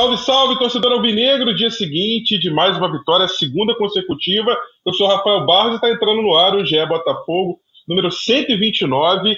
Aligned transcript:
Salve, 0.00 0.16
salve, 0.16 0.58
torcedor 0.58 0.92
alvinegro! 0.92 1.54
Dia 1.54 1.70
seguinte 1.70 2.38
de 2.38 2.50
mais 2.50 2.74
uma 2.74 2.90
vitória, 2.90 3.28
segunda 3.28 3.74
consecutiva. 3.74 4.56
Eu 4.86 4.94
sou 4.94 5.06
Rafael 5.06 5.44
Barros 5.44 5.72
e 5.72 5.74
está 5.74 5.90
entrando 5.90 6.22
no 6.22 6.34
ar 6.34 6.56
o 6.56 6.64
GE 6.64 6.86
Botafogo, 6.86 7.60
número 7.86 8.10
129, 8.10 9.36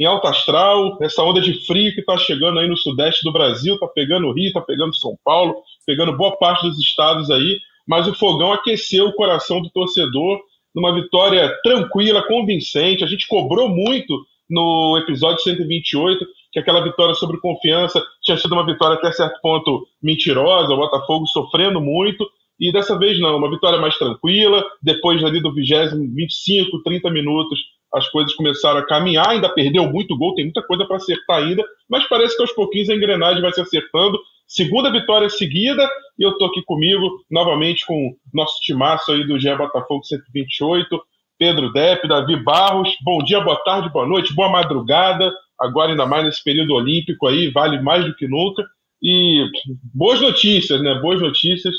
em 0.00 0.04
alto 0.04 0.26
astral. 0.26 0.98
Essa 1.00 1.22
onda 1.22 1.40
de 1.40 1.64
frio 1.64 1.94
que 1.94 2.00
está 2.00 2.16
chegando 2.16 2.58
aí 2.58 2.66
no 2.66 2.76
sudeste 2.76 3.22
do 3.22 3.30
Brasil, 3.30 3.74
está 3.74 3.86
pegando 3.86 4.26
o 4.26 4.32
Rio, 4.32 4.48
está 4.48 4.60
pegando 4.60 4.96
São 4.96 5.16
Paulo, 5.24 5.54
pegando 5.86 6.16
boa 6.16 6.36
parte 6.38 6.66
dos 6.66 6.80
estados 6.80 7.30
aí. 7.30 7.60
Mas 7.86 8.08
o 8.08 8.14
fogão 8.14 8.52
aqueceu 8.52 9.06
o 9.06 9.14
coração 9.14 9.62
do 9.62 9.70
torcedor 9.70 10.40
numa 10.74 10.92
vitória 10.92 11.56
tranquila, 11.62 12.26
convincente. 12.26 13.04
A 13.04 13.06
gente 13.06 13.28
cobrou 13.28 13.68
muito 13.68 14.26
no 14.50 14.98
episódio 14.98 15.40
128 15.40 16.26
que 16.52 16.58
aquela 16.58 16.82
vitória 16.82 17.14
sobre 17.14 17.40
confiança 17.40 18.02
tinha 18.22 18.36
sido 18.36 18.52
uma 18.52 18.66
vitória 18.66 18.96
até 18.96 19.12
certo 19.12 19.40
ponto 19.40 19.86
mentirosa, 20.02 20.72
o 20.72 20.76
Botafogo 20.76 21.26
sofrendo 21.26 21.80
muito, 21.80 22.28
e 22.58 22.70
dessa 22.72 22.98
vez 22.98 23.18
não, 23.18 23.36
uma 23.38 23.50
vitória 23.50 23.78
mais 23.78 23.96
tranquila, 23.96 24.64
depois 24.82 25.24
ali 25.24 25.40
do 25.40 25.54
20, 25.54 26.14
25, 26.14 26.82
30 26.82 27.10
minutos, 27.10 27.58
as 27.92 28.08
coisas 28.10 28.34
começaram 28.34 28.78
a 28.78 28.86
caminhar, 28.86 29.28
ainda 29.28 29.48
perdeu 29.48 29.90
muito 29.90 30.16
gol, 30.16 30.34
tem 30.34 30.44
muita 30.44 30.62
coisa 30.62 30.84
para 30.84 30.96
acertar 30.96 31.38
ainda, 31.38 31.64
mas 31.88 32.06
parece 32.08 32.36
que 32.36 32.42
aos 32.42 32.52
pouquinhos 32.52 32.88
a 32.88 32.94
engrenagem 32.94 33.42
vai 33.42 33.52
se 33.52 33.60
acertando. 33.60 34.18
Segunda 34.46 34.90
vitória 34.90 35.28
seguida, 35.28 35.88
e 36.18 36.24
eu 36.24 36.36
tô 36.36 36.44
aqui 36.44 36.62
comigo, 36.62 37.24
novamente 37.30 37.86
com 37.86 38.08
o 38.08 38.16
nosso 38.34 38.60
timaço 38.60 39.10
aí 39.10 39.26
do 39.26 39.38
GE 39.38 39.54
Botafogo 39.54 40.04
128, 40.04 41.00
Pedro 41.40 41.72
Depp, 41.72 42.06
Davi 42.06 42.36
Barros. 42.44 42.90
Bom 43.02 43.24
dia, 43.24 43.40
boa 43.40 43.56
tarde, 43.64 43.90
boa 43.90 44.06
noite, 44.06 44.34
boa 44.34 44.50
madrugada 44.50 45.32
agora 45.60 45.90
ainda 45.90 46.06
mais 46.06 46.24
nesse 46.24 46.42
período 46.42 46.72
olímpico 46.72 47.26
aí, 47.26 47.50
vale 47.50 47.80
mais 47.80 48.04
do 48.04 48.14
que 48.14 48.26
nunca. 48.26 48.64
E 49.02 49.46
boas 49.94 50.20
notícias, 50.20 50.82
né? 50.82 50.98
Boas 51.00 51.20
notícias 51.20 51.74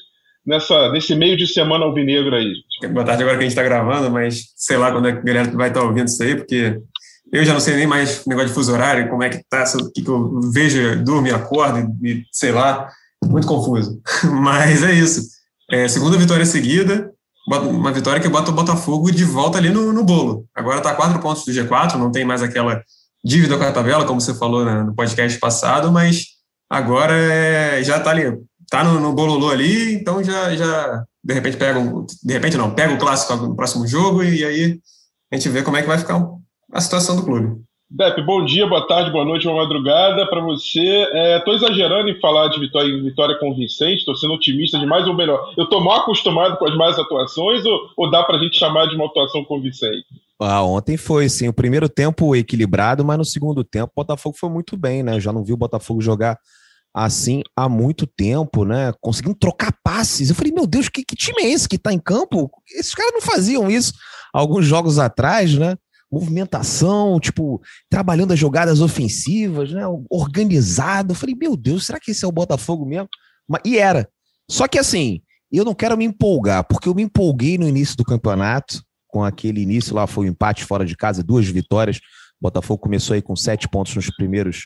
nessa, 0.46 0.92
nesse 0.92 1.16
meio 1.16 1.36
de 1.36 1.48
semana 1.48 1.86
alvinegro 1.86 2.36
aí. 2.36 2.54
Boa 2.92 3.06
tarde 3.06 3.24
agora 3.24 3.38
que 3.38 3.44
a 3.44 3.48
gente 3.48 3.58
está 3.58 3.64
gravando, 3.64 4.10
mas 4.12 4.54
sei 4.56 4.78
lá 4.78 4.92
quando 4.92 5.08
é 5.08 5.14
que 5.14 5.20
a 5.20 5.22
galera 5.22 5.52
vai 5.52 5.70
estar 5.70 5.82
tá 5.82 5.86
ouvindo 5.86 6.08
isso 6.08 6.24
aí, 6.24 6.36
porque 6.36 6.80
eu 7.32 7.46
já 7.46 7.54
não 7.54 7.60
sei 7.60 7.76
nem 7.76 7.88
mais 7.88 8.26
negócio 8.26 8.50
de 8.50 8.56
fuso 8.56 8.74
horário, 8.74 9.10
como 9.10 9.24
é 9.24 9.30
que 9.30 9.42
tá, 9.50 9.64
o 9.76 9.92
que, 9.92 10.02
que 10.02 10.10
eu 10.10 10.40
vejo, 10.52 11.04
durmo 11.04 11.28
e 11.28 11.32
acordo, 11.32 11.80
e 12.04 12.24
sei 12.32 12.52
lá, 12.52 12.90
muito 13.24 13.48
confuso. 13.48 14.02
Mas 14.42 14.84
é 14.84 14.94
isso. 14.94 15.22
É, 15.72 15.88
segunda 15.88 16.18
vitória 16.18 16.46
seguida, 16.46 17.12
uma 17.60 17.92
vitória 17.92 18.22
que 18.22 18.30
bota 18.30 18.52
o 18.52 18.54
Botafogo 18.54 19.12
de 19.12 19.24
volta 19.24 19.58
ali 19.58 19.70
no, 19.70 19.92
no 19.92 20.04
bolo. 20.04 20.46
Agora 20.56 20.78
está 20.78 20.94
quatro 20.94 21.20
pontos 21.20 21.46
do 21.46 21.52
G4, 21.52 21.96
não 21.96 22.12
tem 22.12 22.24
mais 22.24 22.42
aquela 22.42 22.82
dívida 23.24 23.58
com 23.58 23.64
a 23.64 23.72
tabela, 23.72 24.06
como 24.06 24.22
você 24.22 24.34
falou 24.34 24.66
né, 24.66 24.84
no 24.84 24.96
podcast 24.96 25.38
passado, 25.40 25.92
mas 25.92 26.26
agora 26.70 27.14
é, 27.14 27.84
já 27.84 27.98
está 27.98 28.12
ali, 28.12 28.38
está 28.62 28.84
no, 28.84 29.00
no 29.00 29.14
bololô 29.14 29.50
ali, 29.50 29.94
então 29.94 30.24
já, 30.24 30.56
já 30.56 31.04
de 31.24 31.34
repente 31.34 31.58
pega, 31.58 31.80
um, 31.80 32.06
de 32.06 32.34
repente 32.34 32.58
não, 32.58 32.74
pega 32.74 32.94
o 32.94 32.98
clássico 32.98 33.36
no 33.36 33.56
próximo 33.56 33.86
jogo 33.86 34.24
e 34.24 34.44
aí 34.44 34.80
a 35.32 35.36
gente 35.36 35.50
vê 35.50 35.62
como 35.62 35.78
é 35.78 35.82
que 35.82 35.88
vai 35.88 35.98
ficar 35.98 36.26
a 36.74 36.82
situação 36.82 37.16
do 37.16 37.24
clube. 37.24 37.62
Depp, 37.94 38.22
bom 38.22 38.46
dia, 38.46 38.66
boa 38.66 38.88
tarde, 38.88 39.12
boa 39.12 39.26
noite, 39.26 39.46
boa 39.46 39.64
madrugada 39.64 40.26
para 40.30 40.40
você. 40.40 40.80
Estou 41.38 41.54
é, 41.54 41.58
exagerando 41.58 42.08
em 42.08 42.18
falar 42.22 42.48
de 42.48 42.58
vitória, 42.58 42.90
vitória 43.04 43.38
convincente, 43.38 43.98
estou 43.98 44.16
sendo 44.16 44.34
otimista 44.34 44.80
demais 44.80 45.06
ou 45.06 45.14
melhor. 45.14 45.54
Eu 45.58 45.66
estou 45.66 45.84
mal 45.84 46.00
acostumado 46.00 46.56
com 46.56 46.66
as 46.70 46.78
mais 46.78 46.98
atuações 46.98 47.66
ou, 47.66 47.80
ou 47.98 48.10
dá 48.10 48.24
para 48.24 48.38
a 48.38 48.40
gente 48.40 48.58
chamar 48.58 48.88
de 48.88 48.96
uma 48.96 49.08
atuação 49.08 49.44
convincente? 49.44 50.06
Ah, 50.40 50.64
ontem 50.64 50.96
foi, 50.96 51.28
sim. 51.28 51.50
O 51.50 51.54
primeiro 51.54 51.90
tempo 51.90 52.34
equilibrado, 52.34 53.04
mas 53.04 53.18
no 53.18 53.26
segundo 53.26 53.62
tempo 53.62 53.92
o 53.94 54.02
Botafogo 54.02 54.38
foi 54.40 54.50
muito 54.50 54.78
bem, 54.78 55.04
né? 55.04 55.18
Eu 55.18 55.20
já 55.20 55.34
não 55.34 55.44
vi 55.44 55.52
o 55.52 55.58
Botafogo 55.58 56.00
jogar 56.00 56.38
assim 56.94 57.44
há 57.58 57.68
muito 57.68 58.08
tempo, 58.08 58.64
né? 58.64 58.94
Conseguindo 59.02 59.36
trocar 59.36 59.74
passes. 59.84 60.30
Eu 60.30 60.36
falei, 60.36 60.54
meu 60.54 60.66
Deus, 60.66 60.88
que, 60.88 61.04
que 61.04 61.16
time 61.18 61.44
é 61.44 61.50
esse 61.50 61.68
que 61.68 61.78
tá 61.78 61.92
em 61.92 62.00
campo? 62.00 62.50
Esses 62.74 62.96
caras 62.96 63.12
não 63.12 63.22
faziam 63.22 63.70
isso 63.70 63.92
alguns 64.34 64.66
jogos 64.66 64.98
atrás, 64.98 65.58
né? 65.58 65.76
Movimentação, 66.12 67.20
tipo, 67.20 67.62
trabalhando 67.90 68.34
as 68.34 68.40
jogadas 68.40 68.82
ofensivas, 68.82 69.72
né? 69.72 69.84
Organizado. 70.10 71.12
Eu 71.12 71.16
falei, 71.16 71.36
meu 71.36 71.56
Deus, 71.56 71.86
será 71.86 72.00
que 72.00 72.12
esse 72.12 72.26
é 72.26 72.28
o 72.28 72.32
Botafogo 72.32 72.86
mesmo? 72.86 73.08
E 73.66 73.78
era. 73.78 74.10
Só 74.50 74.68
que 74.68 74.78
assim, 74.78 75.22
eu 75.52 75.64
não 75.64 75.74
quero 75.74 75.98
me 75.98 76.06
empolgar, 76.06 76.66
porque 76.66 76.90
eu 76.90 76.96
me 76.96 77.04
empolguei 77.04 77.58
no 77.58 77.68
início 77.68 77.96
do 77.96 78.04
campeonato 78.04 78.84
com 79.08 79.24
aquele 79.24 79.62
início 79.62 79.94
lá, 79.94 80.08
foi 80.08 80.26
um 80.26 80.30
empate 80.30 80.64
fora 80.64 80.86
de 80.86 80.96
casa, 80.96 81.22
duas 81.22 81.46
vitórias. 81.46 81.98
O 81.98 82.44
Botafogo 82.44 82.82
começou 82.82 83.14
aí 83.14 83.22
com 83.22 83.36
sete 83.36 83.68
pontos 83.68 83.94
nos 83.96 84.10
primeiros 84.10 84.66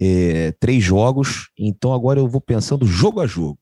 é, 0.00 0.52
três 0.52 0.82
jogos. 0.82 1.48
Então 1.58 1.92
agora 1.92 2.18
eu 2.18 2.28
vou 2.28 2.40
pensando 2.40 2.86
jogo 2.86 3.20
a 3.20 3.26
jogo. 3.26 3.58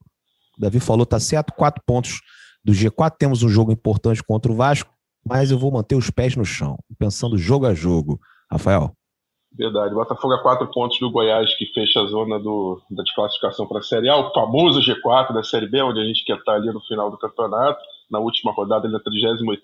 O 0.57 0.61
Davi 0.61 0.79
falou, 0.79 1.05
tá 1.05 1.19
certo, 1.19 1.53
quatro 1.53 1.81
pontos 1.85 2.19
do 2.63 2.73
G4. 2.73 3.13
Temos 3.17 3.43
um 3.43 3.49
jogo 3.49 3.71
importante 3.71 4.23
contra 4.23 4.51
o 4.51 4.55
Vasco, 4.55 4.92
mas 5.27 5.51
eu 5.51 5.57
vou 5.57 5.71
manter 5.71 5.95
os 5.95 6.09
pés 6.09 6.35
no 6.35 6.45
chão, 6.45 6.77
pensando 6.97 7.37
jogo 7.37 7.65
a 7.65 7.73
jogo. 7.73 8.19
Rafael. 8.51 8.91
Verdade. 9.55 9.93
Botafogo 9.93 10.33
a 10.33 10.41
quatro 10.41 10.67
pontos 10.71 10.99
do 10.99 11.11
Goiás, 11.11 11.55
que 11.55 11.65
fecha 11.67 12.01
a 12.01 12.07
zona 12.07 12.39
do, 12.39 12.81
da 12.89 13.03
desclassificação 13.03 13.67
para 13.67 13.79
a 13.79 13.83
Série 13.83 14.09
A, 14.09 14.17
o 14.17 14.33
famoso 14.33 14.81
G4 14.81 15.33
da 15.33 15.43
Série 15.43 15.67
B, 15.67 15.81
onde 15.81 15.99
a 15.99 16.05
gente 16.05 16.25
quer 16.25 16.37
estar 16.37 16.53
ali 16.53 16.71
no 16.71 16.81
final 16.81 17.11
do 17.11 17.17
campeonato, 17.17 17.79
na 18.09 18.19
última 18.19 18.51
rodada, 18.51 18.87
na 18.89 18.99
38 18.99 19.61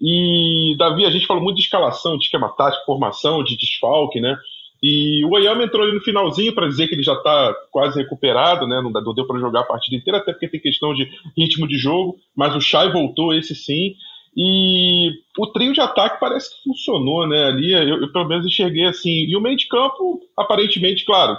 e, 0.00 0.74
Davi, 0.78 1.04
a 1.04 1.10
gente 1.10 1.26
falou 1.26 1.42
muito 1.42 1.56
de 1.56 1.62
escalação, 1.62 2.16
de 2.16 2.24
esquema 2.24 2.48
tático, 2.48 2.86
formação, 2.86 3.44
de 3.44 3.56
desfalque, 3.56 4.18
né? 4.18 4.36
E 4.82 5.22
o 5.26 5.32
Oyama 5.32 5.62
entrou 5.62 5.82
ali 5.82 5.92
no 5.92 6.00
finalzinho 6.00 6.54
para 6.54 6.66
dizer 6.66 6.88
que 6.88 6.94
ele 6.94 7.02
já 7.02 7.12
está 7.12 7.54
quase 7.70 8.00
recuperado, 8.00 8.66
né? 8.66 8.80
Não, 8.80 8.90
deu 8.90 9.26
para 9.26 9.38
jogar 9.38 9.60
a 9.60 9.64
partida 9.64 9.94
inteira, 9.94 10.18
até 10.18 10.32
porque 10.32 10.48
tem 10.48 10.58
questão 10.58 10.94
de 10.94 11.06
ritmo 11.36 11.68
de 11.68 11.76
jogo, 11.76 12.16
mas 12.34 12.54
o 12.56 12.60
Chay 12.62 12.90
voltou, 12.90 13.34
esse 13.34 13.54
sim. 13.54 13.94
E 14.36 15.10
o 15.38 15.46
trio 15.48 15.72
de 15.72 15.80
ataque 15.80 16.20
parece 16.20 16.50
que 16.50 16.62
funcionou, 16.62 17.26
né? 17.26 17.46
Ali 17.46 17.72
eu, 17.72 18.02
eu 18.02 18.12
pelo 18.12 18.28
menos 18.28 18.46
enxerguei 18.46 18.84
assim. 18.84 19.26
E 19.26 19.36
o 19.36 19.40
meio 19.40 19.56
de 19.56 19.66
campo, 19.66 20.20
aparentemente, 20.36 21.04
claro, 21.04 21.36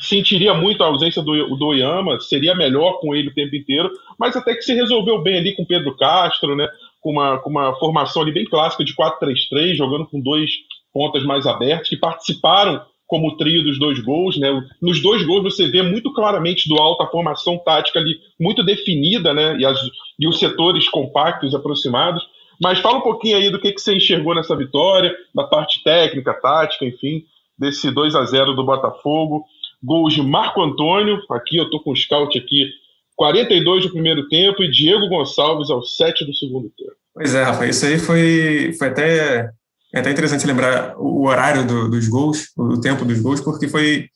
sentiria 0.00 0.52
muito 0.54 0.82
a 0.82 0.86
ausência 0.86 1.22
do, 1.22 1.56
do 1.56 1.66
Oyama, 1.66 2.20
seria 2.20 2.54
melhor 2.54 3.00
com 3.00 3.14
ele 3.14 3.28
o 3.28 3.34
tempo 3.34 3.56
inteiro, 3.56 3.90
mas 4.18 4.36
até 4.36 4.54
que 4.54 4.62
se 4.62 4.74
resolveu 4.74 5.22
bem 5.22 5.38
ali 5.38 5.56
com 5.56 5.64
Pedro 5.64 5.96
Castro, 5.96 6.54
né? 6.54 6.68
com 7.00 7.12
uma, 7.12 7.38
com 7.38 7.50
uma 7.50 7.74
formação 7.78 8.22
ali 8.22 8.32
bem 8.32 8.44
clássica 8.44 8.84
de 8.84 8.94
4-3-3, 8.94 9.74
jogando 9.74 10.06
com 10.06 10.20
dois 10.20 10.50
pontas 10.92 11.24
mais 11.24 11.46
abertos, 11.46 11.88
que 11.88 11.96
participaram 11.96 12.84
como 13.08 13.36
trio 13.36 13.64
dos 13.64 13.78
dois 13.78 13.98
gols. 13.98 14.38
Né? 14.38 14.48
Nos 14.80 15.02
dois 15.02 15.24
gols 15.24 15.42
você 15.42 15.66
vê 15.66 15.82
muito 15.82 16.12
claramente 16.12 16.68
do 16.68 16.76
alto 16.76 17.02
a 17.02 17.10
formação 17.10 17.58
tática 17.58 17.98
ali 17.98 18.16
muito 18.38 18.62
definida, 18.62 19.34
né? 19.34 19.56
E, 19.58 19.64
as, 19.64 19.80
e 20.20 20.28
os 20.28 20.38
setores 20.38 20.88
compactos 20.88 21.54
aproximados. 21.54 22.22
Mas 22.60 22.78
fala 22.78 22.98
um 22.98 23.02
pouquinho 23.02 23.36
aí 23.36 23.50
do 23.50 23.58
que, 23.58 23.72
que 23.72 23.80
você 23.80 23.96
enxergou 23.96 24.34
nessa 24.34 24.54
vitória, 24.54 25.14
da 25.34 25.44
parte 25.44 25.82
técnica, 25.82 26.34
tática, 26.34 26.84
enfim, 26.84 27.24
desse 27.58 27.90
2 27.90 28.14
a 28.14 28.24
0 28.24 28.54
do 28.54 28.64
Botafogo. 28.64 29.44
Gols 29.82 30.12
de 30.12 30.22
Marco 30.22 30.60
Antônio, 30.60 31.20
aqui 31.30 31.56
eu 31.56 31.70
tô 31.70 31.80
com 31.80 31.92
o 31.92 31.96
scout 31.96 32.36
aqui 32.36 32.68
42 33.16 33.84
do 33.84 33.92
primeiro 33.92 34.28
tempo 34.28 34.62
e 34.62 34.70
Diego 34.70 35.08
Gonçalves 35.08 35.70
ao 35.70 35.82
7 35.82 36.24
do 36.24 36.34
segundo 36.34 36.70
tempo. 36.76 36.92
Pois 37.14 37.34
é, 37.34 37.42
Rafa, 37.42 37.66
isso 37.66 37.86
aí 37.86 37.98
foi, 37.98 38.72
foi 38.78 38.88
até, 38.88 39.50
é 39.92 40.00
até 40.00 40.10
interessante 40.10 40.46
lembrar 40.46 40.94
o 40.98 41.26
horário 41.26 41.66
do, 41.66 41.88
dos 41.88 42.06
gols, 42.08 42.48
o 42.56 42.80
tempo 42.80 43.04
dos 43.04 43.20
gols, 43.20 43.40
porque 43.40 43.68
foi, 43.68 44.08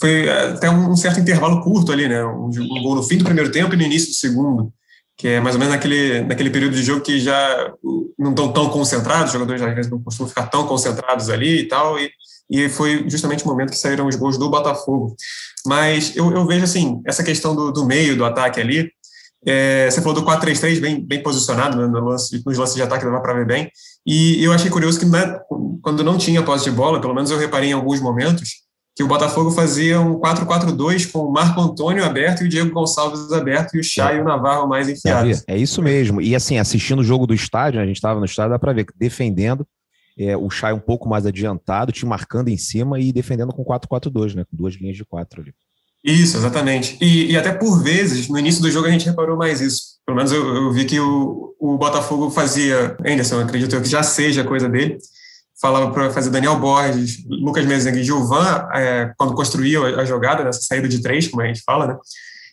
foi 0.00 0.28
até 0.28 0.70
um 0.70 0.96
certo 0.96 1.20
intervalo 1.20 1.62
curto 1.62 1.92
ali, 1.92 2.08
né? 2.08 2.24
Um, 2.24 2.48
um 2.48 2.82
gol 2.82 2.94
no 2.94 3.02
fim 3.02 3.18
do 3.18 3.24
primeiro 3.24 3.50
tempo 3.52 3.74
e 3.74 3.76
no 3.76 3.82
início 3.82 4.08
do 4.08 4.14
segundo, 4.14 4.72
que 5.16 5.28
é 5.28 5.40
mais 5.40 5.54
ou 5.54 5.58
menos 5.58 5.74
naquele, 5.74 6.22
naquele 6.22 6.50
período 6.50 6.74
de 6.74 6.82
jogo 6.82 7.02
que 7.02 7.20
já 7.20 7.72
não 8.18 8.30
estão 8.30 8.52
tão 8.52 8.70
concentrados, 8.70 9.26
os 9.26 9.32
jogadores 9.32 9.60
às 9.60 9.74
vezes 9.74 9.90
não 9.90 10.02
costumam 10.02 10.28
ficar 10.28 10.46
tão 10.46 10.66
concentrados 10.66 11.28
ali 11.28 11.60
e 11.60 11.68
tal, 11.68 11.98
e, 11.98 12.10
e 12.48 12.68
foi 12.68 13.04
justamente 13.08 13.44
o 13.44 13.48
momento 13.48 13.70
que 13.70 13.78
saíram 13.78 14.06
os 14.06 14.16
gols 14.16 14.38
do 14.38 14.48
Botafogo. 14.48 15.14
Mas 15.66 16.16
eu, 16.16 16.30
eu 16.32 16.46
vejo 16.46 16.64
assim, 16.64 17.02
essa 17.04 17.22
questão 17.22 17.54
do, 17.54 17.70
do 17.70 17.84
meio, 17.84 18.16
do 18.16 18.24
ataque 18.24 18.60
ali. 18.60 18.90
É, 19.46 19.90
você 19.90 20.00
falou 20.00 20.14
do 20.14 20.24
4-3-3 20.24 20.80
bem, 20.80 21.00
bem 21.00 21.22
posicionado 21.22 21.76
né, 21.76 21.86
no 21.86 22.08
lance, 22.08 22.42
nos 22.44 22.58
lances 22.58 22.74
de 22.74 22.82
ataque, 22.82 23.04
dava 23.04 23.20
para 23.20 23.34
ver 23.34 23.46
bem. 23.46 23.70
E 24.06 24.42
eu 24.42 24.52
achei 24.52 24.70
curioso 24.70 24.98
que 24.98 25.06
né, 25.06 25.38
quando 25.82 26.02
não 26.02 26.18
tinha 26.18 26.42
posse 26.42 26.64
de 26.64 26.70
bola, 26.70 27.00
pelo 27.00 27.14
menos 27.14 27.30
eu 27.30 27.38
reparei 27.38 27.70
em 27.70 27.74
alguns 27.74 28.00
momentos, 28.00 28.66
que 28.98 29.04
o 29.04 29.06
Botafogo 29.06 29.52
fazia 29.52 30.00
um 30.00 30.18
4-4-2 30.18 31.12
com 31.12 31.20
o 31.20 31.32
Marco 31.32 31.60
Antônio 31.60 32.04
aberto 32.04 32.42
e 32.42 32.46
o 32.46 32.48
Diego 32.48 32.72
Gonçalves 32.72 33.30
aberto 33.30 33.76
e 33.76 33.80
o 33.80 33.84
Chay 33.84 34.16
e 34.16 34.20
o 34.20 34.24
Navarro 34.24 34.66
mais 34.66 34.88
enfiados. 34.88 35.44
É 35.46 35.56
isso 35.56 35.80
mesmo. 35.80 36.20
E 36.20 36.34
assim, 36.34 36.58
assistindo 36.58 36.98
o 36.98 37.04
jogo 37.04 37.24
do 37.24 37.32
estádio, 37.32 37.80
a 37.80 37.86
gente 37.86 37.94
estava 37.94 38.18
no 38.18 38.26
estádio, 38.26 38.50
dá 38.50 38.58
para 38.58 38.72
ver, 38.72 38.86
defendendo, 38.96 39.64
é, 40.18 40.36
o 40.36 40.50
Chay 40.50 40.72
um 40.72 40.80
pouco 40.80 41.08
mais 41.08 41.24
adiantado, 41.26 41.92
te 41.92 42.04
marcando 42.04 42.48
em 42.48 42.56
cima 42.56 42.98
e 42.98 43.12
defendendo 43.12 43.52
com 43.52 43.64
4-4-2, 43.64 44.34
né? 44.34 44.44
Com 44.50 44.56
duas 44.56 44.74
linhas 44.74 44.96
de 44.96 45.04
quatro 45.04 45.42
ali. 45.42 45.54
Isso, 46.04 46.36
exatamente. 46.36 46.96
E, 47.00 47.32
e, 47.32 47.36
até 47.36 47.52
por 47.52 47.82
vezes, 47.82 48.28
no 48.28 48.38
início 48.38 48.62
do 48.62 48.70
jogo, 48.70 48.86
a 48.86 48.90
gente 48.90 49.06
reparou 49.06 49.36
mais 49.36 49.60
isso. 49.60 49.98
Pelo 50.06 50.16
menos 50.16 50.32
eu, 50.32 50.54
eu 50.54 50.72
vi 50.72 50.84
que 50.84 50.98
o, 50.98 51.54
o 51.58 51.76
Botafogo 51.76 52.30
fazia, 52.30 52.96
Anderson, 53.04 53.40
acredito 53.40 53.74
eu 53.74 53.82
que 53.82 53.88
já 53.88 54.02
seja 54.02 54.44
coisa 54.44 54.68
dele, 54.68 54.98
falava 55.60 55.90
para 55.90 56.10
fazer 56.10 56.30
Daniel 56.30 56.58
Borges, 56.58 57.24
Lucas 57.28 57.66
Mezengue 57.66 58.00
e 58.00 58.04
Gilvan, 58.04 58.68
é, 58.72 59.12
quando 59.18 59.34
construía 59.34 59.80
a 59.80 60.04
jogada, 60.04 60.44
nessa 60.44 60.62
saída 60.62 60.88
de 60.88 61.02
três, 61.02 61.26
como 61.26 61.42
a 61.42 61.46
gente 61.46 61.62
fala, 61.66 61.86
né? 61.88 61.96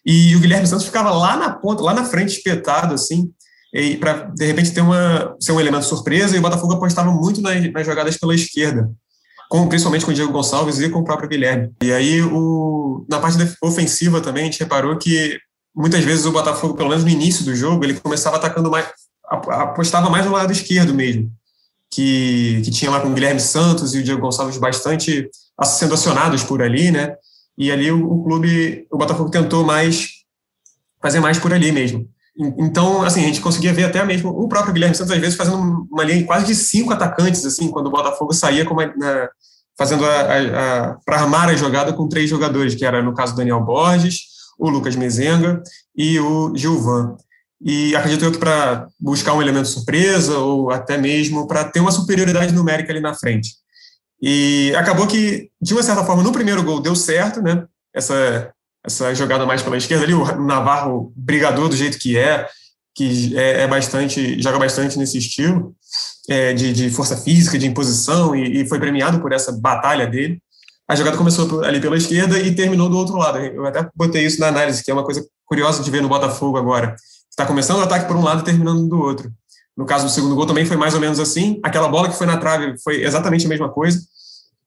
E 0.05 0.35
o 0.35 0.39
Guilherme 0.39 0.67
Santos 0.67 0.85
ficava 0.85 1.11
lá 1.11 1.37
na 1.37 1.51
ponta, 1.51 1.83
lá 1.83 1.93
na 1.93 2.03
frente, 2.03 2.37
espetado, 2.37 2.93
assim, 2.93 3.31
para 3.99 4.31
de 4.35 4.45
repente 4.45 4.71
ter 4.71 4.81
uma, 4.81 5.35
ser 5.39 5.51
um 5.51 5.59
elemento 5.59 5.85
surpresa, 5.85 6.35
e 6.35 6.39
o 6.39 6.41
Botafogo 6.41 6.73
apostava 6.73 7.11
muito 7.11 7.41
nas, 7.41 7.71
nas 7.71 7.85
jogadas 7.85 8.17
pela 8.17 8.33
esquerda, 8.33 8.89
com, 9.55 9.69
principalmente 9.69 10.03
com 10.03 10.11
o 10.11 10.13
Diego 10.13 10.33
Gonçalves 10.33 10.79
e 10.79 10.89
com 10.89 10.99
o 10.99 11.03
próprio 11.03 11.29
Guilherme. 11.29 11.71
E 11.81 11.93
aí, 11.93 12.21
o, 12.21 13.05
na 13.09 13.19
parte 13.19 13.37
ofensiva 13.61 14.19
também, 14.19 14.43
a 14.43 14.45
gente 14.47 14.59
reparou 14.59 14.97
que 14.97 15.39
muitas 15.73 16.03
vezes 16.03 16.25
o 16.25 16.31
Botafogo, 16.31 16.73
pelo 16.73 16.89
menos 16.89 17.05
no 17.05 17.09
início 17.09 17.45
do 17.45 17.55
jogo, 17.55 17.83
ele 17.85 17.93
começava 17.93 18.35
atacando 18.35 18.69
mais, 18.69 18.85
apostava 19.23 20.09
mais 20.09 20.25
no 20.25 20.33
lado 20.33 20.51
esquerdo 20.51 20.93
mesmo, 20.93 21.31
que, 21.89 22.61
que 22.65 22.71
tinha 22.71 22.91
lá 22.91 22.99
com 22.99 23.07
o 23.07 23.13
Guilherme 23.13 23.39
Santos 23.39 23.95
e 23.95 23.99
o 23.99 24.03
Diego 24.03 24.21
Gonçalves 24.21 24.57
bastante 24.57 25.29
sendo 25.63 25.93
acionados 25.93 26.43
por 26.43 26.61
ali, 26.61 26.91
né? 26.91 27.15
E 27.57 27.71
ali 27.71 27.89
o, 27.89 28.05
o 28.05 28.23
clube, 28.25 28.85
o 28.91 28.97
Botafogo 28.97 29.29
tentou 29.29 29.63
mais 29.63 30.09
fazer 31.01 31.21
mais 31.21 31.39
por 31.39 31.53
ali 31.53 31.71
mesmo. 31.71 32.09
Então, 32.37 33.01
assim, 33.01 33.21
a 33.21 33.27
gente 33.27 33.39
conseguia 33.39 33.73
ver 33.73 33.85
até 33.85 34.03
mesmo 34.03 34.29
o 34.29 34.47
próprio 34.49 34.73
Guilherme 34.73 34.95
Santos, 34.95 35.13
às 35.13 35.19
vezes, 35.19 35.37
fazendo 35.37 35.87
uma 35.89 36.03
linha 36.03 36.25
quase 36.25 36.45
de 36.45 36.55
cinco 36.55 36.91
atacantes, 36.91 37.45
assim, 37.45 37.69
quando 37.69 37.87
o 37.87 37.91
Botafogo 37.91 38.33
saía 38.33 38.65
com 38.65 38.75
na, 38.75 39.29
fazendo 39.77 40.05
a, 40.05 40.21
a 40.21 40.95
para 41.05 41.21
armar 41.21 41.49
a 41.49 41.55
jogada 41.55 41.93
com 41.93 42.09
três 42.09 42.29
jogadores, 42.29 42.75
que 42.75 42.85
era, 42.85 43.01
no 43.01 43.13
caso, 43.13 43.35
Daniel 43.35 43.63
Borges, 43.63 44.23
o 44.59 44.69
Lucas 44.69 44.95
Mezenga 44.95 45.61
e 45.95 46.19
o 46.19 46.53
Gilvan. 46.55 47.15
E 47.61 47.95
acredito 47.95 48.25
eu 48.25 48.31
que 48.31 48.37
para 48.37 48.87
buscar 48.99 49.33
um 49.33 49.41
elemento 49.41 49.67
surpresa 49.67 50.37
ou 50.37 50.71
até 50.71 50.97
mesmo 50.97 51.47
para 51.47 51.63
ter 51.63 51.79
uma 51.79 51.91
superioridade 51.91 52.53
numérica 52.53 52.91
ali 52.91 52.99
na 52.99 53.13
frente. 53.13 53.55
E 54.21 54.73
acabou 54.75 55.07
que, 55.07 55.49
de 55.61 55.73
uma 55.73 55.83
certa 55.83 56.03
forma, 56.03 56.23
no 56.23 56.31
primeiro 56.31 56.63
gol 56.63 56.81
deu 56.81 56.95
certo, 56.95 57.41
né? 57.41 57.65
Essa, 57.93 58.53
essa 58.85 59.13
jogada 59.15 59.45
mais 59.45 59.61
pela 59.61 59.77
esquerda 59.77 60.03
ali, 60.03 60.13
o 60.13 60.41
Navarro 60.41 61.11
brigador 61.15 61.67
do 61.67 61.75
jeito 61.75 61.97
que 61.97 62.17
é, 62.17 62.47
que 62.93 63.37
é, 63.37 63.63
é 63.63 63.67
bastante, 63.67 64.41
joga 64.41 64.59
bastante 64.59 64.97
nesse 64.97 65.17
estilo 65.17 65.75
é, 66.29 66.53
de, 66.53 66.71
de, 66.71 66.89
força 66.89 67.17
física, 67.17 67.57
de 67.57 67.67
imposição, 67.67 68.35
e, 68.35 68.61
e, 68.61 68.69
foi 68.69 68.79
premiado 68.79 69.19
por 69.19 69.31
essa 69.31 69.51
batalha 69.51 70.07
dele. 70.07 70.41
A 70.87 70.95
jogada 70.95 71.17
começou 71.17 71.63
ali 71.63 71.81
pela 71.81 71.97
esquerda 71.97 72.39
e 72.39 72.53
terminou 72.53 72.89
do 72.89 72.97
outro 72.97 73.17
lado. 73.17 73.39
Eu 73.39 73.65
até 73.65 73.87
botei 73.95 74.25
isso 74.25 74.39
na 74.39 74.47
análise, 74.47 74.83
que 74.83 74.91
é 74.91 74.93
uma 74.93 75.03
coisa 75.03 75.25
curiosa 75.45 75.83
de 75.83 75.89
ver 75.89 76.01
no 76.01 76.07
Botafogo 76.07 76.57
agora. 76.57 76.95
Está 77.29 77.45
começando 77.45 77.79
o 77.79 77.83
ataque 77.83 78.07
por 78.07 78.15
um 78.15 78.23
lado 78.23 78.41
e 78.41 78.45
terminando 78.45 78.87
do 78.87 78.99
outro. 78.99 79.31
No 79.75 79.85
caso 79.85 80.05
do 80.05 80.11
segundo 80.11 80.35
gol 80.35 80.45
também 80.45 80.65
foi 80.65 80.77
mais 80.77 80.93
ou 80.93 80.99
menos 80.99 81.19
assim. 81.19 81.59
Aquela 81.63 81.87
bola 81.87 82.07
que 82.07 82.17
foi 82.17 82.27
na 82.27 82.37
trave 82.37 82.75
foi 82.83 83.03
exatamente 83.03 83.45
a 83.45 83.49
mesma 83.49 83.69
coisa. 83.69 83.99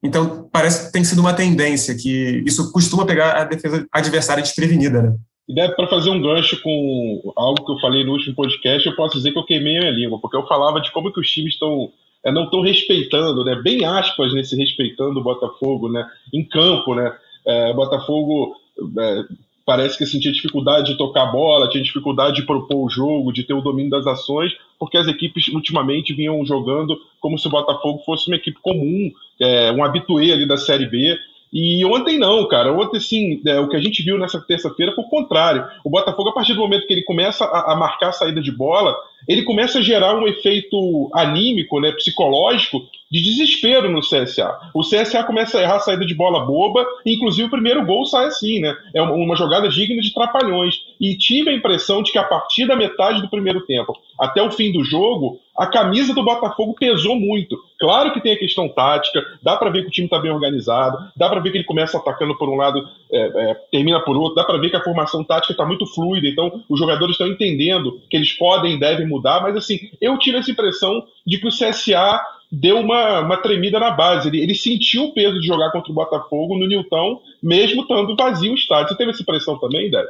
Então, 0.02 0.48
parece 0.52 0.86
que 0.86 0.92
tem 0.92 1.02
sido 1.02 1.20
uma 1.20 1.34
tendência, 1.34 1.96
que 1.96 2.42
isso 2.46 2.72
costuma 2.72 3.04
pegar 3.04 3.32
a 3.32 3.44
defesa 3.44 3.86
adversária 3.92 4.42
desprevenida, 4.42 5.02
né? 5.02 5.16
E 5.48 5.54
deve 5.54 5.74
para 5.74 5.88
fazer 5.88 6.10
um 6.10 6.20
gancho 6.20 6.60
com 6.62 7.32
algo 7.34 7.64
que 7.64 7.72
eu 7.72 7.80
falei 7.80 8.04
no 8.04 8.12
último 8.12 8.34
podcast, 8.34 8.86
eu 8.86 8.94
posso 8.94 9.16
dizer 9.16 9.32
que 9.32 9.38
eu 9.38 9.44
queimei 9.44 9.78
a 9.78 9.80
minha 9.80 9.92
língua, 9.92 10.20
porque 10.20 10.36
eu 10.36 10.46
falava 10.46 10.80
de 10.80 10.92
como 10.92 11.12
que 11.12 11.20
os 11.20 11.28
times 11.30 11.54
estão 11.54 11.90
é, 12.24 12.32
não 12.32 12.44
estão 12.44 12.60
respeitando, 12.60 13.44
né? 13.44 13.56
Bem 13.56 13.84
aspas 13.84 14.34
nesse 14.34 14.56
respeitando 14.56 15.20
o 15.20 15.22
Botafogo, 15.22 15.88
né? 15.88 16.06
Em 16.32 16.44
campo, 16.44 16.94
né? 16.94 17.16
É, 17.46 17.72
Botafogo 17.72 18.54
é, 18.98 19.22
parece 19.68 19.98
que 19.98 20.06
sentia 20.06 20.32
dificuldade 20.32 20.92
de 20.92 20.96
tocar 20.96 21.24
a 21.24 21.30
bola, 21.30 21.68
tinha 21.68 21.84
dificuldade 21.84 22.36
de 22.36 22.46
propor 22.46 22.86
o 22.86 22.88
jogo, 22.88 23.30
de 23.30 23.42
ter 23.42 23.52
o 23.52 23.60
domínio 23.60 23.90
das 23.90 24.06
ações, 24.06 24.50
porque 24.78 24.96
as 24.96 25.06
equipes 25.06 25.48
ultimamente 25.48 26.14
vinham 26.14 26.42
jogando 26.46 26.98
como 27.20 27.38
se 27.38 27.46
o 27.48 27.50
Botafogo 27.50 28.02
fosse 28.02 28.28
uma 28.28 28.36
equipe 28.36 28.58
comum, 28.62 29.12
é, 29.38 29.70
um 29.70 29.84
habituê 29.84 30.32
ali 30.32 30.48
da 30.48 30.56
Série 30.56 30.86
B. 30.86 31.18
E 31.52 31.84
ontem 31.84 32.18
não, 32.18 32.48
cara. 32.48 32.72
Ontem, 32.72 32.98
sim, 32.98 33.42
é, 33.46 33.60
o 33.60 33.68
que 33.68 33.76
a 33.76 33.80
gente 33.80 34.02
viu 34.02 34.16
nessa 34.16 34.40
terça-feira 34.40 34.94
foi 34.94 35.04
o 35.04 35.08
contrário. 35.08 35.66
O 35.84 35.90
Botafogo, 35.90 36.30
a 36.30 36.32
partir 36.32 36.54
do 36.54 36.60
momento 36.60 36.86
que 36.86 36.92
ele 36.94 37.02
começa 37.02 37.44
a, 37.44 37.74
a, 37.74 37.76
marcar 37.76 38.08
a 38.08 38.12
saída 38.12 38.40
de 38.40 38.50
bola, 38.50 38.96
ele 39.26 39.42
começa 39.42 39.78
a 39.78 39.82
gerar 39.82 40.14
um 40.16 40.26
efeito 40.26 41.10
anímico, 41.14 41.80
né, 41.80 41.92
psicológico, 41.92 42.86
de 43.10 43.22
desespero 43.22 43.90
no 43.90 44.00
CSA. 44.00 44.58
O 44.74 44.82
CSA 44.82 45.24
começa 45.24 45.58
a 45.58 45.62
errar 45.62 45.76
a 45.76 45.80
saída 45.80 46.04
de 46.04 46.14
bola 46.14 46.44
boba, 46.44 46.86
inclusive 47.06 47.48
o 47.48 47.50
primeiro 47.50 47.84
gol 47.84 48.04
sai 48.04 48.26
assim, 48.26 48.60
né? 48.60 48.76
É 48.94 49.00
uma, 49.00 49.12
uma 49.12 49.36
jogada 49.36 49.68
digna 49.68 50.02
de 50.02 50.12
trapalhões. 50.12 50.74
E 51.00 51.16
tive 51.16 51.50
a 51.50 51.54
impressão 51.54 52.02
de 52.02 52.12
que 52.12 52.18
a 52.18 52.24
partir 52.24 52.66
da 52.66 52.76
metade 52.76 53.22
do 53.22 53.30
primeiro 53.30 53.62
tempo 53.62 53.94
até 54.18 54.42
o 54.42 54.50
fim 54.50 54.72
do 54.72 54.84
jogo, 54.84 55.38
a 55.56 55.66
camisa 55.66 56.12
do 56.12 56.24
Botafogo 56.24 56.74
pesou 56.78 57.16
muito. 57.16 57.56
Claro 57.78 58.12
que 58.12 58.20
tem 58.20 58.32
a 58.32 58.38
questão 58.38 58.68
tática, 58.68 59.24
dá 59.42 59.56
para 59.56 59.70
ver 59.70 59.82
que 59.82 59.88
o 59.88 59.90
time 59.92 60.06
está 60.06 60.18
bem 60.18 60.30
organizado, 60.30 60.98
dá 61.16 61.28
para 61.28 61.40
ver 61.40 61.50
que 61.50 61.58
ele 61.58 61.64
começa 61.64 61.98
atacando 61.98 62.36
por 62.36 62.48
um 62.48 62.56
lado, 62.56 62.80
é, 63.12 63.18
é, 63.18 63.54
termina 63.70 64.00
por 64.00 64.16
outro, 64.16 64.34
dá 64.34 64.44
para 64.44 64.58
ver 64.58 64.70
que 64.70 64.76
a 64.76 64.82
formação 64.82 65.22
tática 65.24 65.52
está 65.52 65.64
muito 65.64 65.86
fluida, 65.86 66.26
então 66.26 66.62
os 66.68 66.78
jogadores 66.78 67.14
estão 67.14 67.26
entendendo 67.26 68.00
que 68.10 68.16
eles 68.16 68.32
podem 68.32 68.74
e 68.74 68.80
devem 68.80 69.07
mudar, 69.08 69.40
mas 69.42 69.56
assim, 69.56 69.78
eu 70.00 70.18
tive 70.18 70.38
essa 70.38 70.50
impressão 70.50 71.04
de 71.26 71.38
que 71.38 71.46
o 71.46 71.50
CSA 71.50 72.20
deu 72.50 72.78
uma, 72.78 73.20
uma 73.20 73.36
tremida 73.36 73.78
na 73.78 73.90
base. 73.90 74.28
Ele, 74.28 74.40
ele 74.40 74.54
sentiu 74.54 75.04
o 75.04 75.14
peso 75.14 75.40
de 75.40 75.46
jogar 75.46 75.70
contra 75.70 75.90
o 75.90 75.94
Botafogo 75.94 76.58
no 76.58 76.66
Newton, 76.66 77.20
mesmo 77.42 77.82
estando 77.82 78.16
vazio 78.16 78.52
o 78.52 78.54
estádio. 78.54 78.90
Você 78.90 78.96
teve 78.96 79.10
essa 79.10 79.22
impressão 79.22 79.58
também, 79.58 79.90
Débora? 79.90 80.08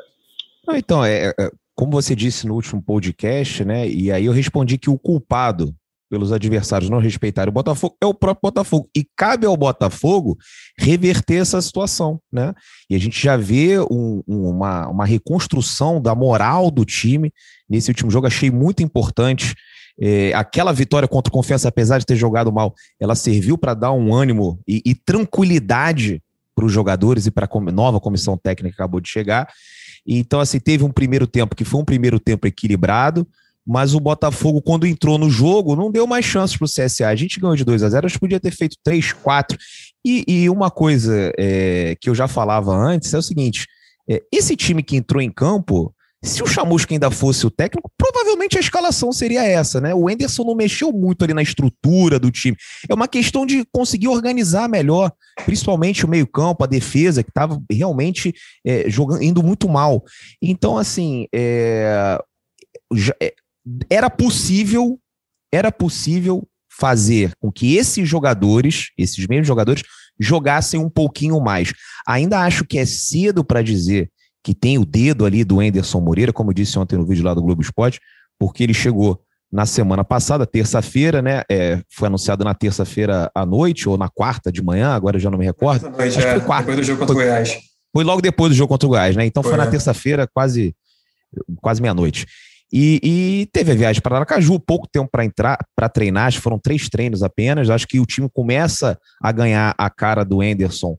Então, 0.71 1.05
é, 1.05 1.29
é, 1.29 1.51
como 1.75 1.93
você 1.93 2.15
disse 2.15 2.47
no 2.47 2.55
último 2.55 2.83
podcast, 2.83 3.65
né? 3.65 3.89
E 3.89 4.13
aí 4.13 4.27
eu 4.27 4.33
respondi 4.33 4.77
que 4.77 4.91
o 4.91 4.99
culpado 4.99 5.75
pelos 6.09 6.33
adversários 6.33 6.91
não 6.91 6.99
respeitarem 6.99 7.51
o 7.51 7.53
Botafogo 7.53 7.97
é 8.01 8.07
o 8.07 8.15
próprio 8.15 8.51
Botafogo. 8.51 8.89
E 8.97 9.07
cabe 9.17 9.47
ao 9.47 9.57
Botafogo 9.57 10.39
reverter 10.79 11.37
essa 11.37 11.61
situação, 11.61 12.21
né? 12.33 12.55
E 12.89 12.95
a 12.95 12.99
gente 12.99 13.23
já 13.23 13.37
vê 13.37 13.79
um, 13.91 14.23
uma, 14.27 14.89
uma 14.89 15.05
reconstrução 15.05 16.01
da 16.01 16.15
moral 16.15 16.71
do 16.71 16.85
time 16.85 17.33
nesse 17.69 17.91
último 17.91 18.11
jogo. 18.11 18.27
Achei 18.27 18.51
muito 18.51 18.83
importante 18.83 19.55
é, 20.01 20.33
aquela 20.35 20.73
vitória 20.73 21.09
contra 21.09 21.29
o 21.29 21.33
Confiança, 21.33 21.69
apesar 21.69 21.99
de 21.99 22.07
ter 22.07 22.17
jogado 22.17 22.53
mal, 22.53 22.75
ela 23.01 23.15
serviu 23.17 23.59
para 23.59 23.75
dar 23.75 23.93
um 23.93 24.15
ânimo 24.15 24.61
e, 24.67 24.81
e 24.87 24.95
tranquilidade 24.95 26.23
para 26.55 26.65
os 26.65 26.73
jogadores 26.73 27.27
e 27.27 27.31
para 27.31 27.49
a 27.51 27.73
nova 27.73 28.01
comissão 28.01 28.37
técnica 28.37 28.77
que 28.77 28.81
acabou 28.81 29.01
de 29.01 29.09
chegar. 29.09 29.49
Então, 30.07 30.41
assim, 30.41 30.59
teve 30.59 30.85
um 30.85 30.91
primeiro 30.91 31.27
tempo 31.27 31.55
que 31.55 31.65
foi 31.65 31.81
um 31.81 31.85
primeiro 31.85 32.19
tempo 32.19 32.47
equilibrado, 32.47 33.27
mas 33.69 33.95
o 33.95 34.01
Botafogo, 34.01 34.63
quando 34.63 34.87
entrou 34.87 35.19
no 35.19 35.29
jogo, 35.29 35.77
não 35.77 35.91
deu 35.91 36.07
mais 36.07 36.25
chances 36.25 36.57
para 36.57 36.65
o 36.65 36.69
CSA. 36.69 37.09
A 37.09 37.15
gente 37.15 37.39
ganhou 37.39 37.55
de 37.55 37.67
2 37.67 37.83
a 37.83 37.91
0 37.91 38.07
a 38.07 38.09
gente 38.09 38.19
podia 38.19 38.41
ter 38.41 38.51
feito 38.51 38.79
3, 38.83 39.13
4. 39.13 39.59
E, 40.03 40.25
e 40.27 40.49
uma 40.49 40.71
coisa 40.71 41.31
é, 41.39 41.95
que 42.01 42.09
eu 42.09 42.15
já 42.15 42.27
falava 42.27 42.75
antes 42.75 43.13
é 43.13 43.19
o 43.19 43.23
seguinte: 43.23 43.67
é, 44.09 44.23
esse 44.33 44.57
time 44.57 44.83
que 44.83 44.97
entrou 44.97 45.21
em 45.21 45.31
campo, 45.31 45.95
se 46.25 46.43
o 46.43 46.47
Chamusca 46.47 46.95
ainda 46.95 47.11
fosse 47.11 47.47
o 47.47 47.51
técnico, 47.51 47.93
provavelmente 47.99 48.57
a 48.57 48.61
escalação 48.61 49.13
seria 49.13 49.45
essa, 49.45 49.83
né? 49.83 49.95
O 49.95 50.09
Enderson 50.09 50.45
não 50.45 50.55
mexeu 50.55 50.91
muito 50.91 51.23
ali 51.23 51.35
na 51.35 51.43
estrutura 51.43 52.19
do 52.19 52.31
time. 52.31 52.57
É 52.89 52.95
uma 52.95 53.07
questão 53.07 53.45
de 53.45 53.67
conseguir 53.71 54.09
organizar 54.09 54.67
melhor, 54.67 55.13
principalmente 55.45 56.07
o 56.07 56.09
meio-campo, 56.09 56.65
a 56.65 56.67
defesa, 56.67 57.23
que 57.23 57.31
estava 57.31 57.63
realmente 57.71 58.35
é, 58.67 58.89
jogando, 58.89 59.23
indo 59.23 59.43
muito 59.43 59.69
mal. 59.69 60.03
Então, 60.41 60.79
assim, 60.79 61.27
é, 61.35 62.19
já, 62.95 63.15
é, 63.21 63.35
era 63.91 64.09
possível, 64.11 64.99
era 65.53 65.73
possível 65.73 66.47
fazer 66.71 67.33
com 67.41 67.51
que 67.51 67.77
esses 67.77 68.09
jogadores, 68.09 68.91
esses 68.97 69.27
mesmos 69.27 69.49
jogadores, 69.49 69.83
jogassem 70.19 70.79
um 70.79 70.89
pouquinho 70.89 71.41
mais. 71.41 71.73
Ainda 72.07 72.41
acho 72.41 72.65
que 72.65 72.79
é 72.79 72.87
cedo 72.87 73.45
para 73.45 73.63
dizer 73.63 74.11
que 74.43 74.55
tem 74.55 74.79
o 74.79 74.85
dedo 74.85 75.25
ali 75.25 75.45
do 75.45 75.63
Enderson 75.63 76.01
Moreira, 76.01 76.33
como 76.33 76.51
eu 76.51 76.55
disse 76.55 76.79
ontem 76.79 76.97
no 76.97 77.07
vídeo 77.07 77.25
lá 77.25 77.35
do 77.35 77.43
Globo 77.43 77.61
Esporte, 77.61 78.01
porque 78.39 78.63
ele 78.63 78.75
chegou 78.75 79.21
na 79.51 79.65
semana 79.65 80.05
passada, 80.05 80.47
terça-feira, 80.47 81.23
né? 81.23 81.43
É, 81.51 81.83
foi 81.91 82.09
anunciado 82.09 82.45
na 82.45 82.55
terça-feira 82.55 83.31
à 83.35 83.47
noite 83.47 83.89
ou 83.89 83.97
na 83.97 84.09
quarta 84.09 84.53
de 84.53 84.63
manhã, 84.63 84.91
agora 84.91 85.17
eu 85.17 85.21
já 85.21 85.31
não 85.31 85.39
me 85.39 85.45
recordo. 85.45 85.89
Noite, 85.91 86.19
é, 86.19 86.33
foi 86.33 86.41
quarta. 86.41 86.71
Depois 86.71 86.77
do 86.77 86.85
jogo 86.85 86.99
contra 87.01 87.15
o 87.15 87.17
Goiás. 87.17 87.59
Foi 87.93 88.05
logo 88.05 88.21
depois 88.21 88.53
do 88.53 88.57
jogo 88.57 88.69
contra 88.69 88.87
o 88.87 88.91
Goiás, 88.91 89.17
né? 89.17 89.25
Então 89.25 89.43
foi, 89.43 89.53
foi 89.53 89.59
na 89.59 89.65
é. 89.65 89.71
terça-feira, 89.71 90.27
quase, 90.27 90.77
quase 91.61 91.81
meia-noite. 91.81 92.27
E, 92.73 93.01
e, 93.03 93.47
teve 93.53 93.73
a 93.73 93.75
viagem 93.75 94.03
para 94.03 94.17
Aracaju, 94.17 94.61
pouco 94.61 94.87
tempo 94.87 95.09
para 95.11 95.25
entrar, 95.25 95.59
para 95.75 95.89
treinar, 95.89 96.27
acho 96.27 96.37
que 96.37 96.43
foram 96.43 96.59
três 96.59 96.89
treinos 96.89 97.23
apenas. 97.23 97.71
Acho 97.71 97.87
que 97.87 97.99
o 97.99 98.07
time 98.07 98.29
começa 98.29 98.99
a 99.23 99.33
ganhar 99.33 99.75
a 99.79 99.89
cara 99.89 100.25
do 100.25 100.43
Enderson 100.43 100.97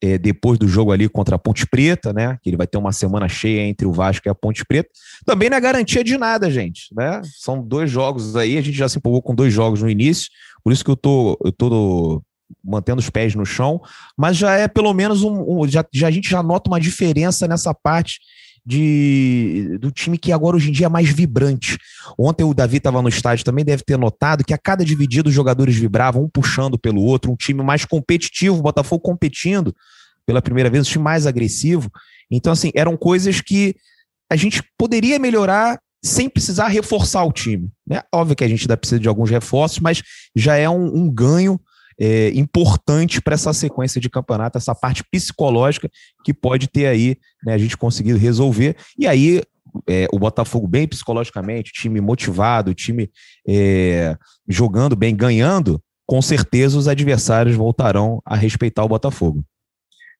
é, 0.00 0.16
depois 0.16 0.58
do 0.58 0.68
jogo 0.68 0.92
ali 0.92 1.08
contra 1.08 1.36
a 1.36 1.38
Ponte 1.38 1.66
Preta, 1.66 2.12
né? 2.12 2.38
Que 2.42 2.50
ele 2.50 2.56
vai 2.56 2.66
ter 2.66 2.78
uma 2.78 2.92
semana 2.92 3.28
cheia 3.28 3.62
entre 3.62 3.86
o 3.86 3.92
Vasco 3.92 4.28
e 4.28 4.30
a 4.30 4.34
Ponte 4.34 4.64
Preta. 4.64 4.88
Também 5.26 5.50
não 5.50 5.56
é 5.56 5.60
garantia 5.60 6.04
de 6.04 6.16
nada, 6.16 6.50
gente, 6.50 6.94
né? 6.94 7.20
São 7.38 7.60
dois 7.60 7.90
jogos 7.90 8.36
aí, 8.36 8.56
a 8.56 8.62
gente 8.62 8.76
já 8.76 8.88
se 8.88 8.98
empolgou 8.98 9.20
com 9.20 9.34
dois 9.34 9.52
jogos 9.52 9.82
no 9.82 9.90
início, 9.90 10.28
por 10.62 10.72
isso 10.72 10.84
que 10.84 10.90
eu 10.90 10.96
tô, 10.96 11.38
eu 11.44 11.52
tô 11.52 12.22
mantendo 12.64 13.00
os 13.00 13.10
pés 13.10 13.34
no 13.34 13.44
chão, 13.44 13.80
mas 14.16 14.36
já 14.36 14.56
é 14.56 14.68
pelo 14.68 14.94
menos 14.94 15.22
um, 15.22 15.62
um 15.62 15.68
já, 15.68 15.84
já 15.92 16.08
a 16.08 16.10
gente 16.10 16.30
já 16.30 16.42
nota 16.42 16.70
uma 16.70 16.80
diferença 16.80 17.46
nessa 17.46 17.74
parte 17.74 18.20
de, 18.68 19.78
do 19.80 19.90
time 19.90 20.18
que 20.18 20.30
agora 20.30 20.54
hoje 20.54 20.68
em 20.68 20.72
dia 20.72 20.84
é 20.84 20.88
mais 20.90 21.08
vibrante. 21.08 21.78
Ontem 22.18 22.44
o 22.44 22.52
Davi 22.52 22.76
estava 22.76 23.00
no 23.00 23.08
estádio 23.08 23.42
também, 23.42 23.64
deve 23.64 23.82
ter 23.82 23.96
notado 23.96 24.44
que 24.44 24.52
a 24.52 24.58
cada 24.58 24.84
dividido 24.84 25.30
os 25.30 25.34
jogadores 25.34 25.74
vibravam, 25.74 26.24
um 26.24 26.28
puxando 26.28 26.78
pelo 26.78 27.00
outro, 27.00 27.32
um 27.32 27.34
time 27.36 27.62
mais 27.62 27.86
competitivo, 27.86 28.58
o 28.58 28.62
Botafogo 28.62 29.00
competindo 29.00 29.74
pela 30.26 30.42
primeira 30.42 30.68
vez, 30.68 30.86
um 30.86 30.90
time 30.90 31.02
mais 31.02 31.26
agressivo. 31.26 31.90
Então, 32.30 32.52
assim, 32.52 32.70
eram 32.74 32.94
coisas 32.94 33.40
que 33.40 33.74
a 34.30 34.36
gente 34.36 34.62
poderia 34.76 35.18
melhorar 35.18 35.80
sem 36.04 36.28
precisar 36.28 36.68
reforçar 36.68 37.24
o 37.24 37.32
time. 37.32 37.70
Né? 37.86 38.02
Óbvio 38.14 38.36
que 38.36 38.44
a 38.44 38.48
gente 38.48 38.64
ainda 38.64 38.76
precisa 38.76 39.00
de 39.00 39.08
alguns 39.08 39.30
reforços, 39.30 39.78
mas 39.78 40.02
já 40.36 40.56
é 40.56 40.68
um, 40.68 40.94
um 40.94 41.10
ganho 41.10 41.58
é, 42.00 42.28
importante 42.30 43.20
para 43.20 43.34
essa 43.34 43.52
sequência 43.52 44.00
de 44.00 44.08
campeonato, 44.08 44.56
essa 44.56 44.74
parte 44.74 45.02
psicológica 45.10 45.90
que 46.24 46.32
pode 46.32 46.68
ter 46.68 46.86
aí, 46.86 47.16
né, 47.44 47.54
a 47.54 47.58
gente 47.58 47.76
conseguido 47.76 48.18
resolver. 48.18 48.76
E 48.96 49.06
aí, 49.06 49.42
é, 49.88 50.06
o 50.12 50.18
Botafogo 50.18 50.66
bem 50.66 50.86
psicologicamente, 50.86 51.72
time 51.72 52.00
motivado, 52.00 52.74
time 52.74 53.10
é, 53.46 54.16
jogando 54.48 54.96
bem, 54.96 55.14
ganhando, 55.14 55.82
com 56.06 56.22
certeza 56.22 56.78
os 56.78 56.88
adversários 56.88 57.56
voltarão 57.56 58.22
a 58.24 58.34
respeitar 58.34 58.84
o 58.84 58.88
Botafogo. 58.88 59.44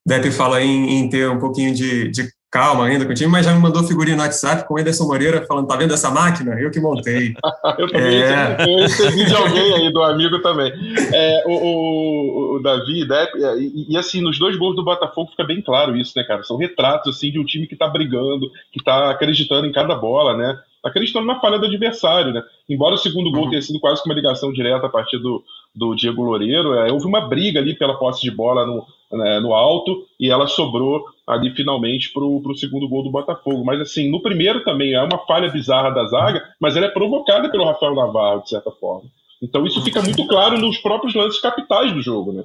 Depp 0.06 0.30
fala 0.30 0.62
em, 0.62 0.99
em, 0.99 1.08
ter 1.08 1.28
um 1.28 1.38
pouquinho 1.38 1.75
de, 1.75 2.11
de 2.11 2.28
calma 2.50 2.87
ainda 2.87 3.05
com 3.05 3.12
o 3.12 3.14
time, 3.14 3.31
mas 3.31 3.45
já 3.45 3.52
me 3.52 3.61
mandou 3.61 3.83
figurinha 3.85 4.17
no 4.17 4.23
WhatsApp 4.23 4.67
com 4.67 4.75
o 4.75 4.78
Ederson 4.78 5.07
Moreira 5.07 5.45
falando: 5.47 5.67
tá 5.67 5.76
vendo 5.76 5.95
essa 5.95 6.11
máquina? 6.11 6.59
Eu 6.59 6.71
que 6.71 6.81
montei. 6.81 7.35
eu 7.78 7.90
também 7.90 8.23
é... 8.23 8.57
recebi 8.81 9.25
de 9.25 9.35
alguém 9.35 9.75
aí, 9.75 9.93
do 9.93 10.02
amigo 10.02 10.40
também. 10.40 10.73
É, 11.12 11.45
o, 11.47 11.52
o, 11.52 12.57
o, 12.57 12.62
Davi 12.62 13.07
é, 13.11 13.59
e, 13.59 13.93
e, 13.93 13.97
assim, 13.97 14.21
nos 14.21 14.38
dois 14.38 14.57
gols 14.57 14.76
do 14.76 14.85
Botafogo 14.85 15.31
fica 15.31 15.45
bem 15.45 15.61
claro 15.61 15.97
isso, 15.97 16.12
né, 16.17 16.25
cara? 16.25 16.43
São 16.43 16.57
retratos 16.57 17.17
assim, 17.17 17.31
de 17.31 17.38
um 17.38 17.45
time 17.45 17.67
que 17.67 17.76
tá 17.76 17.88
brigando, 17.88 18.50
que 18.73 18.83
tá 18.83 19.11
acreditando 19.11 19.67
em 19.67 19.73
cada 19.73 19.95
bola, 19.95 20.37
né? 20.37 20.59
Acreditando 20.85 21.26
na 21.26 21.40
falha 21.40 21.58
do 21.58 21.66
adversário, 21.66 22.32
né? 22.32 22.42
Embora 22.68 22.94
o 22.94 22.99
segundo 22.99 23.30
gol 23.30 23.44
uhum. 23.44 23.50
tenha 23.50 23.62
sido 23.62 23.80
quase 23.80 24.02
que 24.02 24.08
uma 24.08 24.14
ligação 24.14 24.52
direta 24.52 24.87
a 24.87 24.90
partir 24.90 25.18
do, 25.18 25.42
do 25.75 25.94
Diego 25.94 26.23
Loureiro, 26.23 26.75
é, 26.75 26.92
houve 26.92 27.06
uma 27.06 27.20
briga 27.20 27.61
ali 27.61 27.75
pela 27.75 27.99
posse 27.99 28.23
de 28.23 28.30
bola 28.30 28.66
no, 28.66 28.87
né, 29.12 29.40
no 29.40 29.54
alto 29.54 30.06
e 30.18 30.30
ela 30.30 30.47
sobrou 30.47 31.04
ali 31.26 31.54
finalmente 31.54 32.12
para 32.12 32.25
o 32.25 32.54
segundo 32.56 32.88
gol 32.88 33.02
do 33.02 33.11
Botafogo. 33.11 33.64
Mas 33.64 33.80
assim, 33.80 34.11
no 34.11 34.20
primeiro 34.20 34.64
também 34.64 34.94
é 34.94 35.02
uma 35.02 35.18
falha 35.26 35.50
bizarra 35.50 35.90
da 35.90 36.06
zaga, 36.06 36.42
mas 36.61 36.76
ela 36.76 36.87
é 36.87 36.90
provocada 36.90 37.50
pelo 37.50 37.64
Rafael 37.64 37.94
Navarro, 37.94 38.42
de 38.42 38.50
certa 38.50 38.70
forma. 38.70 39.08
Então 39.42 39.64
isso 39.66 39.82
fica 39.82 40.02
muito 40.02 40.26
claro 40.26 40.58
nos 40.58 40.78
próprios 40.78 41.14
lances 41.14 41.40
capitais 41.40 41.92
do 41.92 42.02
jogo, 42.02 42.32
né? 42.32 42.44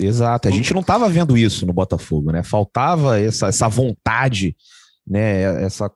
Exato, 0.00 0.46
a 0.46 0.50
gente 0.50 0.72
não 0.72 0.80
estava 0.80 1.08
vendo 1.08 1.36
isso 1.36 1.66
no 1.66 1.72
Botafogo, 1.72 2.30
né? 2.30 2.42
Faltava 2.44 3.18
essa, 3.18 3.48
essa 3.48 3.68
vontade, 3.68 4.54
né? 5.06 5.64
Essa, 5.64 5.90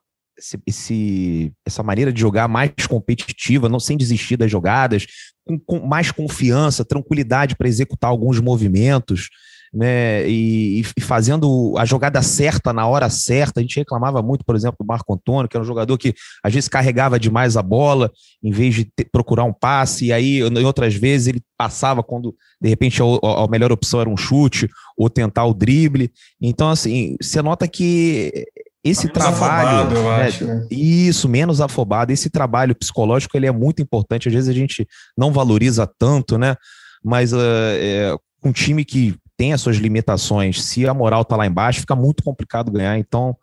esse, 0.65 1.53
essa 1.65 1.83
maneira 1.83 2.11
de 2.11 2.19
jogar 2.19 2.47
mais 2.47 2.71
competitiva, 2.87 3.69
não 3.69 3.79
sem 3.79 3.97
desistir 3.97 4.37
das 4.37 4.51
jogadas, 4.51 5.05
com, 5.45 5.59
com 5.59 5.85
mais 5.85 6.11
confiança, 6.11 6.85
tranquilidade 6.85 7.55
para 7.55 7.67
executar 7.67 8.09
alguns 8.09 8.39
movimentos 8.39 9.29
né, 9.73 10.29
e, 10.29 10.81
e, 10.81 11.01
fazendo 11.01 11.73
a 11.77 11.83
jogada 11.83 12.21
certa 12.21 12.71
na 12.71 12.85
hora 12.85 13.09
certa. 13.09 13.59
A 13.59 13.63
gente 13.63 13.77
reclamava 13.77 14.21
muito, 14.21 14.45
por 14.45 14.55
exemplo, 14.55 14.77
do 14.79 14.85
Marco 14.85 15.11
Antônio, 15.13 15.49
que 15.49 15.57
era 15.57 15.63
um 15.63 15.67
jogador 15.67 15.97
que 15.97 16.13
às 16.43 16.53
vezes 16.53 16.69
carregava 16.69 17.19
demais 17.19 17.57
a 17.57 17.63
bola 17.63 18.11
em 18.43 18.51
vez 18.51 18.75
de 18.75 18.85
ter, 18.85 19.05
procurar 19.11 19.45
um 19.45 19.53
passe, 19.53 20.05
e 20.05 20.13
aí 20.13 20.41
em 20.41 20.63
outras 20.63 20.93
vezes 20.93 21.27
ele 21.27 21.41
passava 21.57 22.03
quando 22.03 22.35
de 22.61 22.69
repente 22.69 23.01
a, 23.01 23.05
a 23.43 23.47
melhor 23.47 23.71
opção 23.71 23.99
era 23.99 24.09
um 24.09 24.17
chute 24.17 24.69
ou 24.95 25.09
tentar 25.09 25.45
o 25.45 25.53
drible. 25.55 26.11
Então, 26.39 26.69
assim, 26.69 27.15
você 27.19 27.41
nota 27.41 27.67
que 27.67 28.45
esse 28.83 29.07
menos 29.07 29.13
trabalho, 29.13 29.69
afobado, 29.69 30.01
né, 30.01 30.23
acho, 30.25 30.45
né? 30.45 30.67
isso, 30.69 31.29
menos 31.29 31.61
afobado, 31.61 32.11
esse 32.11 32.29
trabalho 32.29 32.75
psicológico 32.75 33.37
ele 33.37 33.47
é 33.47 33.51
muito 33.51 33.81
importante. 33.81 34.27
Às 34.27 34.33
vezes 34.33 34.49
a 34.49 34.53
gente 34.53 34.85
não 35.17 35.31
valoriza 35.31 35.87
tanto, 35.87 36.37
né? 36.37 36.55
Mas 37.03 37.31
uh, 37.31 37.37
é, 37.39 38.15
um 38.43 38.51
time 38.51 38.83
que 38.83 39.15
tem 39.37 39.53
as 39.53 39.61
suas 39.61 39.77
limitações, 39.77 40.63
se 40.63 40.87
a 40.87 40.93
moral 40.93 41.23
tá 41.23 41.35
lá 41.35 41.47
embaixo, 41.47 41.79
fica 41.79 41.95
muito 41.95 42.23
complicado 42.23 42.71
ganhar. 42.71 42.97
Então, 42.97 43.35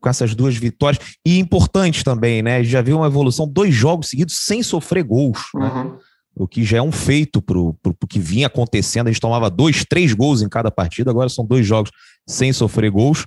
com 0.00 0.08
essas 0.08 0.34
duas 0.34 0.54
vitórias, 0.56 1.02
e 1.24 1.38
importante 1.38 2.04
também, 2.04 2.42
né? 2.42 2.62
Já 2.62 2.82
viu 2.82 2.98
uma 2.98 3.06
evolução, 3.06 3.48
dois 3.48 3.74
jogos 3.74 4.08
seguidos 4.08 4.36
sem 4.36 4.62
sofrer 4.62 5.02
gols, 5.02 5.38
né? 5.54 5.66
uhum. 5.66 5.98
O 6.36 6.48
que 6.48 6.64
já 6.64 6.78
é 6.78 6.82
um 6.82 6.90
feito 6.90 7.40
para 7.40 7.58
o 7.58 8.06
que 8.08 8.18
vinha 8.18 8.48
acontecendo. 8.48 9.06
A 9.06 9.10
gente 9.10 9.20
tomava 9.20 9.48
dois, 9.48 9.84
três 9.84 10.12
gols 10.12 10.42
em 10.42 10.48
cada 10.48 10.68
partida, 10.68 11.10
agora 11.10 11.28
são 11.28 11.46
dois 11.46 11.64
jogos 11.64 11.92
sem 12.26 12.52
sofrer 12.52 12.90
gols. 12.90 13.24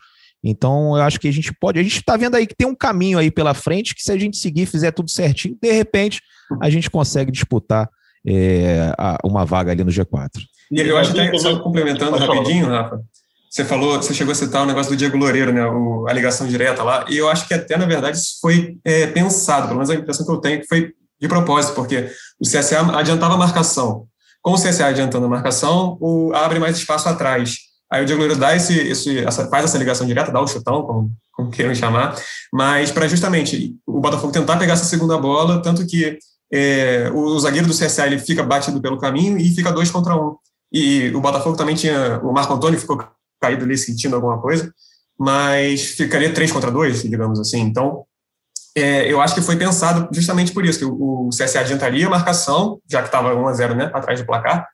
Então, 0.49 0.95
eu 0.95 1.03
acho 1.03 1.19
que 1.19 1.27
a 1.27 1.33
gente 1.33 1.53
pode. 1.53 1.79
A 1.79 1.83
gente 1.83 1.97
está 1.97 2.15
vendo 2.15 2.35
aí 2.35 2.47
que 2.47 2.55
tem 2.55 2.67
um 2.67 2.75
caminho 2.75 3.17
aí 3.17 3.29
pela 3.29 3.53
frente 3.53 3.93
que, 3.93 4.01
se 4.01 4.11
a 4.11 4.17
gente 4.17 4.37
seguir, 4.37 4.65
fizer 4.65 4.91
tudo 4.91 5.09
certinho, 5.09 5.57
de 5.61 5.71
repente, 5.71 6.21
a 6.61 6.69
gente 6.69 6.89
consegue 6.89 7.31
disputar 7.31 7.89
é, 8.25 8.93
a, 8.97 9.17
uma 9.23 9.45
vaga 9.45 9.71
ali 9.71 9.83
no 9.83 9.91
G4. 9.91 10.29
E 10.71 10.79
eu 10.79 10.97
acho 10.97 11.13
que, 11.13 11.39
só 11.39 11.59
complementando 11.59 12.17
rapidinho, 12.17 12.67
Rafa, 12.67 13.01
você 13.49 13.65
falou, 13.65 13.95
você 13.97 14.13
chegou 14.13 14.31
a 14.31 14.35
citar 14.35 14.63
o 14.63 14.65
negócio 14.65 14.91
do 14.91 14.97
Diego 14.97 15.17
Loureiro, 15.17 15.51
né, 15.51 15.65
o, 15.65 16.05
a 16.07 16.13
ligação 16.13 16.47
direta 16.47 16.83
lá, 16.83 17.05
e 17.09 17.17
eu 17.17 17.29
acho 17.29 17.47
que 17.47 17.53
até, 17.53 17.77
na 17.77 17.85
verdade, 17.85 18.17
isso 18.17 18.39
foi 18.41 18.77
é, 18.83 19.07
pensado, 19.07 19.67
pelo 19.67 19.75
menos 19.75 19.89
a 19.89 19.95
impressão 19.95 20.25
que 20.25 20.31
eu 20.31 20.37
tenho, 20.37 20.61
que 20.61 20.67
foi 20.67 20.91
de 21.19 21.27
propósito, 21.27 21.73
porque 21.73 22.09
o 22.39 22.43
CSA 22.43 22.97
adiantava 22.97 23.33
a 23.33 23.37
marcação. 23.37 24.05
Com 24.41 24.51
o 24.51 24.55
CSA 24.55 24.87
adiantando 24.87 25.25
a 25.25 25.29
marcação, 25.29 25.97
o, 25.99 26.31
abre 26.33 26.59
mais 26.59 26.77
espaço 26.77 27.09
atrás. 27.09 27.57
Aí 27.91 28.03
o 28.03 28.05
Diego 28.05 28.19
Loureiro 28.19 28.39
dá 28.39 28.55
esse, 28.55 28.77
esse 28.77 29.19
essa, 29.19 29.47
faz 29.47 29.65
essa 29.65 29.77
ligação 29.77 30.05
direta, 30.05 30.31
dá 30.31 30.41
o 30.41 30.47
chutão, 30.47 30.83
como, 30.83 31.11
como 31.31 31.49
queiram 31.49 31.73
chamar, 31.73 32.15
mas 32.51 32.91
para 32.91 33.07
justamente 33.07 33.75
o 33.85 33.99
Botafogo 33.99 34.33
tentar 34.33 34.57
pegar 34.57 34.73
essa 34.73 34.85
segunda 34.85 35.17
bola, 35.17 35.61
tanto 35.61 35.85
que 35.87 36.17
é, 36.51 37.09
o 37.13 37.39
zagueiro 37.39 37.67
do 37.67 37.73
CSA 37.73 38.07
ele 38.07 38.19
fica 38.19 38.43
batido 38.43 38.81
pelo 38.81 38.97
caminho 38.97 39.37
e 39.37 39.49
fica 39.53 39.71
dois 39.71 39.89
contra 39.89 40.15
um. 40.15 40.35
E 40.71 41.11
o 41.15 41.21
Botafogo 41.21 41.55
também 41.55 41.75
tinha. 41.75 42.19
O 42.19 42.33
Marco 42.33 42.53
Antônio 42.53 42.79
ficou 42.79 43.01
caído 43.41 43.63
ali 43.63 43.77
sentindo 43.77 44.15
alguma 44.15 44.41
coisa, 44.41 44.73
mas 45.17 45.85
ficaria 45.91 46.33
três 46.33 46.51
contra 46.51 46.71
dois, 46.71 47.03
digamos 47.03 47.39
assim. 47.39 47.59
Então, 47.61 48.03
é, 48.75 49.11
eu 49.11 49.21
acho 49.21 49.33
que 49.33 49.41
foi 49.41 49.55
pensado 49.55 50.07
justamente 50.11 50.51
por 50.51 50.65
isso, 50.65 50.79
que 50.79 50.85
o, 50.85 51.27
o 51.27 51.29
CSA 51.29 51.61
adiantaria 51.61 52.05
a 52.05 52.09
marcação, 52.09 52.79
já 52.89 53.01
que 53.01 53.07
estava 53.07 53.33
1 53.33 53.47
a 53.47 53.53
0 53.53 53.75
né, 53.75 53.89
atrás 53.93 54.19
do 54.19 54.25
placar, 54.25 54.67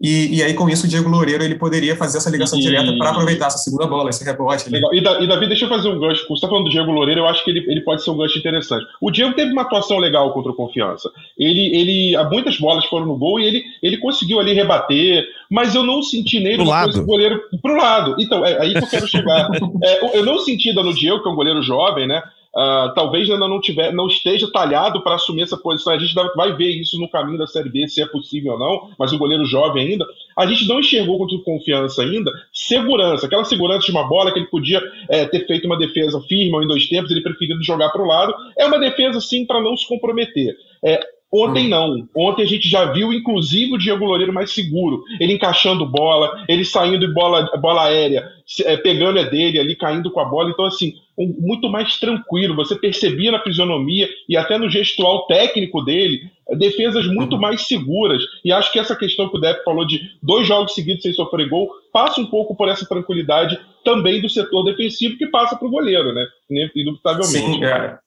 e, 0.00 0.36
e, 0.36 0.42
aí, 0.44 0.54
com 0.54 0.68
isso, 0.68 0.86
o 0.86 0.88
Diego 0.88 1.08
Loureiro 1.08 1.42
ele 1.42 1.56
poderia 1.56 1.96
fazer 1.96 2.18
essa 2.18 2.30
ligação 2.30 2.56
e... 2.58 2.62
direta 2.62 2.96
para 2.96 3.10
aproveitar 3.10 3.46
essa 3.48 3.58
segunda 3.58 3.84
bola, 3.84 4.10
esse 4.10 4.24
rebote. 4.24 4.70
Legal. 4.70 4.94
E, 4.94 5.00
da, 5.00 5.20
e, 5.20 5.26
Davi, 5.26 5.48
deixa 5.48 5.64
eu 5.64 5.68
fazer 5.68 5.88
um 5.88 5.98
gancho. 5.98 6.22
Você 6.28 6.34
está 6.34 6.46
falando 6.46 6.66
do 6.66 6.70
Diego 6.70 6.92
Loureiro, 6.92 7.22
eu 7.22 7.26
acho 7.26 7.44
que 7.44 7.50
ele, 7.50 7.64
ele 7.68 7.80
pode 7.80 8.04
ser 8.04 8.10
um 8.10 8.16
gancho 8.16 8.38
interessante. 8.38 8.86
O 9.00 9.10
Diego 9.10 9.34
teve 9.34 9.50
uma 9.50 9.62
atuação 9.62 9.98
legal 9.98 10.32
contra 10.32 10.52
o 10.52 10.54
Confiança. 10.54 11.10
Ele, 11.36 11.76
ele, 11.76 12.24
muitas 12.30 12.58
bolas 12.58 12.84
foram 12.84 13.06
no 13.06 13.16
gol 13.16 13.40
e 13.40 13.46
ele, 13.46 13.64
ele 13.82 13.96
conseguiu 13.96 14.38
ali 14.38 14.52
rebater, 14.52 15.26
mas 15.50 15.74
eu 15.74 15.82
não 15.82 16.00
senti 16.00 16.38
nele 16.38 16.62
uma 16.62 16.70
lado. 16.70 16.84
coisa 16.92 17.02
goleiro 17.02 17.42
pro 17.60 17.76
lado. 17.76 18.14
Então, 18.20 18.46
é 18.46 18.60
aí 18.60 18.74
que 18.74 18.84
eu 18.84 18.88
quero 18.88 19.08
chegar. 19.08 19.50
é, 19.82 20.16
eu 20.16 20.24
não 20.24 20.38
senti 20.38 20.68
ainda 20.68 20.84
no 20.84 20.94
Diego, 20.94 21.22
que 21.22 21.28
é 21.28 21.32
um 21.32 21.36
goleiro 21.36 21.60
jovem, 21.60 22.06
né? 22.06 22.22
Uh, 22.58 22.92
talvez 22.92 23.30
ainda 23.30 23.46
não, 23.46 23.60
tiver, 23.60 23.92
não 23.92 24.08
esteja 24.08 24.50
talhado 24.50 25.00
para 25.00 25.14
assumir 25.14 25.42
essa 25.42 25.56
posição. 25.56 25.92
A 25.92 25.98
gente 25.98 26.12
vai 26.34 26.52
ver 26.56 26.70
isso 26.70 26.98
no 26.98 27.08
caminho 27.08 27.38
da 27.38 27.46
Série 27.46 27.68
B, 27.68 27.86
se 27.86 28.02
é 28.02 28.06
possível 28.06 28.54
ou 28.54 28.58
não, 28.58 28.90
mas 28.98 29.12
um 29.12 29.18
goleiro 29.18 29.44
jovem 29.44 29.92
ainda. 29.92 30.04
A 30.36 30.44
gente 30.44 30.66
não 30.66 30.80
enxergou 30.80 31.18
com 31.18 31.38
confiança 31.38 32.02
ainda 32.02 32.32
segurança, 32.52 33.26
aquela 33.26 33.44
segurança 33.44 33.86
de 33.86 33.92
uma 33.92 34.08
bola 34.08 34.32
que 34.32 34.40
ele 34.40 34.48
podia 34.48 34.82
é, 35.08 35.24
ter 35.26 35.46
feito 35.46 35.66
uma 35.66 35.78
defesa 35.78 36.20
firme 36.22 36.52
ou 36.52 36.62
em 36.64 36.66
dois 36.66 36.88
tempos, 36.88 37.12
ele 37.12 37.22
preferindo 37.22 37.62
jogar 37.62 37.90
para 37.90 38.02
o 38.02 38.06
lado. 38.06 38.34
É 38.58 38.66
uma 38.66 38.80
defesa, 38.80 39.20
sim, 39.20 39.46
para 39.46 39.62
não 39.62 39.76
se 39.76 39.86
comprometer. 39.86 40.56
É, 40.84 40.98
Ontem 41.32 41.66
hum. 41.66 41.68
não. 41.68 42.08
Ontem 42.16 42.42
a 42.42 42.46
gente 42.46 42.68
já 42.68 42.90
viu, 42.90 43.12
inclusive, 43.12 43.74
o 43.74 43.78
Diego 43.78 44.04
Loureiro 44.04 44.32
mais 44.32 44.50
seguro. 44.50 45.02
Ele 45.20 45.34
encaixando 45.34 45.84
bola, 45.84 46.44
ele 46.48 46.64
saindo 46.64 46.98
de 46.98 47.12
bola, 47.12 47.50
bola 47.60 47.84
aérea, 47.84 48.26
é, 48.64 48.76
pegando 48.78 49.18
é 49.18 49.28
dele 49.28 49.58
ali, 49.58 49.76
caindo 49.76 50.10
com 50.10 50.20
a 50.20 50.24
bola. 50.24 50.50
Então, 50.50 50.64
assim, 50.64 50.94
um, 51.18 51.34
muito 51.38 51.68
mais 51.68 52.00
tranquilo. 52.00 52.56
Você 52.56 52.76
percebia 52.76 53.30
na 53.30 53.42
fisionomia 53.42 54.08
e 54.26 54.38
até 54.38 54.56
no 54.56 54.70
gestual 54.70 55.26
técnico 55.26 55.82
dele, 55.82 56.22
defesas 56.56 57.06
muito 57.06 57.34
uhum. 57.34 57.42
mais 57.42 57.66
seguras. 57.66 58.22
E 58.42 58.50
acho 58.50 58.72
que 58.72 58.78
essa 58.78 58.96
questão 58.96 59.28
que 59.28 59.36
o 59.36 59.40
Depp 59.40 59.62
falou 59.64 59.84
de 59.84 60.00
dois 60.22 60.46
jogos 60.46 60.72
seguidos 60.74 61.02
sem 61.02 61.12
sofrer 61.12 61.46
gol, 61.50 61.68
passa 61.92 62.22
um 62.22 62.26
pouco 62.26 62.56
por 62.56 62.68
essa 62.68 62.86
tranquilidade 62.86 63.60
também 63.84 64.22
do 64.22 64.30
setor 64.30 64.64
defensivo 64.64 65.18
que 65.18 65.26
passa 65.26 65.56
para 65.56 65.68
o 65.68 65.70
goleiro, 65.70 66.14
né? 66.14 66.26
Indubitavelmente. 66.74 67.28
Sim, 67.28 67.64
é. 67.64 67.98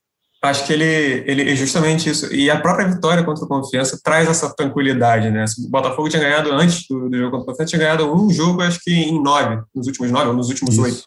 Acho 0.44 0.66
que 0.66 0.74
ele, 0.74 1.24
ele 1.28 1.52
é 1.52 1.56
justamente 1.56 2.10
isso. 2.10 2.34
E 2.34 2.50
a 2.50 2.60
própria 2.60 2.88
vitória 2.88 3.24
contra 3.24 3.46
o 3.46 3.48
Confiança 3.48 4.00
traz 4.04 4.28
essa 4.28 4.50
tranquilidade, 4.56 5.30
né? 5.30 5.46
O 5.66 5.70
Botafogo 5.70 6.10
tinha 6.10 6.22
ganhado 6.22 6.52
antes 6.52 6.88
do, 6.90 7.08
do 7.08 7.16
jogo 7.16 7.32
contra 7.32 7.44
o 7.44 7.46
Confiança, 7.46 7.70
tinha 7.70 7.80
ganhado 7.80 8.12
um 8.12 8.28
jogo, 8.32 8.62
acho 8.64 8.80
que 8.84 8.92
em 8.92 9.22
nove, 9.22 9.62
nos 9.76 9.86
últimos 9.86 10.10
nove 10.10 10.30
ou 10.30 10.34
nos 10.34 10.50
últimos 10.50 10.80
oito. 10.80 11.04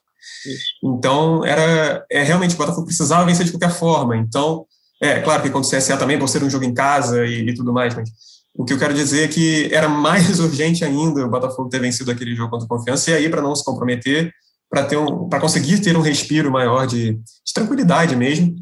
Então, 0.84 1.44
era 1.44 2.04
é, 2.08 2.22
realmente 2.22 2.54
o 2.54 2.58
Botafogo 2.58 2.86
precisava 2.86 3.24
vencer 3.24 3.44
de 3.44 3.50
qualquer 3.50 3.72
forma. 3.72 4.16
Então, 4.16 4.66
é 5.02 5.20
claro 5.20 5.42
que 5.42 5.50
contra 5.50 5.68
o 5.68 5.80
CSA 5.80 5.96
também, 5.96 6.16
por 6.16 6.28
ser 6.28 6.44
um 6.44 6.50
jogo 6.50 6.64
em 6.64 6.72
casa 6.72 7.26
e, 7.26 7.48
e 7.48 7.54
tudo 7.54 7.72
mais, 7.72 7.92
mas 7.92 8.08
o 8.54 8.64
que 8.64 8.72
eu 8.72 8.78
quero 8.78 8.94
dizer 8.94 9.24
é 9.24 9.28
que 9.28 9.68
era 9.74 9.88
mais 9.88 10.38
urgente 10.38 10.84
ainda 10.84 11.26
o 11.26 11.30
Botafogo 11.30 11.68
ter 11.68 11.80
vencido 11.80 12.12
aquele 12.12 12.36
jogo 12.36 12.50
contra 12.50 12.66
o 12.66 12.68
Confiança 12.68 13.10
e 13.10 13.14
aí 13.14 13.28
para 13.28 13.42
não 13.42 13.56
se 13.56 13.64
comprometer, 13.64 14.32
para 14.70 14.86
um, 15.00 15.28
conseguir 15.28 15.80
ter 15.80 15.96
um 15.96 16.00
respiro 16.00 16.52
maior 16.52 16.86
de, 16.86 17.14
de 17.14 17.52
tranquilidade 17.52 18.14
mesmo 18.14 18.54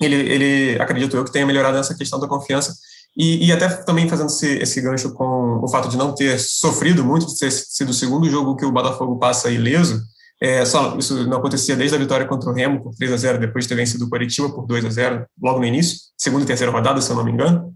ele, 0.00 0.14
ele 0.14 0.82
acredito 0.82 1.16
eu 1.16 1.24
que 1.24 1.32
tenha 1.32 1.46
melhorado 1.46 1.76
essa 1.76 1.94
questão 1.94 2.18
da 2.18 2.28
confiança 2.28 2.74
e, 3.16 3.46
e 3.46 3.52
até 3.52 3.68
também 3.68 4.08
fazendo 4.08 4.26
esse, 4.26 4.58
esse, 4.58 4.80
gancho 4.80 5.12
com 5.12 5.60
o 5.62 5.68
fato 5.68 5.88
de 5.88 5.96
não 5.96 6.14
ter 6.14 6.38
sofrido 6.38 7.04
muito, 7.04 7.26
de 7.26 7.38
ter 7.38 7.50
sido 7.50 7.90
o 7.90 7.94
segundo 7.94 8.28
jogo 8.28 8.56
que 8.56 8.64
o 8.64 8.72
Botafogo 8.72 9.18
passa 9.18 9.50
ileso, 9.50 10.02
É, 10.40 10.64
só, 10.64 10.98
isso 10.98 11.26
não 11.28 11.38
acontecia 11.38 11.76
desde 11.76 11.94
a 11.96 11.98
vitória 11.98 12.26
contra 12.26 12.50
o 12.50 12.52
Remo 12.52 12.82
por 12.82 12.94
3 12.96 13.12
a 13.12 13.16
0 13.16 13.38
depois 13.38 13.64
de 13.64 13.68
ter 13.68 13.76
vencido 13.76 14.04
o 14.04 14.10
Curitiba 14.10 14.50
por 14.50 14.66
2 14.66 14.84
a 14.84 14.90
0 14.90 15.26
logo 15.40 15.60
no 15.60 15.64
início, 15.64 15.96
segunda 16.18 16.42
e 16.42 16.46
terceira 16.46 16.72
rodada, 16.72 17.00
se 17.00 17.08
eu 17.10 17.16
não 17.16 17.24
me 17.24 17.30
engano. 17.30 17.72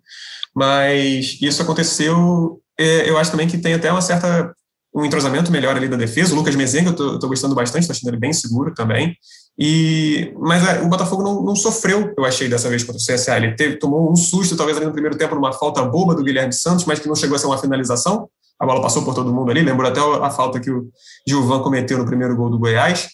Mas 0.55 1.39
isso 1.41 1.63
aconteceu, 1.63 2.61
é, 2.77 3.09
eu 3.09 3.17
acho 3.17 3.31
também 3.31 3.47
que 3.47 3.59
tem 3.59 3.75
até 3.75 3.91
uma 3.93 4.03
certa 4.03 4.53
um 4.95 5.05
entrosamento 5.05 5.53
melhor 5.53 5.77
ali 5.77 5.89
da 5.89 5.97
defesa. 5.97 6.33
O 6.33 6.37
Lucas 6.37 6.57
Mezenga, 6.57 6.91
eu 6.91 7.15
estou 7.15 7.29
gostando 7.29 7.55
bastante, 7.55 7.83
estou 7.83 7.95
achando 7.95 8.09
ele 8.09 8.19
bem 8.19 8.33
seguro 8.33 8.75
também. 8.75 9.17
E, 9.59 10.33
mas 10.39 10.65
é, 10.67 10.83
o 10.83 10.89
Botafogo 10.89 11.23
não, 11.23 11.43
não, 11.43 11.57
sofreu, 11.57 12.15
eu 12.17 12.25
achei, 12.25 12.49
dessa 12.49 12.69
vez 12.69 12.85
contra 12.85 13.01
o 13.01 13.05
CSA. 13.05 13.37
Ele 13.37 13.57
teve, 13.57 13.77
tomou 13.77 14.11
um 14.11 14.15
susto, 14.15 14.57
talvez 14.57 14.77
ali 14.77 14.87
no 14.87 14.93
primeiro 14.93 15.17
tempo, 15.17 15.35
numa 15.35 15.53
falta 15.53 15.83
boba 15.83 16.15
do 16.15 16.23
Guilherme 16.23 16.53
Santos, 16.53 16.85
mas 16.85 17.01
que 17.01 17.09
não 17.09 17.17
chegou 17.17 17.35
a 17.35 17.39
ser 17.39 17.47
uma 17.47 17.59
finalização. 17.59 18.29
A 18.61 18.65
bola 18.65 18.81
passou 18.81 19.05
por 19.05 19.15
todo 19.15 19.33
mundo 19.33 19.51
ali, 19.51 19.63
lembrou 19.63 19.91
até 19.91 20.01
a 20.01 20.31
falta 20.31 20.61
que 20.61 20.71
o 20.71 20.89
Gilvan 21.27 21.61
cometeu 21.61 21.99
no 21.99 22.07
primeiro 22.07 22.37
gol 22.37 22.51
do 22.51 22.59
Goiás. 22.59 23.09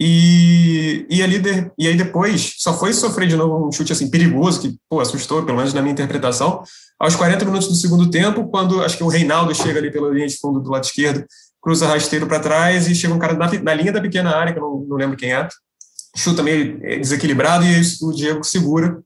E, 0.00 1.06
e, 1.08 1.22
ali 1.22 1.38
de, 1.38 1.70
e 1.78 1.86
aí 1.86 1.96
depois 1.96 2.54
só 2.58 2.76
foi 2.76 2.92
sofrer 2.92 3.28
de 3.28 3.36
novo 3.36 3.68
um 3.68 3.70
chute 3.70 3.92
assim 3.92 4.10
perigoso, 4.10 4.60
que 4.60 4.76
pô, 4.88 4.98
assustou, 4.98 5.44
pelo 5.44 5.58
menos 5.58 5.72
na 5.72 5.80
minha 5.80 5.92
interpretação, 5.92 6.62
aos 6.98 7.14
40 7.14 7.44
minutos 7.44 7.68
do 7.68 7.74
segundo 7.74 8.10
tempo, 8.10 8.48
quando 8.48 8.82
acho 8.82 8.96
que 8.96 9.04
o 9.04 9.08
Reinaldo 9.08 9.54
chega 9.54 9.78
ali 9.78 9.90
pela 9.90 10.10
linha 10.10 10.26
de 10.26 10.36
fundo 10.38 10.60
do 10.60 10.70
lado 10.70 10.84
esquerdo, 10.84 11.24
cruza 11.60 11.86
rasteiro 11.86 12.26
para 12.26 12.40
trás 12.40 12.88
e 12.88 12.94
chega 12.94 13.14
um 13.14 13.18
cara 13.18 13.34
na, 13.34 13.50
na, 13.60 13.74
linha 13.74 13.92
da 13.92 14.00
pequena 14.00 14.34
área, 14.34 14.52
que 14.52 14.58
eu 14.58 14.62
não, 14.62 14.86
não 14.88 14.96
lembro 14.96 15.16
quem 15.16 15.32
é, 15.32 15.46
chuta 16.14 16.42
meio 16.42 16.78
desequilibrado 16.78 17.64
e 17.64 17.80
o 18.02 18.12
Diego 18.12 18.44
segura. 18.44 18.98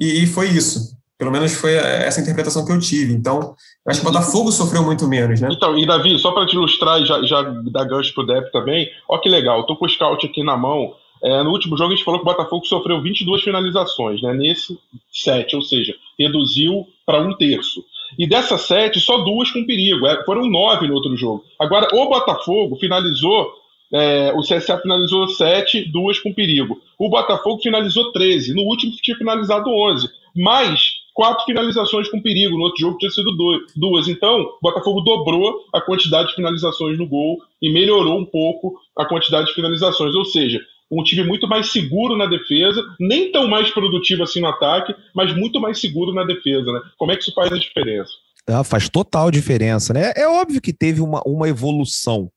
E, 0.00 0.26
foi 0.26 0.48
isso. 0.48 0.94
Pelo 1.16 1.30
menos 1.30 1.54
foi 1.54 1.74
essa 1.74 2.20
interpretação 2.20 2.64
que 2.64 2.72
eu 2.72 2.80
tive. 2.80 3.12
Então, 3.12 3.54
eu 3.86 3.90
acho 3.90 4.00
que 4.00 4.06
o 4.06 4.10
Botafogo 4.10 4.50
sofreu 4.50 4.82
muito 4.82 5.06
menos, 5.06 5.40
né? 5.40 5.48
Então, 5.52 5.78
e 5.78 5.86
Davi, 5.86 6.18
só 6.18 6.32
para 6.32 6.46
te 6.46 6.56
ilustrar 6.56 7.00
e 7.00 7.06
já, 7.06 7.22
já 7.22 7.42
dar 7.42 7.84
gancho 7.84 8.12
pro 8.12 8.26
Dep 8.26 8.50
também, 8.50 8.88
ó 9.08 9.18
que 9.18 9.28
legal, 9.28 9.64
tô 9.66 9.76
com 9.76 9.86
o 9.86 9.88
scout 9.88 10.26
aqui 10.26 10.42
na 10.42 10.56
mão. 10.56 10.94
É, 11.22 11.42
no 11.42 11.50
último 11.50 11.78
jogo 11.78 11.92
a 11.92 11.96
gente 11.96 12.04
falou 12.04 12.20
que 12.20 12.28
o 12.28 12.30
Botafogo 12.30 12.66
sofreu 12.66 13.00
22 13.00 13.42
finalizações, 13.42 14.20
né? 14.20 14.34
Nesse 14.34 14.78
7, 15.12 15.54
ou 15.56 15.62
seja, 15.62 15.94
reduziu 16.18 16.84
para 17.06 17.20
um 17.20 17.34
terço. 17.36 17.84
E 18.18 18.28
dessas 18.28 18.62
sete, 18.62 19.00
só 19.00 19.18
duas 19.18 19.50
com 19.50 19.64
perigo. 19.64 20.06
É, 20.06 20.24
foram 20.24 20.48
nove 20.48 20.86
no 20.86 20.94
outro 20.94 21.16
jogo. 21.16 21.44
Agora, 21.58 21.88
o 21.92 22.08
Botafogo 22.08 22.76
finalizou 22.76 23.52
é, 23.92 24.32
o 24.32 24.40
CSA 24.40 24.78
finalizou 24.78 25.28
7, 25.28 25.90
duas 25.90 26.18
com 26.18 26.32
perigo. 26.32 26.80
O 26.98 27.08
Botafogo 27.08 27.62
finalizou 27.62 28.12
13. 28.12 28.54
No 28.54 28.62
último 28.62 28.92
tinha 29.00 29.16
finalizado 29.16 29.70
11. 29.70 30.08
Mais 30.36 30.80
quatro 31.14 31.44
finalizações 31.44 32.08
com 32.08 32.20
perigo. 32.20 32.56
No 32.56 32.64
outro 32.64 32.80
jogo 32.80 32.98
tinha 32.98 33.10
sido 33.10 33.30
duas. 33.76 34.08
Então, 34.08 34.40
o 34.40 34.58
Botafogo 34.60 35.00
dobrou 35.00 35.64
a 35.72 35.80
quantidade 35.80 36.28
de 36.28 36.34
finalizações 36.34 36.98
no 36.98 37.06
gol 37.06 37.38
e 37.62 37.72
melhorou 37.72 38.18
um 38.18 38.24
pouco 38.24 38.74
a 38.98 39.04
quantidade 39.04 39.46
de 39.46 39.54
finalizações. 39.54 40.14
Ou 40.14 40.24
seja, 40.24 40.60
um 40.90 41.02
time 41.02 41.24
muito 41.24 41.46
mais 41.46 41.70
seguro 41.70 42.16
na 42.16 42.26
defesa, 42.26 42.82
nem 42.98 43.30
tão 43.30 43.48
mais 43.48 43.70
produtivo 43.70 44.22
assim 44.22 44.40
no 44.40 44.48
ataque, 44.48 44.94
mas 45.14 45.34
muito 45.34 45.60
mais 45.60 45.80
seguro 45.80 46.12
na 46.12 46.24
defesa. 46.24 46.72
Né? 46.72 46.80
Como 46.98 47.12
é 47.12 47.16
que 47.16 47.22
isso 47.22 47.34
faz 47.34 47.52
a 47.52 47.58
diferença? 47.58 48.12
Ah, 48.46 48.64
faz 48.64 48.88
total 48.88 49.30
diferença, 49.30 49.94
né? 49.94 50.12
É 50.14 50.28
óbvio 50.28 50.60
que 50.60 50.72
teve 50.72 51.00
uma, 51.00 51.22
uma 51.24 51.48
evolução 51.48 52.30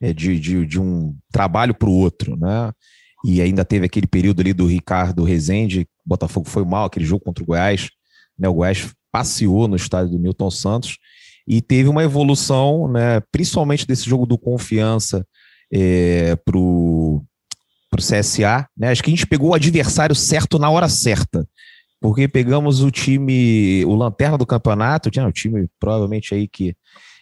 de, 0.00 0.38
de, 0.38 0.66
de 0.66 0.80
um 0.80 1.16
trabalho 1.32 1.74
para 1.74 1.88
o 1.88 1.94
outro, 1.94 2.36
né? 2.36 2.72
E 3.24 3.40
ainda 3.40 3.64
teve 3.64 3.86
aquele 3.86 4.06
período 4.06 4.40
ali 4.40 4.52
do 4.52 4.66
Ricardo 4.66 5.24
Rezende, 5.24 5.86
Botafogo 6.04 6.48
foi 6.48 6.64
mal, 6.64 6.84
aquele 6.84 7.06
jogo 7.06 7.24
contra 7.24 7.42
o 7.42 7.46
Goiás, 7.46 7.88
né? 8.38 8.48
O 8.48 8.54
Goiás 8.54 8.92
passeou 9.10 9.66
no 9.66 9.76
estádio 9.76 10.12
do 10.12 10.18
Milton 10.18 10.50
Santos 10.50 10.98
e 11.46 11.62
teve 11.62 11.88
uma 11.88 12.02
evolução, 12.02 12.88
né? 12.88 13.20
Principalmente 13.32 13.86
desse 13.86 14.08
jogo 14.08 14.26
do 14.26 14.36
confiança 14.36 15.26
é, 15.72 16.36
para 16.36 16.58
o 16.58 17.24
CSA, 17.96 18.68
né? 18.76 18.90
Acho 18.90 19.02
que 19.02 19.10
a 19.10 19.14
gente 19.14 19.26
pegou 19.26 19.50
o 19.50 19.54
adversário 19.54 20.14
certo 20.14 20.58
na 20.58 20.68
hora 20.68 20.88
certa, 20.88 21.48
porque 22.00 22.28
pegamos 22.28 22.82
o 22.82 22.90
time, 22.90 23.84
o 23.86 23.94
lanterna 23.94 24.36
do 24.36 24.46
campeonato, 24.46 25.10
tinha 25.10 25.26
o 25.26 25.32
time 25.32 25.66
provavelmente 25.80 26.34
aí 26.34 26.46
que 26.46 26.76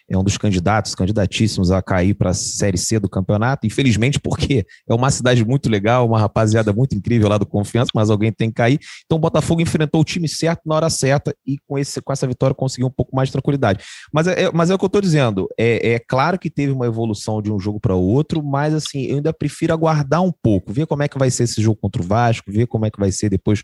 é 0.09 0.17
um 0.17 0.23
dos 0.23 0.37
candidatos, 0.37 0.95
candidatíssimos 0.95 1.71
a 1.71 1.81
cair 1.81 2.13
para 2.13 2.31
a 2.31 2.33
Série 2.33 2.77
C 2.77 2.99
do 2.99 3.09
campeonato. 3.09 3.65
Infelizmente, 3.65 4.19
porque 4.19 4.65
é 4.87 4.93
uma 4.93 5.09
cidade 5.09 5.45
muito 5.45 5.69
legal, 5.69 6.07
uma 6.07 6.19
rapaziada 6.19 6.73
muito 6.73 6.95
incrível 6.95 7.29
lá 7.29 7.37
do 7.37 7.45
Confiança, 7.45 7.91
mas 7.95 8.09
alguém 8.09 8.31
tem 8.31 8.49
que 8.49 8.55
cair. 8.55 8.79
Então 9.05 9.17
o 9.17 9.21
Botafogo 9.21 9.61
enfrentou 9.61 10.01
o 10.01 10.03
time 10.03 10.27
certo 10.27 10.61
na 10.65 10.75
hora 10.75 10.89
certa 10.89 11.33
e 11.45 11.57
com, 11.67 11.77
esse, 11.77 12.01
com 12.01 12.11
essa 12.11 12.27
vitória 12.27 12.53
conseguiu 12.53 12.87
um 12.87 12.91
pouco 12.91 13.15
mais 13.15 13.29
de 13.29 13.33
tranquilidade. 13.33 13.83
Mas 14.11 14.27
é, 14.27 14.43
é 14.43 14.51
mas 14.51 14.69
é 14.69 14.75
o 14.75 14.77
que 14.77 14.85
eu 14.85 14.87
estou 14.87 15.01
dizendo. 15.01 15.47
É, 15.57 15.93
é 15.93 15.99
claro 15.99 16.37
que 16.37 16.49
teve 16.49 16.71
uma 16.71 16.85
evolução 16.85 17.41
de 17.41 17.51
um 17.51 17.59
jogo 17.59 17.79
para 17.79 17.95
outro, 17.95 18.43
mas 18.43 18.73
assim, 18.73 19.03
eu 19.03 19.17
ainda 19.17 19.33
prefiro 19.33 19.73
aguardar 19.73 20.21
um 20.21 20.31
pouco, 20.31 20.71
ver 20.71 20.85
como 20.85 21.03
é 21.03 21.07
que 21.07 21.17
vai 21.17 21.31
ser 21.31 21.43
esse 21.43 21.61
jogo 21.61 21.79
contra 21.81 22.01
o 22.01 22.05
Vasco, 22.05 22.51
ver 22.51 22.67
como 22.67 22.85
é 22.85 22.91
que 22.91 22.99
vai 22.99 23.11
ser 23.11 23.29
depois 23.29 23.61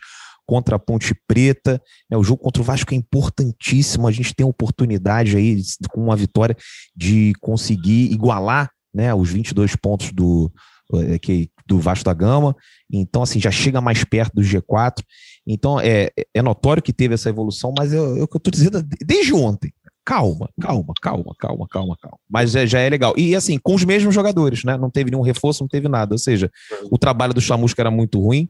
contra 0.49 0.77
a 0.77 0.79
Ponte 0.79 1.13
Preta. 1.27 1.79
Né? 2.09 2.17
O 2.17 2.23
jogo 2.23 2.41
contra 2.41 2.59
o 2.59 2.65
Vasco 2.65 2.91
é 2.91 2.97
importantíssimo. 2.97 4.07
A 4.07 4.11
gente 4.11 4.33
tem 4.33 4.43
a 4.43 4.49
oportunidade 4.49 5.37
aí, 5.37 5.61
com 5.91 6.01
uma 6.01 6.15
vitória, 6.15 6.57
de 6.95 7.33
conseguir 7.39 8.11
igualar 8.11 8.71
né, 8.91 9.13
os 9.13 9.29
22 9.29 9.75
pontos 9.75 10.11
do, 10.11 10.51
eh, 10.95 11.19
que, 11.19 11.51
do 11.67 11.77
Vasco 11.77 12.03
da 12.03 12.15
Gama. 12.15 12.55
Então, 12.91 13.21
assim, 13.21 13.39
já 13.39 13.51
chega 13.51 13.79
mais 13.79 14.03
perto 14.03 14.33
do 14.33 14.41
G4. 14.41 15.03
Então, 15.45 15.79
é, 15.79 16.09
é 16.33 16.41
notório 16.41 16.81
que 16.81 16.91
teve 16.91 17.13
essa 17.13 17.29
evolução, 17.29 17.71
mas 17.77 17.93
eu, 17.93 18.03
eu, 18.03 18.17
eu 18.17 18.23
estou 18.23 18.51
dizendo 18.51 18.83
desde 19.05 19.35
ontem. 19.35 19.71
Calma, 20.03 20.49
calma, 20.59 20.93
calma, 20.99 21.35
calma, 21.37 21.67
calma, 21.69 21.97
calma. 22.01 22.17
Mas 22.27 22.49
já, 22.49 22.65
já, 22.65 22.79
é 22.79 22.89
legal. 22.89 23.13
E 23.15 23.35
assim, 23.35 23.59
com 23.59 23.75
os 23.75 23.85
mesmos 23.85 24.15
jogadores, 24.15 24.63
né? 24.63 24.75
Não 24.75 24.89
teve 24.89 25.11
nenhum 25.11 25.21
reforço, 25.21 25.61
não 25.61 25.67
teve 25.67 25.87
nada. 25.87 26.15
Ou 26.15 26.17
seja, 26.17 26.49
o 26.89 26.97
trabalho 26.97 27.35
do 27.35 27.39
Chamusca 27.41 27.83
era 27.83 27.91
muito 27.91 28.19
ruim. 28.19 28.49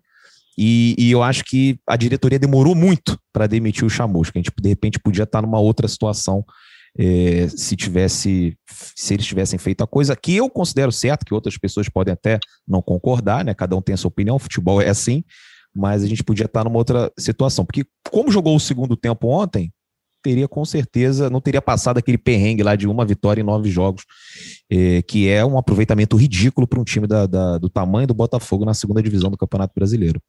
E, 0.61 0.93
e, 0.99 1.09
eu 1.09 1.23
acho 1.23 1.45
que 1.45 1.79
a 1.87 1.95
diretoria 1.95 2.37
demorou 2.37 2.75
muito 2.75 3.17
para 3.31 3.47
demitir 3.47 3.85
o 3.85 3.89
Chamusca. 3.89 4.37
A 4.37 4.39
gente, 4.39 4.51
de 4.61 4.67
repente, 4.67 4.99
podia 4.99 5.23
estar 5.23 5.41
numa 5.41 5.57
outra 5.57 5.87
situação 5.87 6.43
é, 6.97 7.47
se 7.47 7.77
tivesse, 7.77 8.57
se 8.67 9.13
eles 9.13 9.25
tivessem 9.25 9.57
feito 9.57 9.85
a 9.85 9.87
coisa 9.87 10.17
que 10.17 10.35
eu 10.35 10.49
considero 10.49 10.91
certo, 10.91 11.25
que 11.25 11.33
outras 11.33 11.57
pessoas 11.57 11.87
podem 11.87 12.11
até 12.11 12.39
não 12.67 12.81
concordar, 12.81 13.45
né? 13.45 13.53
Cada 13.53 13.73
um 13.73 13.81
tem 13.81 13.93
a 13.93 13.97
sua 13.97 14.09
opinião, 14.09 14.35
o 14.35 14.39
futebol 14.39 14.81
é 14.81 14.89
assim, 14.89 15.23
mas 15.73 16.03
a 16.03 16.07
gente 16.07 16.25
podia 16.25 16.45
estar 16.45 16.65
numa 16.65 16.77
outra 16.77 17.09
situação. 17.17 17.63
Porque, 17.63 17.85
como 18.11 18.29
jogou 18.29 18.53
o 18.53 18.59
segundo 18.59 18.97
tempo 18.97 19.29
ontem, 19.29 19.71
teria 20.21 20.49
com 20.49 20.65
certeza, 20.65 21.29
não 21.29 21.39
teria 21.39 21.61
passado 21.61 21.99
aquele 21.99 22.17
perrengue 22.17 22.63
lá 22.63 22.75
de 22.75 22.85
uma 22.85 23.05
vitória 23.05 23.39
em 23.39 23.45
nove 23.45 23.69
jogos, 23.69 24.03
é, 24.69 25.01
que 25.03 25.29
é 25.29 25.45
um 25.45 25.57
aproveitamento 25.57 26.17
ridículo 26.17 26.67
para 26.67 26.81
um 26.81 26.83
time 26.83 27.07
da, 27.07 27.25
da, 27.25 27.57
do 27.57 27.69
tamanho 27.69 28.07
do 28.07 28.13
Botafogo 28.13 28.65
na 28.65 28.73
segunda 28.73 29.01
divisão 29.01 29.31
do 29.31 29.37
Campeonato 29.37 29.73
Brasileiro. 29.73 30.21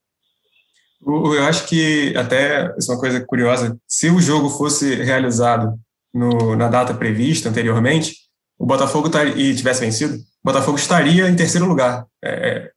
Eu 1.06 1.44
acho 1.44 1.66
que 1.66 2.14
até 2.16 2.74
isso 2.78 2.90
é 2.90 2.94
uma 2.94 3.00
coisa 3.00 3.20
curiosa. 3.20 3.76
Se 3.88 4.10
o 4.10 4.20
jogo 4.20 4.50
fosse 4.50 4.94
realizado 4.96 5.74
no, 6.12 6.54
na 6.54 6.68
data 6.68 6.92
prevista 6.92 7.48
anteriormente, 7.48 8.14
o 8.58 8.66
Botafogo 8.66 9.08
tar, 9.08 9.26
e 9.26 9.54
tivesse 9.54 9.80
vencido, 9.80 10.14
o 10.14 10.20
Botafogo 10.44 10.76
estaria 10.76 11.28
em 11.28 11.36
terceiro 11.36 11.66
lugar. 11.66 12.04
É, 12.22 12.30
é 12.30 12.70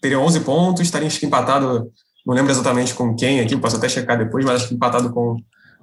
teria 0.00 0.18
11 0.18 0.40
pontos, 0.40 0.82
estaria 0.82 1.08
empatado, 1.22 1.90
não 2.24 2.34
lembro 2.34 2.50
exatamente 2.50 2.94
com 2.94 3.14
quem 3.14 3.40
aqui, 3.40 3.56
posso 3.56 3.76
até 3.76 3.88
checar 3.88 4.16
depois, 4.16 4.44
mas 4.44 4.56
acho 4.56 4.68
que 4.68 4.74
empatado 4.74 5.10
com 5.12 5.36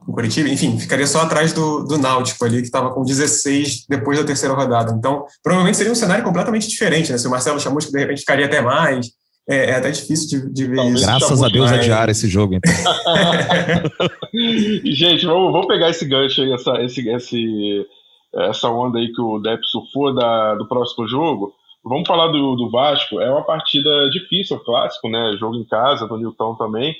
o 0.07 0.13
Curitiba. 0.13 0.47
Enfim, 0.49 0.79
ficaria 0.79 1.05
só 1.05 1.21
atrás 1.21 1.51
do, 1.51 1.83
do 1.83 1.97
Náutico 1.97 2.43
ali, 2.45 2.57
que 2.57 2.67
estava 2.67 2.91
com 2.93 3.03
16 3.03 3.85
depois 3.89 4.17
da 4.17 4.23
terceira 4.23 4.55
rodada. 4.55 4.93
Então, 4.93 5.25
provavelmente 5.43 5.77
seria 5.77 5.91
um 5.91 5.95
cenário 5.95 6.23
completamente 6.23 6.67
diferente, 6.67 7.11
né? 7.11 7.17
Se 7.17 7.27
o 7.27 7.29
Marcelo 7.29 7.59
Chamusca, 7.59 7.91
de 7.91 7.99
repente, 7.99 8.21
ficaria 8.21 8.45
até 8.45 8.61
mais, 8.61 9.07
é, 9.49 9.71
é 9.71 9.75
até 9.75 9.91
difícil 9.91 10.41
de, 10.41 10.53
de 10.53 10.67
ver 10.67 10.75
Talvez 10.75 10.99
isso. 10.99 11.07
Graças 11.07 11.43
a 11.43 11.47
Deus 11.47 11.71
adiar 11.71 12.09
esse 12.09 12.27
jogo, 12.27 12.55
então. 12.55 12.73
Gente, 14.83 15.25
vamos, 15.25 15.53
vamos 15.53 15.67
pegar 15.67 15.89
esse 15.89 16.05
gancho 16.05 16.41
aí, 16.41 16.51
essa, 16.51 16.81
esse, 16.81 17.09
esse, 17.09 17.87
essa 18.35 18.69
onda 18.69 18.99
aí 18.99 19.09
que 19.11 19.21
o 19.21 19.39
Depp 19.39 19.65
surfou 19.65 20.13
da, 20.13 20.55
do 20.55 20.67
próximo 20.67 21.07
jogo. 21.07 21.53
Vamos 21.81 22.05
falar 22.05 22.27
do, 22.27 22.55
do 22.55 22.69
Vasco. 22.69 23.21
É 23.21 23.31
uma 23.31 23.43
partida 23.43 24.09
difícil, 24.09 24.59
clássico, 24.59 25.09
né? 25.09 25.37
Jogo 25.39 25.55
em 25.55 25.65
casa, 25.65 26.05
do 26.05 26.17
Nilton 26.17 26.55
também. 26.55 26.93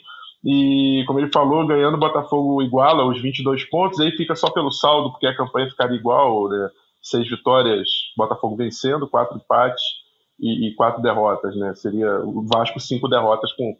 E, 0.45 1.03
como 1.05 1.19
ele 1.19 1.31
falou, 1.33 1.67
ganhando 1.67 1.95
o 1.95 1.99
Botafogo 1.99 2.61
iguala 2.61 3.05
os 3.05 3.21
22 3.21 3.65
pontos, 3.65 3.99
aí 3.99 4.11
fica 4.11 4.35
só 4.35 4.49
pelo 4.49 4.71
saldo, 4.71 5.11
porque 5.11 5.27
a 5.27 5.35
campanha 5.35 5.69
ficaria 5.69 5.97
igual, 5.97 6.47
né? 6.47 6.69
Seis 7.01 7.29
vitórias, 7.29 7.89
Botafogo 8.15 8.55
vencendo, 8.55 9.07
quatro 9.07 9.35
empates 9.35 10.06
e, 10.39 10.67
e, 10.67 10.75
quatro 10.75 11.01
derrotas, 11.01 11.55
né? 11.55 11.73
Seria 11.75 12.19
o 12.21 12.45
Vasco 12.45 12.79
cinco 12.79 13.07
derrotas 13.07 13.51
com 13.53 13.75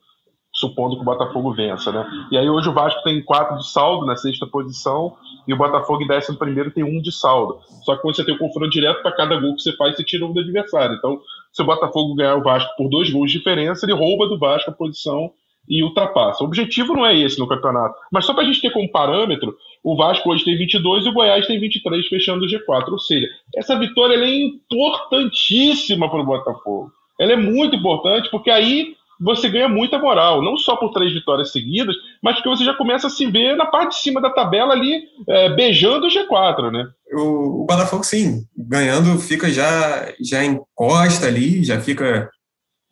supondo 0.53 0.95
que 0.95 1.01
o 1.01 1.05
Botafogo 1.05 1.53
vença, 1.53 1.91
né? 1.91 2.05
E 2.31 2.37
aí 2.37 2.49
hoje 2.49 2.67
o 2.67 2.73
Vasco 2.73 3.03
tem 3.03 3.23
quatro 3.23 3.57
de 3.57 3.69
saldo 3.69 4.05
na 4.05 4.15
sexta 4.15 4.47
posição 4.47 5.15
e 5.47 5.53
o 5.53 5.57
Botafogo 5.57 6.01
em 6.01 6.07
décimo 6.07 6.37
primeiro 6.37 6.71
tem 6.71 6.83
um 6.83 6.99
de 6.99 7.11
saldo. 7.11 7.59
Só 7.83 7.95
que 7.95 8.01
quando 8.01 8.15
você 8.15 8.25
tem 8.25 8.33
o 8.33 8.37
um 8.37 8.39
confronto 8.39 8.69
direto 8.69 9.01
para 9.03 9.15
cada 9.15 9.39
gol 9.39 9.55
que 9.55 9.61
você 9.61 9.75
faz, 9.75 9.95
você 9.95 10.03
tira 10.03 10.25
um 10.25 10.33
do 10.33 10.39
adversário. 10.39 10.95
Então, 10.95 11.19
se 11.53 11.61
o 11.61 11.65
Botafogo 11.65 12.15
ganhar 12.15 12.35
o 12.35 12.43
Vasco 12.43 12.71
por 12.75 12.89
dois 12.89 13.09
gols 13.11 13.31
de 13.31 13.37
diferença, 13.37 13.85
ele 13.85 13.93
rouba 13.93 14.27
do 14.27 14.39
Vasco 14.39 14.71
a 14.71 14.73
posição 14.73 15.31
e 15.69 15.83
ultrapassa. 15.83 16.43
O 16.43 16.47
objetivo 16.47 16.93
não 16.93 17.05
é 17.05 17.15
esse 17.15 17.37
no 17.37 17.47
campeonato. 17.47 17.95
Mas 18.11 18.25
só 18.25 18.33
para 18.33 18.43
a 18.43 18.45
gente 18.45 18.61
ter 18.61 18.71
como 18.71 18.89
parâmetro, 18.89 19.55
O 19.88 19.95
Vasco 19.95 20.30
hoje 20.30 20.43
tem 20.43 20.58
22 20.58 21.06
e 21.06 21.08
o 21.08 21.13
Goiás 21.13 21.47
tem 21.47 21.62
23, 21.62 22.10
fechando 22.10 22.43
o 22.43 22.47
G4. 22.50 22.91
Ou 22.91 23.00
seja, 23.00 23.26
essa 23.56 23.80
vitória 23.80 24.15
é 24.17 24.43
importantíssima 24.43 26.12
para 26.12 26.19
o 26.19 26.26
Botafogo. 26.26 26.91
Ela 27.17 27.32
é 27.32 27.36
muito 27.38 27.78
importante 27.78 28.30
porque 28.30 28.52
aí 28.52 28.97
você 29.17 29.47
ganha 29.47 29.69
muita 29.69 29.97
moral, 29.97 30.41
não 30.41 30.58
só 30.58 30.76
por 30.76 30.91
três 30.91 31.13
vitórias 31.13 31.54
seguidas, 31.54 31.95
mas 32.21 32.36
porque 32.36 32.50
você 32.50 32.65
já 32.65 32.73
começa 32.73 33.08
a 33.08 33.10
se 33.10 33.28
ver 33.28 33.56
na 33.56 33.65
parte 33.65 33.91
de 33.91 34.02
cima 34.02 34.19
da 34.19 34.30
tabela 34.30 34.73
ali, 34.73 35.04
é, 35.26 35.56
beijando 35.56 36.06
o 36.06 36.10
G4, 36.10 36.69
né? 36.69 36.86
O, 37.13 37.62
o 37.62 37.65
Botafogo, 37.65 38.04
sim, 38.04 38.41
ganhando, 38.58 39.17
fica 39.17 39.50
já, 39.50 40.13
já 40.19 40.43
encosta 40.43 41.28
ali, 41.28 41.63
já 41.63 41.80
fica 41.80 42.30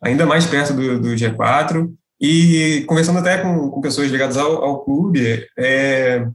ainda 0.02 0.24
mais 0.24 0.46
perto 0.46 0.72
do, 0.72 0.98
do 0.98 1.08
G4. 1.08 1.90
E 2.18 2.86
conversando 2.88 3.18
até 3.18 3.36
com, 3.36 3.68
com 3.68 3.82
pessoas 3.82 4.10
ligadas 4.10 4.38
ao, 4.38 4.64
ao 4.64 4.82
clube, 4.82 5.46
é, 5.58 6.26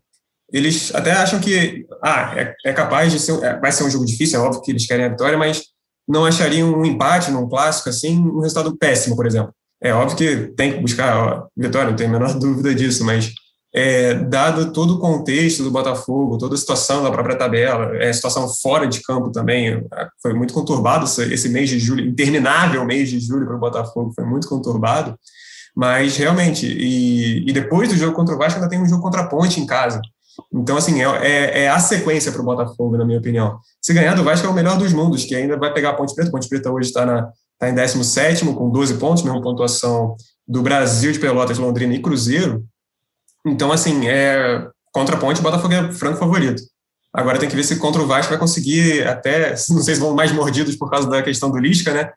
eles 0.51 0.93
até 0.93 1.11
acham 1.11 1.39
que 1.39 1.85
ah, 2.03 2.33
é, 2.35 2.53
é 2.65 2.73
capaz 2.73 3.11
de 3.11 3.19
ser, 3.19 3.41
é, 3.43 3.59
vai 3.59 3.71
ser 3.71 3.83
um 3.83 3.89
jogo 3.89 4.05
difícil, 4.05 4.39
é 4.39 4.43
óbvio 4.43 4.61
que 4.61 4.71
eles 4.71 4.85
querem 4.85 5.05
a 5.05 5.09
vitória, 5.09 5.37
mas 5.37 5.63
não 6.07 6.25
achariam 6.25 6.73
um 6.73 6.85
empate 6.85 7.31
num 7.31 7.47
clássico 7.47 7.89
assim 7.89 8.19
um 8.19 8.39
resultado 8.41 8.75
péssimo, 8.77 9.15
por 9.15 9.25
exemplo. 9.25 9.53
É 9.81 9.93
óbvio 9.93 10.17
que 10.17 10.53
tem 10.55 10.73
que 10.73 10.79
buscar 10.79 11.17
ó, 11.17 11.47
vitória, 11.55 11.89
não 11.89 11.95
tenho 11.95 12.09
a 12.09 12.13
menor 12.13 12.33
dúvida 12.39 12.75
disso, 12.75 13.03
mas 13.03 13.31
é, 13.73 14.13
dado 14.13 14.73
todo 14.73 14.95
o 14.95 14.99
contexto 14.99 15.63
do 15.63 15.71
Botafogo, 15.71 16.37
toda 16.37 16.55
a 16.55 16.57
situação 16.57 17.03
da 17.03 17.11
própria 17.11 17.37
tabela, 17.37 17.95
é, 17.95 18.11
situação 18.11 18.47
fora 18.49 18.85
de 18.85 19.01
campo 19.01 19.31
também, 19.31 19.81
foi 20.21 20.33
muito 20.33 20.53
conturbado 20.53 21.05
esse 21.05 21.49
mês 21.49 21.69
de 21.69 21.79
julho, 21.79 22.05
interminável 22.05 22.85
mês 22.85 23.09
de 23.09 23.19
julho 23.19 23.45
para 23.45 23.55
o 23.55 23.59
Botafogo, 23.59 24.11
foi 24.13 24.25
muito 24.25 24.47
conturbado, 24.47 25.17
mas 25.73 26.17
realmente, 26.17 26.65
e, 26.67 27.49
e, 27.49 27.53
depois 27.53 27.87
do 27.87 27.95
jogo 27.95 28.13
contra 28.13 28.35
o 28.35 28.37
Vasco 28.37 28.59
ainda 28.59 28.69
tem 28.69 28.81
um 28.81 28.85
jogo 28.85 29.01
contra 29.01 29.21
a 29.21 29.27
Ponte 29.27 29.61
em 29.61 29.65
casa, 29.65 30.01
então 30.53 30.77
assim, 30.77 31.01
é, 31.01 31.27
é, 31.27 31.63
é 31.63 31.69
a 31.69 31.79
sequência 31.79 32.31
para 32.31 32.41
o 32.41 32.45
Botafogo, 32.45 32.97
na 32.97 33.05
minha 33.05 33.19
opinião. 33.19 33.59
Se 33.81 33.93
ganhar 33.93 34.15
do 34.15 34.23
Vasco 34.23 34.45
é 34.45 34.49
o 34.49 34.53
melhor 34.53 34.77
dos 34.77 34.93
mundos, 34.93 35.25
que 35.25 35.35
ainda 35.35 35.57
vai 35.57 35.73
pegar 35.73 35.89
a 35.89 35.93
Ponte 35.93 36.13
Preta, 36.13 36.29
a 36.29 36.31
Ponte 36.31 36.47
Preta 36.47 36.71
hoje 36.71 36.89
está 36.89 37.31
está 37.61 37.69
em 37.69 37.75
17 37.75 38.45
com 38.53 38.69
12 38.71 38.95
pontos, 38.95 39.23
mesma 39.23 39.41
pontuação 39.41 40.15
do 40.47 40.63
Brasil 40.63 41.11
de 41.11 41.19
Pelotas, 41.19 41.59
Londrina 41.59 41.93
e 41.93 42.01
Cruzeiro. 42.01 42.65
Então, 43.45 43.71
assim, 43.71 44.07
é, 44.07 44.67
contra 44.91 45.15
a 45.15 45.19
Ponte, 45.19 45.39
o 45.39 45.43
Botafogo 45.43 45.73
é 45.73 45.91
franco 45.91 46.17
favorito. 46.17 46.61
Agora 47.13 47.37
tem 47.37 47.47
que 47.47 47.55
ver 47.55 47.63
se 47.63 47.75
contra 47.75 48.01
o 48.01 48.07
Vasco 48.07 48.31
vai 48.31 48.39
conseguir 48.39 49.07
até, 49.07 49.51
não 49.69 49.81
sei 49.81 49.95
se 49.95 50.01
vão 50.01 50.15
mais 50.15 50.31
mordidos 50.31 50.75
por 50.75 50.89
causa 50.89 51.07
da 51.07 51.21
questão 51.21 51.51
do 51.51 51.59
Lisca, 51.59 51.93
né? 51.93 52.11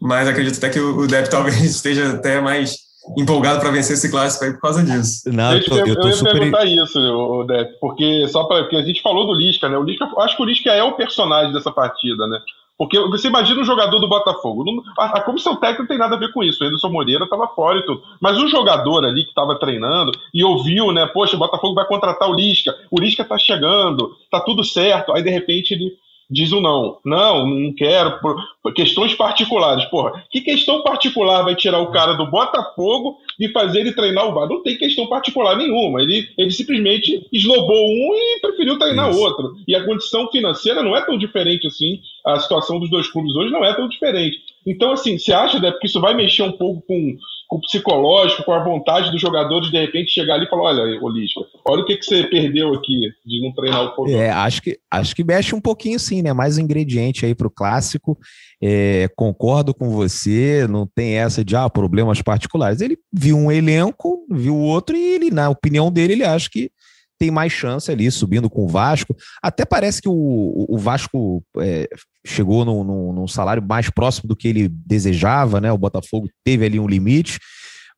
Mas 0.00 0.28
acredito 0.28 0.56
até 0.58 0.70
que 0.70 0.78
o 0.78 1.06
Depp 1.06 1.28
talvez 1.30 1.60
esteja 1.60 2.12
até 2.12 2.40
mais 2.40 2.76
empolgado 3.16 3.60
para 3.60 3.70
vencer 3.70 3.94
esse 3.94 4.10
clássico 4.10 4.44
aí 4.44 4.52
por 4.52 4.60
causa 4.60 4.82
disso. 4.82 5.30
Não, 5.32 5.54
eu, 5.54 5.64
tô, 5.64 5.76
eu, 5.76 5.86
eu, 5.86 5.94
eu 5.94 6.06
ia 6.08 6.12
super... 6.12 6.32
perguntar 6.32 6.64
isso, 6.64 6.98
o 7.00 7.44
Depp, 7.44 7.78
porque 7.80 8.28
só 8.28 8.44
para 8.44 8.62
porque 8.62 8.76
a 8.76 8.82
gente 8.82 9.02
falou 9.02 9.26
do 9.26 9.34
Lisca, 9.34 9.68
né? 9.68 9.78
O 9.78 9.82
Lisca, 9.82 10.08
acho 10.18 10.36
que 10.36 10.42
o 10.42 10.46
Lisca 10.46 10.70
é 10.70 10.82
o 10.82 10.92
personagem 10.92 11.52
dessa 11.52 11.70
partida, 11.70 12.26
né? 12.26 12.38
Porque 12.78 12.96
você 13.08 13.26
imagina 13.26 13.60
um 13.60 13.64
jogador 13.64 13.98
do 13.98 14.08
Botafogo. 14.08 14.64
Não, 14.64 14.80
a, 14.96 15.18
a, 15.18 15.20
comissão 15.20 15.56
técnica 15.56 15.82
não 15.82 15.88
tem 15.88 15.98
nada 15.98 16.14
a 16.14 16.18
ver 16.18 16.32
com 16.32 16.44
isso. 16.44 16.62
O 16.62 16.66
Anderson 16.66 16.90
Moreira 16.90 17.24
estava 17.24 17.48
fora 17.48 17.80
e 17.80 17.82
tudo. 17.84 18.00
Mas 18.20 18.38
o 18.38 18.46
jogador 18.46 19.04
ali 19.04 19.24
que 19.24 19.30
estava 19.30 19.58
treinando 19.58 20.12
e 20.32 20.44
ouviu, 20.44 20.92
né? 20.92 21.04
Poxa, 21.06 21.34
o 21.34 21.40
Botafogo 21.40 21.74
vai 21.74 21.84
contratar 21.86 22.30
o 22.30 22.34
Lisca. 22.34 22.72
O 22.88 23.00
Lisca 23.00 23.22
está 23.22 23.36
chegando, 23.36 24.16
tá 24.30 24.38
tudo 24.38 24.62
certo. 24.62 25.12
Aí, 25.12 25.24
de 25.24 25.30
repente, 25.30 25.74
ele 25.74 25.92
diz 26.30 26.52
o 26.52 26.60
não. 26.60 26.98
Não, 27.04 27.46
não 27.46 27.72
quero. 27.72 28.20
Por, 28.20 28.36
por 28.62 28.74
questões 28.74 29.14
particulares. 29.14 29.84
Porra, 29.86 30.24
que 30.30 30.40
questão 30.40 30.82
particular 30.82 31.42
vai 31.42 31.54
tirar 31.54 31.80
o 31.80 31.90
cara 31.90 32.14
do 32.14 32.26
Botafogo 32.26 33.16
e 33.38 33.48
fazer 33.48 33.80
ele 33.80 33.92
treinar 33.92 34.28
o 34.28 34.32
bar? 34.32 34.48
Não 34.48 34.62
tem 34.62 34.76
questão 34.76 35.06
particular 35.06 35.56
nenhuma. 35.56 36.02
Ele, 36.02 36.28
ele 36.36 36.50
simplesmente 36.50 37.26
eslobou 37.32 37.88
um 37.88 38.14
e 38.14 38.40
preferiu 38.40 38.78
treinar 38.78 39.10
o 39.10 39.18
outro. 39.18 39.56
E 39.66 39.74
a 39.74 39.84
condição 39.84 40.30
financeira 40.30 40.82
não 40.82 40.96
é 40.96 41.00
tão 41.00 41.16
diferente 41.16 41.66
assim. 41.66 42.00
A 42.26 42.38
situação 42.38 42.78
dos 42.78 42.90
dois 42.90 43.08
clubes 43.08 43.34
hoje 43.34 43.50
não 43.50 43.64
é 43.64 43.72
tão 43.74 43.88
diferente. 43.88 44.40
Então, 44.66 44.92
assim, 44.92 45.18
você 45.18 45.32
acha, 45.32 45.60
Débora, 45.60 45.78
que 45.80 45.86
isso 45.86 46.00
vai 46.00 46.14
mexer 46.14 46.42
um 46.42 46.52
pouco 46.52 46.82
com 46.86 47.16
com 47.48 47.56
o 47.56 47.60
psicológico, 47.62 48.44
com 48.44 48.52
a 48.52 48.62
vontade 48.62 49.10
dos 49.10 49.20
jogadores 49.20 49.70
de 49.70 49.80
repente 49.80 50.12
chegar 50.12 50.34
ali 50.34 50.44
e 50.44 50.48
falar: 50.48 50.64
olha, 50.64 51.02
Olística, 51.02 51.40
olha 51.64 51.82
o 51.82 51.86
que, 51.86 51.96
que 51.96 52.04
você 52.04 52.24
perdeu 52.24 52.74
aqui 52.74 53.00
de 53.24 53.42
não 53.42 53.52
treinar 53.52 53.84
o 53.84 53.96
Fortaleza. 53.96 54.22
É, 54.22 54.30
acho 54.30 54.60
que, 54.60 54.78
acho 54.90 55.16
que 55.16 55.24
mexe 55.24 55.54
um 55.54 55.60
pouquinho 55.60 55.98
sim, 55.98 56.20
né? 56.20 56.32
Mais 56.34 56.58
um 56.58 56.60
ingrediente 56.60 57.24
aí 57.24 57.34
para 57.34 57.46
o 57.46 57.50
clássico. 57.50 58.18
É, 58.62 59.08
concordo 59.16 59.72
com 59.72 59.88
você, 59.88 60.66
não 60.68 60.86
tem 60.86 61.14
essa 61.14 61.42
de 61.42 61.56
ah, 61.56 61.70
problemas 61.70 62.20
particulares. 62.20 62.82
Ele 62.82 62.98
viu 63.10 63.36
um 63.38 63.50
elenco, 63.50 64.26
viu 64.30 64.54
o 64.54 64.62
outro, 64.62 64.94
e 64.94 65.14
ele, 65.14 65.30
na 65.30 65.48
opinião 65.48 65.90
dele, 65.90 66.12
ele 66.12 66.24
acha 66.24 66.50
que 66.50 66.70
tem 67.18 67.30
mais 67.30 67.52
chance 67.52 67.90
ali, 67.90 68.10
subindo 68.10 68.48
com 68.48 68.64
o 68.64 68.68
Vasco. 68.68 69.14
Até 69.42 69.64
parece 69.64 70.00
que 70.00 70.08
o, 70.08 70.66
o 70.68 70.78
Vasco 70.78 71.42
é, 71.58 71.88
chegou 72.24 72.64
num, 72.64 72.84
num, 72.84 73.12
num, 73.12 73.28
salário 73.28 73.62
mais 73.62 73.90
próximo 73.90 74.28
do 74.28 74.36
que 74.36 74.48
ele 74.48 74.68
desejava, 74.68 75.60
né? 75.60 75.72
O 75.72 75.78
Botafogo 75.78 76.28
teve 76.44 76.64
ali 76.64 76.78
um 76.78 76.86
limite, 76.86 77.38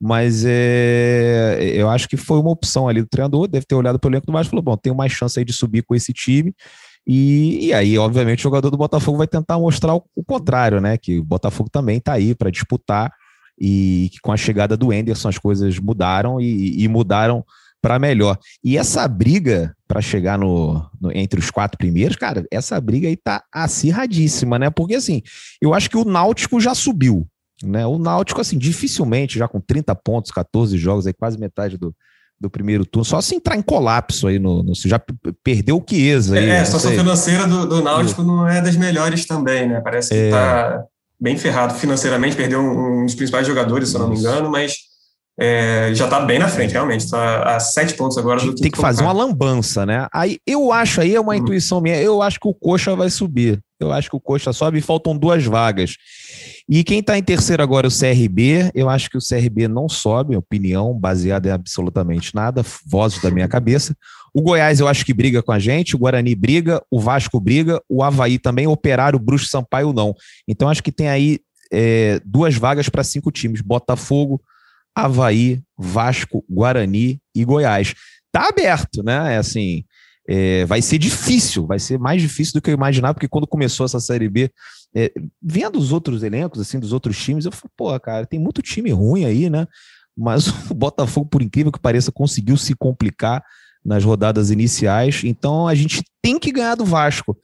mas 0.00 0.44
é, 0.46 1.59
eu 1.74 1.90
acho 1.90 2.09
que 2.09 2.16
foi 2.16 2.38
uma 2.38 2.50
opção 2.50 2.88
ali 2.88 3.02
do 3.02 3.09
treinador, 3.09 3.46
deve 3.46 3.66
ter 3.66 3.74
olhado 3.74 3.98
pelo 3.98 4.14
elenco 4.14 4.26
do 4.26 4.33
Vasco 4.33 4.48
e 4.48 4.50
falou: 4.50 4.62
bom, 4.62 4.76
tenho 4.76 4.96
mais 4.96 5.12
chance 5.12 5.38
aí 5.38 5.44
de 5.44 5.52
subir 5.52 5.83
com 5.83 5.94
esse 5.94 6.12
time. 6.12 6.54
E, 7.06 7.66
e 7.66 7.72
aí, 7.72 7.98
obviamente, 7.98 8.40
o 8.40 8.42
jogador 8.42 8.70
do 8.70 8.76
Botafogo 8.76 9.18
vai 9.18 9.26
tentar 9.26 9.59
mostrar 9.59 9.94
o, 9.94 10.02
o 10.14 10.24
contrário, 10.24 10.80
né? 10.80 10.96
Que 10.96 11.18
o 11.18 11.24
Botafogo 11.24 11.68
também 11.70 11.98
está 11.98 12.14
aí 12.14 12.35
para 12.35 12.50
disputar 12.50 13.12
e 13.61 14.09
que 14.12 14.20
com 14.20 14.33
a 14.33 14.37
chegada 14.37 14.76
do 14.76 14.92
Enderson 14.92 15.28
as 15.28 15.37
coisas 15.37 15.78
mudaram 15.78 16.40
e, 16.40 16.83
e 16.83 16.88
mudaram 16.88 17.44
para 17.81 17.99
melhor. 17.99 18.38
E 18.62 18.77
essa 18.77 19.07
briga 19.09 19.75
para 19.88 20.01
chegar 20.01 20.38
no, 20.38 20.85
no, 21.01 21.11
entre 21.16 21.40
os 21.40 21.51
quatro 21.51 21.77
primeiros, 21.77 22.16
cara, 22.16 22.45
essa 22.51 22.81
briga 22.81 23.09
aí 23.09 23.16
tá 23.16 23.43
acirradíssima, 23.53 24.59
né? 24.59 24.71
Porque 24.71 24.95
assim, 24.95 25.23
eu 25.61 25.75
acho 25.75 25.90
que 25.90 25.97
o 25.97 26.05
Náutico 26.05 26.61
já 26.61 26.75
subiu, 26.75 27.27
né? 27.62 27.87
O 27.87 27.99
Náutico, 27.99 28.40
assim, 28.40 28.59
dificilmente, 28.59 29.38
já 29.38 29.49
com 29.49 29.61
30 29.61 29.95
pontos, 29.97 30.31
14 30.31 30.77
jogos, 30.79 31.07
aí 31.07 31.12
quase 31.12 31.38
metade 31.38 31.77
do, 31.77 31.95
do 32.38 32.49
primeiro 32.49 32.85
turno, 32.85 33.05
só 33.05 33.21
se 33.21 33.35
entrar 33.35 33.57
em 33.57 33.62
colapso 33.62 34.29
aí 34.29 34.38
no. 34.38 34.62
no 34.62 34.73
já 34.75 35.01
perdeu 35.43 35.77
o 35.77 35.85
Chiesa. 35.88 36.37
Aí, 36.37 36.49
é, 36.49 36.61
a 36.61 36.64
situação 36.64 36.93
financeira 36.93 37.47
do, 37.47 37.66
do 37.66 37.83
Náutico 37.83 38.23
não 38.23 38.49
é 38.49 38.61
das 38.61 38.77
melhores 38.77 39.27
também, 39.27 39.69
né? 39.69 39.81
Parece 39.81 40.11
que 40.11 40.14
é... 40.14 40.31
tá 40.31 40.85
bem 41.21 41.37
ferrado 41.37 41.75
financeiramente, 41.75 42.35
perdeu 42.35 42.61
um, 42.61 43.03
um 43.03 43.05
dos 43.05 43.14
principais 43.14 43.47
jogadores, 43.47 43.90
se 43.90 43.95
eu 43.95 44.01
não 44.01 44.09
me 44.09 44.19
engano, 44.19 44.51
mas 44.51 44.89
é, 45.40 45.94
já 45.94 46.05
está 46.05 46.20
bem 46.20 46.38
na 46.38 46.48
frente, 46.48 46.72
realmente. 46.72 47.07
Está 47.07 47.57
a 47.57 47.59
sete 47.59 47.94
pontos 47.94 48.18
agora 48.18 48.40
do 48.40 48.55
Tem 48.55 48.70
que 48.70 48.76
fazer 48.76 49.03
uma 49.03 49.12
lambança, 49.12 49.87
né? 49.87 50.07
Aí 50.12 50.38
eu 50.46 50.70
acho, 50.70 51.00
aí 51.00 51.14
é 51.14 51.20
uma 51.20 51.33
hum. 51.33 51.37
intuição 51.37 51.81
minha, 51.81 51.96
eu 51.96 52.20
acho 52.20 52.38
que 52.38 52.46
o 52.46 52.53
Coxa 52.53 52.94
vai 52.94 53.09
subir. 53.09 53.59
Eu 53.81 53.90
acho 53.90 54.11
que 54.11 54.16
o 54.16 54.20
Coxa 54.20 54.53
sobe 54.53 54.79
e 54.79 54.83
faltam 54.83 55.16
duas 55.16 55.42
vagas. 55.46 55.96
E 56.68 56.85
quem 56.85 57.00
está 57.00 57.16
em 57.16 57.22
terceiro 57.22 57.62
agora 57.62 57.87
é 57.87 57.88
o 57.88 57.90
CRB. 57.90 58.70
Eu 58.74 58.90
acho 58.90 59.09
que 59.09 59.16
o 59.16 59.20
CRB 59.20 59.66
não 59.66 59.88
sobe, 59.88 60.37
opinião 60.37 60.92
baseada 60.92 61.48
em 61.48 61.53
absolutamente 61.53 62.35
nada, 62.35 62.62
vozes 62.87 63.22
da 63.22 63.31
minha 63.31 63.48
cabeça. 63.48 63.96
O 64.35 64.42
Goiás 64.42 64.79
eu 64.79 64.88
acho 64.88 65.07
que 65.07 65.14
briga 65.14 65.42
com 65.42 65.53
a 65.53 65.59
gente, 65.59 65.96
o 65.96 65.98
Guarani 65.98 66.35
briga, 66.35 66.83
o 66.90 67.00
Vasco 67.00 67.40
briga, 67.40 67.81
o 67.88 68.03
Havaí 68.03 68.38
também, 68.38 68.66
o 68.66 68.72
Operário, 68.72 69.16
o 69.16 69.22
Bruxo 69.22 69.48
Sampaio 69.48 69.94
não. 69.94 70.14
Então 70.46 70.68
acho 70.68 70.83
que 70.83 70.92
tem 70.92 71.09
aí 71.09 71.40
é, 71.72 72.20
duas 72.26 72.55
vagas 72.57 72.90
para 72.90 73.03
cinco 73.03 73.33
times: 73.33 73.62
Botafogo, 73.62 74.38
Havaí, 74.94 75.62
Vasco, 75.79 76.44
Guarani 76.48 77.20
e 77.35 77.44
Goiás. 77.44 77.94
Tá 78.33 78.48
aberto, 78.48 79.03
né? 79.03 79.35
É 79.35 79.37
assim, 79.38 79.85
é, 80.29 80.64
vai 80.66 80.81
ser 80.81 80.98
difícil, 80.98 81.66
vai 81.66 81.79
ser 81.79 81.98
mais 81.98 82.22
difícil 82.22 82.55
do 82.55 82.62
que 82.62 82.70
eu 82.70 82.74
imaginava, 82.74 83.14
porque 83.14 83.29
quando 83.29 83.46
começou 83.46 83.85
essa 83.85 83.98
Série 83.98 84.29
B, 84.29 84.50
é, 84.94 85.12
vendo 85.42 85.79
os 85.79 85.92
outros 85.92 86.22
elencos, 86.22 86.61
assim, 86.61 86.79
dos 86.79 86.92
outros 86.92 87.18
times, 87.18 87.44
eu 87.44 87.53
falei, 87.53 87.70
pô, 87.76 88.00
cara, 88.00 88.26
tem 88.26 88.38
muito 88.38 88.62
time 88.62 88.90
ruim 88.90 89.24
aí, 89.24 89.50
né? 89.50 89.66
Mas 90.16 90.46
o 90.70 90.74
Botafogo, 90.74 91.26
por 91.29 91.42
incrível 91.42 91.72
que 91.72 91.81
pareça, 91.81 92.12
conseguiu 92.12 92.57
se 92.57 92.74
complicar 92.74 93.42
nas 93.85 94.05
rodadas 94.05 94.50
iniciais, 94.50 95.22
então 95.24 95.66
a 95.66 95.74
gente 95.74 96.03
tem 96.22 96.38
que 96.38 96.53
ganhar 96.53 96.74
do 96.74 96.85
Vasco 96.85 97.37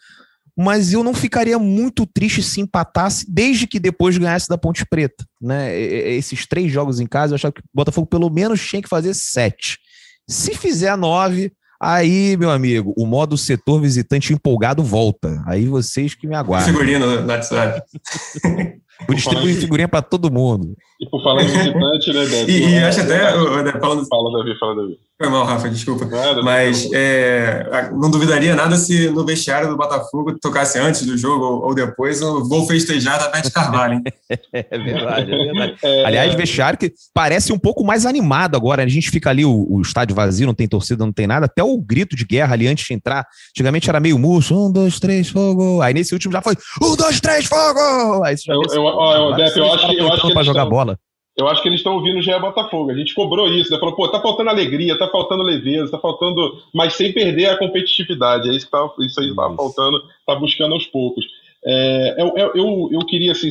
mas 0.56 0.92
eu 0.92 1.04
não 1.04 1.12
ficaria 1.12 1.58
muito 1.58 2.06
triste 2.06 2.42
se 2.42 2.62
empatasse, 2.62 3.26
desde 3.28 3.66
que 3.66 3.78
depois 3.78 4.16
ganhasse 4.16 4.48
da 4.48 4.56
Ponte 4.56 4.86
Preta. 4.86 5.26
Né? 5.40 5.78
Esses 5.78 6.46
três 6.46 6.72
jogos 6.72 6.98
em 6.98 7.06
casa, 7.06 7.32
eu 7.32 7.34
achava 7.34 7.52
que 7.52 7.60
o 7.60 7.64
Botafogo 7.74 8.06
pelo 8.06 8.30
menos 8.30 8.66
tinha 8.66 8.80
que 8.80 8.88
fazer 8.88 9.12
sete. 9.12 9.78
Se 10.26 10.54
fizer 10.54 10.96
nove, 10.96 11.52
aí, 11.78 12.36
meu 12.38 12.50
amigo, 12.50 12.94
o 12.96 13.04
modo 13.04 13.36
setor 13.36 13.82
visitante 13.82 14.32
empolgado 14.32 14.82
volta. 14.82 15.42
Aí 15.46 15.66
vocês 15.66 16.14
que 16.14 16.26
me 16.26 16.34
aguardam. 16.34 16.72
Figurinha 16.72 16.98
no 16.98 17.26
WhatsApp. 17.26 17.82
Vou 19.06 19.14
distribuir 19.14 19.60
figurinha 19.60 19.86
para 19.86 20.00
todo 20.00 20.32
mundo. 20.32 20.74
E 20.98 21.06
por 21.10 21.22
falar 21.22 21.42
em 21.42 21.48
visitante, 21.48 22.12
né, 22.14 22.24
Débora? 22.24 22.50
E, 22.50 22.70
e 22.70 22.78
acho 22.78 23.00
até. 23.02 23.30
Falando... 23.78 24.06
Fala, 24.08 24.38
Davi, 24.38 24.58
fala, 24.58 24.74
Davi 24.74 24.98
Foi 25.18 25.30
mal, 25.30 25.46
Rafa, 25.46 25.70
desculpa. 25.70 26.04
Nada, 26.04 26.42
Mas 26.42 26.86
é, 26.92 27.90
não 27.92 28.10
duvidaria 28.10 28.54
nada 28.54 28.76
se 28.76 29.08
no 29.08 29.24
vestiário 29.24 29.66
do 29.66 29.76
Botafogo 29.76 30.38
tocasse 30.38 30.78
antes 30.78 31.06
do 31.06 31.16
jogo 31.16 31.66
ou 31.66 31.74
depois 31.74 32.20
o 32.20 32.46
gol 32.46 32.66
festejar 32.66 33.18
da 33.18 33.28
Beth 33.30 33.50
Carvalho, 33.50 33.94
hein? 33.94 34.02
é 34.52 34.78
verdade, 34.78 35.32
é 35.32 35.36
verdade. 35.36 35.76
É... 35.86 36.04
Aliás, 36.04 36.34
vestiário 36.34 36.78
que 36.78 36.92
parece 37.14 37.52
um 37.52 37.58
pouco 37.58 37.84
mais 37.84 38.06
animado 38.06 38.56
agora. 38.56 38.82
A 38.82 38.88
gente 38.88 39.10
fica 39.10 39.30
ali, 39.30 39.44
o, 39.44 39.66
o, 39.68 39.80
estádio 39.80 40.14
vazio, 40.14 40.46
não 40.46 40.54
tem 40.54 40.66
torcida, 40.66 41.04
não 41.04 41.12
tem 41.12 41.26
nada. 41.26 41.46
Até 41.46 41.62
o 41.62 41.78
grito 41.78 42.16
de 42.16 42.24
guerra 42.24 42.54
ali 42.54 42.66
antes 42.66 42.86
de 42.86 42.94
entrar. 42.94 43.26
Antigamente 43.50 43.88
era 43.88 44.00
meio 44.00 44.18
murcho. 44.18 44.54
Um, 44.54 44.70
dois, 44.72 44.98
três, 44.98 45.28
fogo. 45.28 45.80
Aí 45.80 45.94
nesse 45.94 46.12
último 46.12 46.32
já 46.32 46.42
foi 46.42 46.54
um, 46.82 46.96
dois, 46.96 47.20
três, 47.20 47.46
fogo! 47.46 48.24
Aí 48.24 48.36
já 48.36 48.52
eu, 48.52 48.62
eu, 48.70 48.74
eu, 48.74 48.82
eu, 48.82 49.48
eu, 49.56 49.72
acho 49.72 49.88
que, 49.88 49.96
eu 49.96 50.12
acho 50.12 50.26
que 50.26 50.32
pra 50.32 50.42
jogar 50.42 50.66
bola. 50.66 50.98
Eu 51.36 51.46
acho 51.48 51.60
que 51.62 51.68
eles 51.68 51.80
estão 51.80 51.94
ouvindo 51.94 52.22
já 52.22 52.38
Botafogo. 52.38 52.90
A 52.90 52.94
gente 52.94 53.14
cobrou 53.14 53.46
isso, 53.46 53.70
né? 53.70 53.78
Falou, 53.78 53.94
pô, 53.94 54.08
tá 54.08 54.20
faltando 54.20 54.48
alegria, 54.48 54.98
tá 54.98 55.06
faltando 55.06 55.42
leveza, 55.42 55.90
tá 55.90 55.98
faltando. 55.98 56.62
Mas 56.72 56.94
sem 56.94 57.12
perder 57.12 57.46
a 57.46 57.58
competitividade. 57.58 58.48
É 58.48 58.54
isso 58.54 58.64
que 58.64 58.72
tá, 58.72 58.88
isso 59.00 59.20
aí 59.20 59.34
tá 59.34 59.52
faltando, 59.54 60.02
tá 60.26 60.34
buscando 60.34 60.72
aos 60.72 60.86
poucos. 60.86 61.26
É, 61.68 62.14
eu, 62.16 62.32
eu, 62.54 62.88
eu, 62.92 63.00
queria 63.00 63.32
assim, 63.32 63.48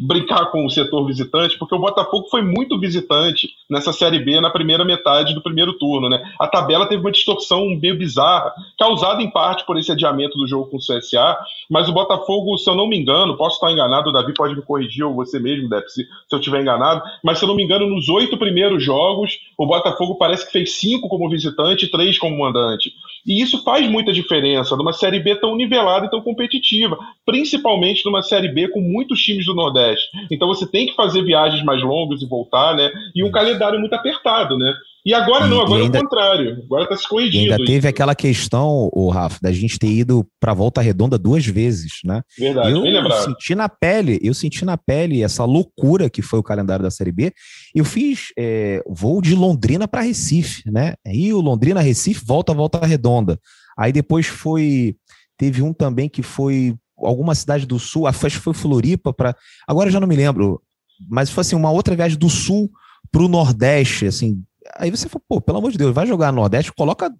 brincar 0.00 0.46
com 0.46 0.66
o 0.66 0.70
setor 0.70 1.06
visitante, 1.06 1.56
porque 1.56 1.76
o 1.76 1.78
Botafogo 1.78 2.26
foi 2.28 2.42
muito 2.42 2.76
visitante 2.76 3.50
nessa 3.70 3.92
Série 3.92 4.18
B 4.18 4.40
na 4.40 4.50
primeira 4.50 4.84
metade 4.84 5.32
do 5.32 5.40
primeiro 5.40 5.74
turno. 5.74 6.08
Né? 6.08 6.20
A 6.40 6.48
tabela 6.48 6.88
teve 6.88 7.00
uma 7.00 7.12
distorção 7.12 7.66
meio 7.80 7.96
bizarra, 7.96 8.52
causada 8.76 9.22
em 9.22 9.30
parte 9.30 9.64
por 9.64 9.78
esse 9.78 9.92
adiamento 9.92 10.36
do 10.36 10.46
jogo 10.48 10.70
com 10.70 10.78
o 10.78 10.80
CSA, 10.80 11.38
mas 11.70 11.88
o 11.88 11.92
Botafogo, 11.92 12.58
se 12.58 12.68
eu 12.68 12.74
não 12.74 12.88
me 12.88 12.98
engano, 12.98 13.36
posso 13.36 13.54
estar 13.54 13.70
enganado, 13.70 14.10
o 14.10 14.12
Davi 14.12 14.34
pode 14.34 14.56
me 14.56 14.62
corrigir, 14.62 15.04
ou 15.04 15.14
você 15.14 15.38
mesmo, 15.38 15.68
Deve, 15.68 15.88
se, 15.88 16.02
se 16.02 16.08
eu 16.32 16.38
estiver 16.40 16.62
enganado, 16.62 17.00
mas 17.22 17.38
se 17.38 17.44
eu 17.44 17.48
não 17.48 17.54
me 17.54 17.62
engano, 17.62 17.86
nos 17.86 18.08
oito 18.08 18.36
primeiros 18.36 18.82
jogos, 18.82 19.38
o 19.56 19.66
Botafogo 19.66 20.16
parece 20.16 20.46
que 20.46 20.52
fez 20.52 20.80
cinco 20.80 21.08
como 21.08 21.30
visitante 21.30 21.84
e 21.84 21.90
três 21.90 22.18
como 22.18 22.36
mandante. 22.36 22.92
E 23.30 23.40
isso 23.40 23.62
faz 23.62 23.88
muita 23.88 24.12
diferença 24.12 24.76
numa 24.76 24.92
Série 24.92 25.20
B 25.20 25.36
tão 25.36 25.54
nivelada 25.54 26.06
e 26.06 26.10
tão 26.10 26.20
competitiva, 26.20 26.98
principalmente 27.24 28.04
numa 28.04 28.22
Série 28.22 28.48
B 28.48 28.66
com 28.66 28.80
muitos 28.80 29.22
times 29.22 29.46
do 29.46 29.54
Nordeste. 29.54 30.08
Então 30.28 30.48
você 30.48 30.68
tem 30.68 30.86
que 30.86 30.96
fazer 30.96 31.22
viagens 31.22 31.62
mais 31.62 31.80
longas 31.80 32.22
e 32.22 32.26
voltar, 32.26 32.74
né? 32.74 32.90
E 33.14 33.22
um 33.22 33.30
calendário 33.30 33.78
muito 33.78 33.94
apertado, 33.94 34.58
né? 34.58 34.74
E 35.04 35.14
agora 35.14 35.46
não, 35.46 35.62
agora 35.62 35.82
ainda, 35.82 35.98
é 35.98 36.00
o 36.00 36.04
contrário. 36.04 36.62
Agora 36.64 36.82
está 36.84 36.96
se 36.96 37.08
corrigindo. 37.08 37.52
ainda 37.52 37.64
teve 37.64 37.88
aquela 37.88 38.14
questão, 38.14 38.90
o 38.92 39.08
Rafa, 39.08 39.38
da 39.40 39.50
gente 39.50 39.78
ter 39.78 39.88
ido 39.88 40.26
para 40.38 40.52
Volta 40.52 40.80
Redonda 40.80 41.16
duas 41.16 41.46
vezes, 41.46 42.00
né? 42.04 42.22
Verdade, 42.38 42.72
eu 42.72 42.82
bem 42.82 43.12
senti 43.24 43.54
na 43.54 43.68
pele, 43.68 44.18
eu 44.22 44.34
senti 44.34 44.64
na 44.64 44.76
pele 44.76 45.22
essa 45.22 45.44
loucura 45.44 46.10
que 46.10 46.20
foi 46.20 46.38
o 46.38 46.42
calendário 46.42 46.82
da 46.82 46.90
Série 46.90 47.12
B. 47.12 47.32
Eu 47.74 47.84
fiz 47.84 48.26
é, 48.38 48.82
voo 48.86 49.22
de 49.22 49.34
Londrina 49.34 49.88
para 49.88 50.02
Recife, 50.02 50.70
né? 50.70 50.94
Aí 51.06 51.32
o 51.32 51.40
Londrina 51.40 51.80
Recife 51.80 52.22
volta 52.24 52.52
Volta 52.52 52.84
Redonda. 52.86 53.38
Aí 53.78 53.92
depois 53.92 54.26
foi 54.26 54.96
teve 55.38 55.62
um 55.62 55.72
também 55.72 56.06
que 56.06 56.22
foi 56.22 56.74
alguma 56.98 57.34
cidade 57.34 57.64
do 57.64 57.78
sul, 57.78 58.06
acho 58.06 58.18
que 58.18 58.30
foi 58.30 58.52
Floripa 58.52 59.10
para 59.10 59.34
agora 59.66 59.88
eu 59.88 59.92
já 59.92 59.98
não 59.98 60.06
me 60.06 60.16
lembro, 60.16 60.60
mas 61.08 61.30
foi 61.30 61.40
assim 61.40 61.56
uma 61.56 61.70
outra 61.70 61.96
viagem 61.96 62.18
do 62.18 62.28
sul 62.28 62.70
para 63.10 63.22
o 63.22 63.28
Nordeste, 63.28 64.06
assim, 64.06 64.42
Aí 64.76 64.90
você 64.90 65.08
fala, 65.08 65.22
pô, 65.28 65.40
pelo 65.40 65.58
amor 65.58 65.72
de 65.72 65.78
Deus, 65.78 65.94
vai 65.94 66.06
jogar 66.06 66.32
no 66.32 66.40
Nordeste, 66.40 66.72
coloca, 66.72 67.12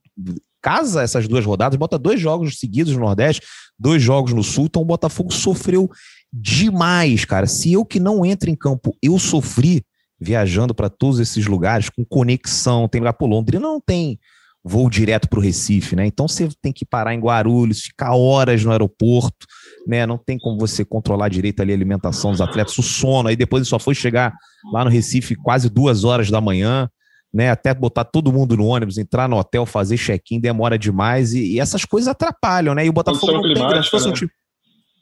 casa 0.60 1.02
essas 1.02 1.26
duas 1.26 1.44
rodadas, 1.44 1.78
bota 1.78 1.98
dois 1.98 2.20
jogos 2.20 2.58
seguidos 2.58 2.92
no 2.94 3.00
Nordeste, 3.00 3.42
dois 3.78 4.02
jogos 4.02 4.32
no 4.32 4.42
Sul, 4.42 4.66
então 4.66 4.82
o 4.82 4.84
Botafogo 4.84 5.32
sofreu 5.32 5.90
demais, 6.32 7.24
cara. 7.24 7.46
Se 7.46 7.72
eu 7.72 7.84
que 7.84 7.98
não 7.98 8.24
entro 8.24 8.50
em 8.50 8.54
campo, 8.54 8.96
eu 9.02 9.18
sofri 9.18 9.82
viajando 10.20 10.74
para 10.74 10.90
todos 10.90 11.18
esses 11.18 11.46
lugares 11.46 11.88
com 11.88 12.04
conexão, 12.04 12.86
tem 12.86 13.00
lugar 13.00 13.14
por 13.14 13.26
Londrina, 13.26 13.62
não 13.62 13.80
tem 13.80 14.18
voo 14.62 14.90
direto 14.90 15.26
para 15.28 15.38
o 15.38 15.42
Recife, 15.42 15.96
né? 15.96 16.06
Então 16.06 16.28
você 16.28 16.48
tem 16.60 16.70
que 16.70 16.84
parar 16.84 17.14
em 17.14 17.20
Guarulhos, 17.20 17.80
ficar 17.80 18.14
horas 18.14 18.62
no 18.62 18.70
aeroporto, 18.70 19.46
né? 19.86 20.04
Não 20.04 20.18
tem 20.18 20.38
como 20.38 20.58
você 20.58 20.84
controlar 20.84 21.30
direito 21.30 21.62
ali 21.62 21.72
a 21.72 21.74
alimentação 21.74 22.30
dos 22.30 22.42
atletas, 22.42 22.76
o 22.76 22.82
sono. 22.82 23.28
Aí 23.30 23.36
depois 23.36 23.66
só 23.66 23.78
foi 23.78 23.94
chegar 23.94 24.34
lá 24.70 24.84
no 24.84 24.90
Recife 24.90 25.34
quase 25.34 25.70
duas 25.70 26.04
horas 26.04 26.30
da 26.30 26.42
manhã 26.42 26.90
né? 27.32 27.50
Até 27.50 27.72
botar 27.72 28.04
todo 28.04 28.32
mundo 28.32 28.56
no 28.56 28.66
ônibus, 28.66 28.98
entrar 28.98 29.28
no 29.28 29.38
hotel, 29.38 29.64
fazer 29.64 29.96
check-in, 29.96 30.40
demora 30.40 30.78
demais 30.78 31.32
e, 31.32 31.54
e, 31.54 31.60
essas 31.60 31.84
coisas 31.84 32.08
atrapalham, 32.08 32.74
né? 32.74 32.86
E 32.86 32.88
o 32.88 32.92
Botafogo 32.92 33.32
não 33.32 33.42
tem 33.42 33.54
grande 33.54 33.88
né? 33.92 34.12
time. 34.12 34.30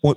Pô, 0.01 0.15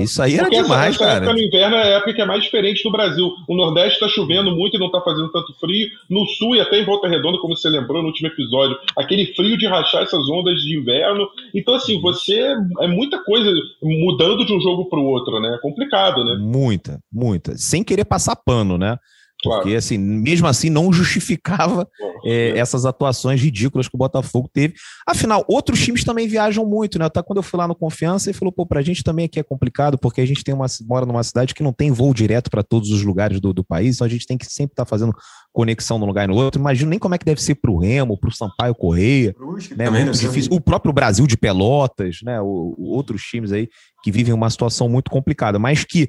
isso 0.00 0.22
aí 0.22 0.36
era 0.36 0.48
demais, 0.48 0.94
essa, 0.94 1.04
essa 1.04 1.12
cara. 1.12 1.24
Época 1.24 1.32
no 1.32 1.38
inverno 1.40 1.76
é 1.76 1.82
a 1.82 1.96
época 1.96 2.14
que 2.14 2.22
é 2.22 2.24
mais 2.24 2.44
diferente 2.44 2.84
do 2.84 2.92
Brasil. 2.92 3.28
O 3.48 3.56
Nordeste 3.56 3.94
está 3.94 4.08
chovendo 4.08 4.54
muito 4.54 4.76
e 4.76 4.78
não 4.78 4.86
está 4.86 5.00
fazendo 5.00 5.32
tanto 5.32 5.52
frio. 5.58 5.88
No 6.08 6.24
Sul 6.26 6.54
e 6.54 6.60
até 6.60 6.80
em 6.80 6.84
Volta 6.84 7.08
Redonda, 7.08 7.38
como 7.38 7.56
você 7.56 7.68
lembrou 7.68 8.00
no 8.00 8.08
último 8.08 8.28
episódio, 8.28 8.78
aquele 8.96 9.34
frio 9.34 9.58
de 9.58 9.66
rachar 9.66 10.02
essas 10.02 10.28
ondas 10.28 10.60
de 10.60 10.78
inverno. 10.78 11.28
Então, 11.52 11.74
assim, 11.74 12.00
você 12.00 12.54
é 12.80 12.86
muita 12.86 13.18
coisa 13.24 13.50
mudando 13.82 14.46
de 14.46 14.54
um 14.54 14.60
jogo 14.60 14.88
para 14.88 15.00
o 15.00 15.06
outro, 15.06 15.40
né? 15.40 15.52
É 15.56 15.58
complicado, 15.58 16.24
né? 16.24 16.36
Muita, 16.38 17.00
muita. 17.12 17.58
Sem 17.58 17.82
querer 17.82 18.04
passar 18.04 18.36
pano, 18.36 18.78
né? 18.78 18.96
Porque, 19.42 19.62
claro. 19.62 19.78
assim, 19.78 19.96
mesmo 19.96 20.46
assim, 20.48 20.68
não 20.68 20.92
justificava 20.92 21.88
é, 22.24 22.58
essas 22.58 22.84
atuações 22.84 23.40
ridículas 23.40 23.88
que 23.88 23.94
o 23.94 23.98
Botafogo 23.98 24.50
teve. 24.52 24.74
Afinal, 25.06 25.44
outros 25.48 25.80
times 25.80 26.02
também 26.02 26.26
viajam 26.26 26.66
muito, 26.66 26.98
né? 26.98 27.04
Até 27.04 27.22
quando 27.22 27.36
eu 27.36 27.42
fui 27.42 27.58
lá 27.58 27.68
no 27.68 27.74
Confiança, 27.74 28.28
ele 28.28 28.38
falou, 28.38 28.50
pô, 28.50 28.66
pra 28.66 28.82
gente 28.82 29.04
também 29.04 29.26
aqui 29.26 29.38
é 29.38 29.42
complicado, 29.42 29.96
porque 29.96 30.20
a 30.20 30.26
gente 30.26 30.42
tem 30.42 30.54
uma, 30.54 30.66
mora 30.86 31.06
numa 31.06 31.22
cidade 31.22 31.54
que 31.54 31.62
não 31.62 31.72
tem 31.72 31.92
voo 31.92 32.12
direto 32.12 32.50
para 32.50 32.64
todos 32.64 32.90
os 32.90 33.02
lugares 33.04 33.40
do, 33.40 33.52
do 33.52 33.62
país, 33.62 33.96
então 33.96 34.06
a 34.06 34.10
gente 34.10 34.26
tem 34.26 34.36
que 34.36 34.46
sempre 34.46 34.72
estar 34.72 34.84
tá 34.84 34.88
fazendo 34.88 35.14
conexão 35.52 35.98
num 35.98 36.06
lugar 36.06 36.24
e 36.24 36.26
no 36.28 36.36
outro. 36.36 36.60
Imagino 36.60 36.90
nem 36.90 36.98
como 36.98 37.14
é 37.14 37.18
que 37.18 37.24
deve 37.24 37.40
ser 37.40 37.54
pro 37.56 37.76
Remo, 37.76 38.18
pro 38.18 38.34
Sampaio 38.34 38.74
Correia. 38.74 39.34
né? 39.76 39.90
Muito 39.90 40.18
difícil. 40.18 40.52
O 40.52 40.60
próprio 40.60 40.92
Brasil 40.92 41.26
de 41.26 41.36
Pelotas, 41.36 42.18
né? 42.24 42.40
O, 42.40 42.74
outros 42.78 43.22
times 43.22 43.52
aí 43.52 43.68
que 44.02 44.12
vivem 44.12 44.34
uma 44.34 44.50
situação 44.50 44.88
muito 44.88 45.10
complicada, 45.10 45.58
mas 45.58 45.84
que 45.84 46.08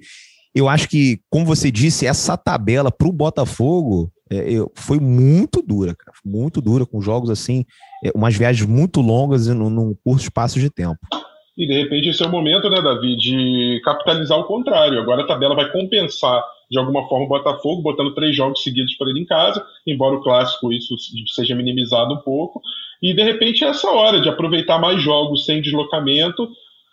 eu 0.53 0.67
acho 0.67 0.89
que, 0.89 1.19
como 1.29 1.45
você 1.45 1.71
disse, 1.71 2.05
essa 2.05 2.38
tabela 2.38 2.91
para 2.91 3.07
o 3.07 3.13
Botafogo 3.13 4.12
é, 4.31 4.55
foi 4.75 4.99
muito 4.99 5.62
dura, 5.62 5.95
cara, 5.95 6.15
muito 6.25 6.62
dura, 6.62 6.85
com 6.85 7.01
jogos 7.01 7.29
assim, 7.29 7.65
é, 8.03 8.12
umas 8.15 8.35
viagens 8.35 8.67
muito 8.67 9.01
longas 9.01 9.47
e 9.47 9.53
num, 9.53 9.69
num 9.69 9.95
curto 10.03 10.23
espaço 10.23 10.59
de 10.59 10.69
tempo. 10.69 10.99
E 11.57 11.67
de 11.67 11.73
repente 11.73 12.09
esse 12.09 12.23
é 12.23 12.25
o 12.25 12.31
momento, 12.31 12.69
né, 12.69 12.81
Davi, 12.81 13.17
de 13.17 13.81
capitalizar 13.83 14.39
o 14.39 14.45
contrário. 14.45 14.99
Agora 14.99 15.23
a 15.23 15.27
tabela 15.27 15.55
vai 15.55 15.69
compensar 15.71 16.41
de 16.71 16.77
alguma 16.77 17.07
forma 17.07 17.25
o 17.25 17.29
Botafogo, 17.29 17.81
botando 17.81 18.13
três 18.13 18.35
jogos 18.35 18.63
seguidos 18.63 18.95
para 18.95 19.09
ele 19.09 19.21
em 19.21 19.25
casa, 19.25 19.65
embora 19.85 20.15
o 20.15 20.21
clássico 20.21 20.71
isso 20.71 20.95
seja 21.33 21.55
minimizado 21.55 22.13
um 22.13 22.19
pouco. 22.19 22.62
E 23.01 23.13
de 23.13 23.23
repente 23.23 23.65
é 23.65 23.69
essa 23.69 23.89
hora 23.89 24.21
de 24.21 24.29
aproveitar 24.29 24.79
mais 24.79 25.01
jogos 25.01 25.45
sem 25.45 25.62
deslocamento 25.62 26.47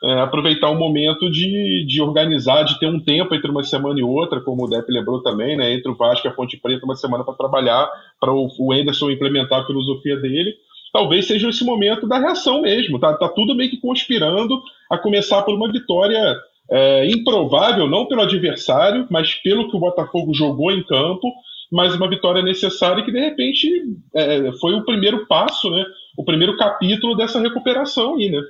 é, 0.06 0.20
aproveitar 0.20 0.70
o 0.70 0.78
momento 0.78 1.28
de, 1.30 1.84
de 1.86 2.00
organizar, 2.00 2.62
de 2.62 2.78
ter 2.78 2.86
um 2.86 3.00
tempo 3.00 3.34
entre 3.34 3.50
uma 3.50 3.64
semana 3.64 3.98
e 3.98 4.02
outra, 4.02 4.40
como 4.40 4.64
o 4.64 4.68
Depp 4.68 4.90
lembrou 4.90 5.20
também, 5.22 5.56
né, 5.56 5.74
entre 5.74 5.90
o 5.90 5.96
Vasco 5.96 6.26
e 6.26 6.30
a 6.30 6.32
Ponte 6.32 6.56
Preta, 6.56 6.84
uma 6.84 6.94
semana 6.94 7.24
para 7.24 7.34
trabalhar, 7.34 7.90
para 8.20 8.32
o, 8.32 8.48
o 8.58 8.72
Anderson 8.72 9.10
implementar 9.10 9.60
a 9.60 9.66
filosofia 9.66 10.16
dele. 10.16 10.54
Talvez 10.92 11.26
seja 11.26 11.48
esse 11.48 11.64
momento 11.64 12.06
da 12.06 12.18
reação 12.18 12.62
mesmo. 12.62 12.98
Tá, 12.98 13.12
tá 13.14 13.28
tudo 13.28 13.54
meio 13.54 13.68
que 13.68 13.80
conspirando 13.80 14.62
a 14.90 14.96
começar 14.96 15.42
por 15.42 15.54
uma 15.54 15.70
vitória 15.70 16.36
é, 16.70 17.06
improvável, 17.10 17.88
não 17.88 18.06
pelo 18.06 18.22
adversário, 18.22 19.06
mas 19.10 19.34
pelo 19.34 19.68
que 19.68 19.76
o 19.76 19.80
Botafogo 19.80 20.32
jogou 20.32 20.70
em 20.70 20.82
campo, 20.82 21.32
mas 21.70 21.94
uma 21.94 22.08
vitória 22.08 22.42
necessária 22.42 23.04
que 23.04 23.12
de 23.12 23.18
repente 23.18 23.68
é, 24.14 24.52
foi 24.60 24.74
o 24.74 24.84
primeiro 24.84 25.26
passo, 25.26 25.68
né? 25.70 25.84
O 26.16 26.24
primeiro 26.24 26.56
capítulo 26.56 27.16
dessa 27.16 27.40
recuperação 27.40 28.14
aí, 28.14 28.30
né? 28.30 28.40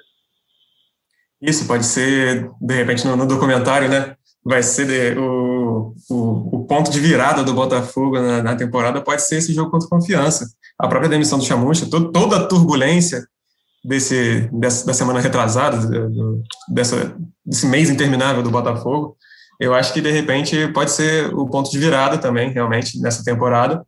Isso, 1.40 1.66
pode 1.66 1.84
ser, 1.84 2.50
de 2.60 2.74
repente, 2.74 3.06
no, 3.06 3.16
no 3.16 3.26
documentário, 3.26 3.88
né? 3.88 4.14
Vai 4.44 4.62
ser 4.62 4.86
de, 4.86 5.18
o, 5.18 5.92
o, 6.08 6.56
o, 6.56 6.64
ponto 6.66 6.90
de 6.90 7.00
virada 7.00 7.42
do 7.42 7.52
Botafogo 7.52 8.18
na, 8.20 8.42
na, 8.42 8.56
temporada, 8.56 9.02
pode 9.02 9.22
ser 9.22 9.36
esse 9.36 9.52
jogo 9.52 9.70
contra 9.70 9.88
confiança. 9.88 10.48
A 10.78 10.86
própria 10.86 11.10
demissão 11.10 11.38
do 11.38 11.44
Chamucha, 11.44 11.86
to, 11.90 12.12
toda 12.12 12.36
a 12.36 12.46
turbulência 12.46 13.26
desse, 13.84 14.48
dessa, 14.52 14.86
da 14.86 14.94
semana 14.94 15.20
retrasada, 15.20 15.78
do, 16.08 16.42
dessa, 16.72 17.16
desse 17.44 17.66
mês 17.66 17.90
interminável 17.90 18.42
do 18.42 18.50
Botafogo, 18.50 19.16
eu 19.58 19.74
acho 19.74 19.92
que, 19.92 20.00
de 20.00 20.10
repente, 20.10 20.68
pode 20.68 20.90
ser 20.90 21.34
o 21.34 21.48
ponto 21.48 21.70
de 21.70 21.78
virada 21.78 22.18
também, 22.18 22.50
realmente, 22.52 23.00
nessa 23.00 23.24
temporada. 23.24 23.84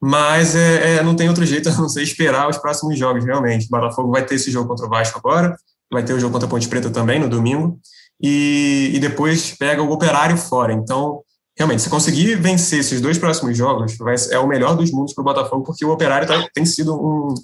Mas 0.00 0.54
é, 0.54 0.96
é, 0.96 1.02
não 1.02 1.16
tem 1.16 1.28
outro 1.28 1.44
jeito 1.44 1.68
a 1.68 1.72
não 1.72 1.88
ser 1.88 2.02
esperar 2.02 2.48
os 2.48 2.58
próximos 2.58 2.98
jogos, 2.98 3.24
realmente. 3.24 3.66
O 3.66 3.70
Botafogo 3.70 4.10
vai 4.10 4.24
ter 4.24 4.34
esse 4.34 4.50
jogo 4.50 4.68
contra 4.68 4.86
o 4.86 4.90
Vasco 4.90 5.18
agora, 5.18 5.56
vai 5.90 6.04
ter 6.04 6.12
o 6.12 6.20
jogo 6.20 6.32
contra 6.32 6.46
a 6.46 6.50
Ponte 6.50 6.68
Preta 6.68 6.90
também 6.90 7.18
no 7.18 7.28
domingo, 7.28 7.78
e, 8.20 8.92
e 8.94 8.98
depois 8.98 9.52
pega 9.56 9.82
o 9.82 9.90
Operário 9.90 10.36
fora. 10.36 10.72
Então, 10.72 11.20
realmente, 11.56 11.82
se 11.82 11.90
conseguir 11.90 12.36
vencer 12.36 12.80
esses 12.80 13.00
dois 13.00 13.18
próximos 13.18 13.56
jogos, 13.56 13.96
vai, 13.98 14.14
é 14.30 14.38
o 14.38 14.46
melhor 14.46 14.76
dos 14.76 14.90
mundos 14.90 15.14
para 15.14 15.22
o 15.22 15.24
Botafogo, 15.24 15.64
porque 15.64 15.84
o 15.84 15.90
Operário 15.90 16.26
tá, 16.26 16.46
tem 16.54 16.64
sido 16.64 16.94
um, 16.94 17.34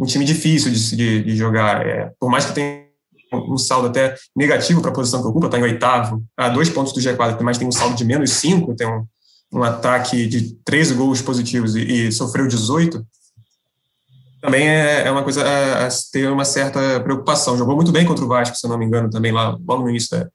um 0.00 0.06
time 0.06 0.24
difícil 0.24 0.70
de, 0.70 0.96
de, 0.96 1.24
de 1.24 1.36
jogar. 1.36 1.86
É, 1.86 2.12
por 2.18 2.30
mais 2.30 2.44
que 2.44 2.52
tenha 2.52 2.88
um 3.32 3.58
saldo 3.58 3.88
até 3.88 4.14
negativo 4.34 4.80
para 4.80 4.90
a 4.90 4.94
posição 4.94 5.20
que 5.20 5.28
ocupa, 5.28 5.46
está 5.46 5.58
em 5.58 5.62
oitavo, 5.62 6.22
a 6.36 6.48
dois 6.48 6.70
pontos 6.70 6.92
do 6.92 7.00
G4, 7.00 7.40
mas 7.42 7.58
tem 7.58 7.68
um 7.68 7.72
saldo 7.72 7.94
de 7.94 8.04
menos 8.04 8.30
cinco, 8.30 8.74
tem 8.74 8.86
um, 8.86 9.04
um 9.52 9.62
ataque 9.62 10.26
de 10.26 10.54
13 10.64 10.94
gols 10.94 11.20
positivos 11.20 11.74
e, 11.76 11.80
e 11.80 12.12
sofreu 12.12 12.46
18. 12.46 13.04
Também 14.40 14.68
é, 14.68 15.06
é 15.06 15.10
uma 15.10 15.22
coisa 15.22 15.42
a, 15.42 15.88
ter 16.12 16.30
uma 16.30 16.44
certa 16.44 17.00
preocupação. 17.00 17.56
Jogou 17.56 17.76
muito 17.76 17.92
bem 17.92 18.06
contra 18.06 18.24
o 18.24 18.28
Vasco, 18.28 18.56
se 18.56 18.66
eu 18.66 18.70
não 18.70 18.78
me 18.78 18.84
engano, 18.84 19.10
também 19.10 19.32
lá 19.32 19.56
logo 19.66 19.82
no 19.82 19.90
início 19.90 20.10
da, 20.10 20.28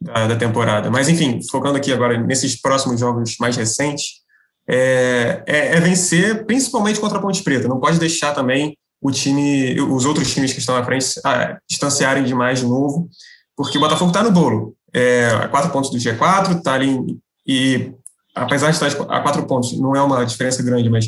da, 0.00 0.26
da 0.28 0.36
temporada. 0.36 0.90
Mas, 0.90 1.08
enfim, 1.08 1.40
focando 1.50 1.76
aqui 1.76 1.92
agora 1.92 2.18
nesses 2.18 2.60
próximos 2.60 3.00
jogos 3.00 3.36
mais 3.38 3.56
recentes, 3.56 4.22
é, 4.68 5.42
é, 5.46 5.76
é, 5.76 5.80
vencer 5.80 6.44
principalmente 6.46 7.00
contra 7.00 7.18
a 7.18 7.20
Ponte 7.20 7.42
Preta. 7.42 7.68
Não 7.68 7.80
pode 7.80 7.98
deixar 7.98 8.32
também 8.34 8.76
o 9.00 9.10
time, 9.10 9.78
os 9.80 10.04
outros 10.06 10.32
times 10.32 10.52
que 10.52 10.60
estão 10.60 10.74
na 10.74 10.84
frente, 10.84 11.06
ah, 11.24 11.58
distanciarem 11.68 12.24
demais 12.24 12.60
de 12.60 12.66
novo, 12.66 13.08
porque 13.56 13.76
o 13.76 13.80
Botafogo 13.80 14.10
está 14.10 14.22
no 14.22 14.30
bolo. 14.30 14.74
É, 14.92 15.26
a 15.26 15.48
quatro 15.48 15.70
pontos 15.70 15.90
do 15.90 15.98
G4, 15.98 16.56
está 16.56 16.74
ali 16.74 16.98
e 17.46 17.92
apesar 18.34 18.70
de 18.70 18.82
estar 18.82 19.04
a 19.14 19.20
quatro 19.20 19.46
pontos, 19.46 19.78
não 19.78 19.94
é 19.94 20.02
uma 20.02 20.24
diferença 20.24 20.62
grande, 20.62 20.88
mas 20.88 21.06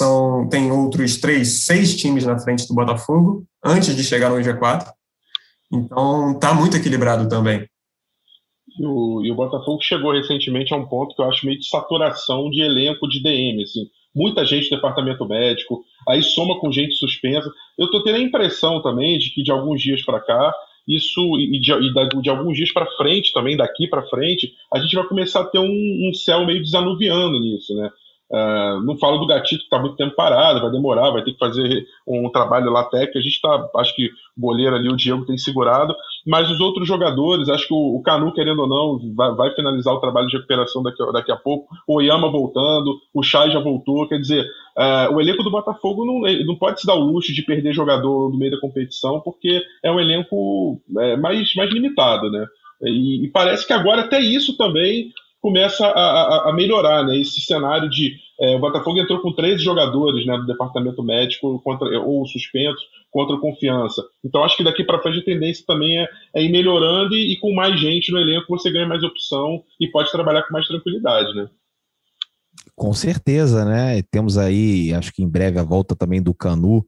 são 0.00 0.48
tem 0.48 0.72
outros 0.72 1.20
três, 1.20 1.66
seis 1.66 1.94
times 1.94 2.24
na 2.24 2.38
frente 2.38 2.66
do 2.66 2.74
Botafogo 2.74 3.44
antes 3.62 3.94
de 3.94 4.02
chegar 4.02 4.30
no 4.30 4.36
G4. 4.36 4.86
Então 5.70 6.32
está 6.32 6.54
muito 6.54 6.76
equilibrado 6.76 7.28
também. 7.28 7.68
E 8.78 8.86
o, 8.86 9.22
e 9.22 9.30
o, 9.30 9.34
Botafogo 9.34 9.82
chegou 9.82 10.12
recentemente 10.12 10.72
a 10.72 10.76
um 10.76 10.86
ponto 10.86 11.14
que 11.14 11.20
eu 11.20 11.28
acho 11.28 11.44
meio 11.44 11.58
de 11.58 11.68
saturação 11.68 12.48
de 12.48 12.62
elenco 12.62 13.06
de 13.06 13.22
DM, 13.22 13.62
assim. 13.62 13.86
Muita 14.14 14.44
gente 14.44 14.70
do 14.70 14.76
departamento 14.76 15.26
médico, 15.26 15.84
aí 16.08 16.22
soma 16.22 16.58
com 16.58 16.72
gente 16.72 16.94
suspensa. 16.94 17.48
Eu 17.78 17.86
estou 17.86 18.02
tendo 18.02 18.16
a 18.16 18.20
impressão 18.20 18.80
também 18.82 19.18
de 19.18 19.30
que 19.30 19.42
de 19.42 19.52
alguns 19.52 19.82
dias 19.82 20.02
para 20.02 20.18
cá, 20.20 20.54
isso 20.88 21.38
e 21.38 21.60
de, 21.60 21.72
e 21.72 22.22
de 22.22 22.30
alguns 22.30 22.56
dias 22.56 22.72
para 22.72 22.90
frente 22.96 23.32
também, 23.32 23.56
daqui 23.56 23.86
para 23.86 24.08
frente, 24.08 24.52
a 24.72 24.78
gente 24.80 24.94
vai 24.94 25.06
começar 25.06 25.42
a 25.42 25.46
ter 25.46 25.58
um, 25.58 26.08
um 26.08 26.14
céu 26.14 26.46
meio 26.46 26.62
desanuviando 26.62 27.38
nisso, 27.38 27.74
né? 27.74 27.90
Uh, 28.30 28.80
não 28.84 28.96
falo 28.96 29.18
do 29.18 29.26
Gatito, 29.26 29.58
que 29.58 29.64
está 29.64 29.80
muito 29.80 29.96
tempo 29.96 30.14
parado, 30.14 30.60
vai 30.60 30.70
demorar, 30.70 31.10
vai 31.10 31.24
ter 31.24 31.32
que 31.32 31.38
fazer 31.38 31.84
um 32.06 32.30
trabalho 32.30 32.70
lá 32.70 32.84
técnico. 32.84 33.18
A 33.18 33.20
gente 33.20 33.34
está, 33.34 33.68
acho 33.76 33.94
que 33.96 34.06
o 34.06 34.40
goleiro 34.40 34.76
ali, 34.76 34.88
o 34.88 34.96
Diego, 34.96 35.26
tem 35.26 35.36
segurado, 35.36 35.96
mas 36.24 36.48
os 36.48 36.60
outros 36.60 36.86
jogadores, 36.86 37.48
acho 37.48 37.66
que 37.66 37.74
o, 37.74 37.96
o 37.96 38.02
Canu, 38.02 38.32
querendo 38.32 38.60
ou 38.60 38.68
não, 38.68 39.14
vai, 39.16 39.34
vai, 39.34 39.54
finalizar 39.54 39.92
o 39.92 40.00
trabalho 40.00 40.28
de 40.28 40.36
recuperação 40.36 40.80
daqui, 40.80 40.98
daqui 41.12 41.32
a 41.32 41.36
pouco. 41.36 41.66
O 41.88 41.96
Oyama 41.96 42.30
voltando, 42.30 43.00
o 43.12 43.20
Chay 43.20 43.50
já 43.50 43.58
voltou. 43.58 44.06
Quer 44.06 44.20
dizer, 44.20 44.46
uh, 44.78 45.12
o 45.12 45.20
elenco 45.20 45.42
do 45.42 45.50
Botafogo 45.50 46.04
não, 46.04 46.20
não 46.44 46.54
pode 46.54 46.80
se 46.80 46.86
dar 46.86 46.94
o 46.94 47.04
luxo 47.04 47.34
de 47.34 47.42
perder 47.42 47.72
jogador 47.72 48.30
no 48.30 48.38
meio 48.38 48.52
da 48.52 48.60
competição, 48.60 49.20
porque 49.20 49.60
é 49.82 49.90
um 49.90 49.98
elenco 49.98 50.80
é, 50.98 51.16
mais, 51.16 51.52
mais 51.56 51.72
limitado, 51.72 52.30
né? 52.30 52.46
E, 52.82 53.24
e 53.24 53.28
parece 53.28 53.66
que 53.66 53.72
agora 53.72 54.02
até 54.02 54.20
isso 54.20 54.56
também 54.56 55.12
começa 55.40 55.86
a, 55.86 55.90
a, 55.90 56.50
a 56.50 56.52
melhorar, 56.52 57.04
né? 57.04 57.18
Esse 57.18 57.40
cenário 57.40 57.88
de 57.88 58.14
é, 58.40 58.56
o 58.56 58.58
Botafogo 58.58 58.98
entrou 58.98 59.20
com 59.20 59.32
13 59.32 59.62
jogadores 59.62 60.24
né, 60.24 60.36
do 60.38 60.46
departamento 60.46 61.02
médico 61.02 61.60
contra, 61.62 61.86
ou 62.00 62.26
suspensos 62.26 62.82
contra 63.10 63.38
confiança. 63.38 64.02
Então 64.24 64.42
acho 64.42 64.56
que 64.56 64.64
daqui 64.64 64.82
para 64.82 65.00
frente 65.00 65.18
a 65.18 65.24
tendência 65.24 65.64
também 65.66 65.98
é, 65.98 66.08
é, 66.34 66.42
ir 66.42 66.50
melhorando 66.50 67.14
e, 67.14 67.34
e, 67.34 67.38
com 67.38 67.52
mais 67.54 67.78
gente 67.78 68.10
no 68.10 68.18
elenco 68.18 68.46
você 68.48 68.70
ganha 68.70 68.86
mais 68.86 69.02
opção 69.02 69.62
e 69.78 69.88
pode 69.88 70.10
trabalhar 70.10 70.42
com 70.42 70.54
mais 70.54 70.66
tranquilidade, 70.66 71.34
né? 71.34 71.48
Com 72.74 72.94
certeza, 72.94 73.64
né? 73.64 74.02
Temos 74.10 74.38
aí, 74.38 74.92
acho 74.94 75.12
que 75.12 75.22
em 75.22 75.28
breve 75.28 75.58
a 75.58 75.62
volta 75.62 75.94
também 75.94 76.22
do 76.22 76.32
Canu 76.32 76.84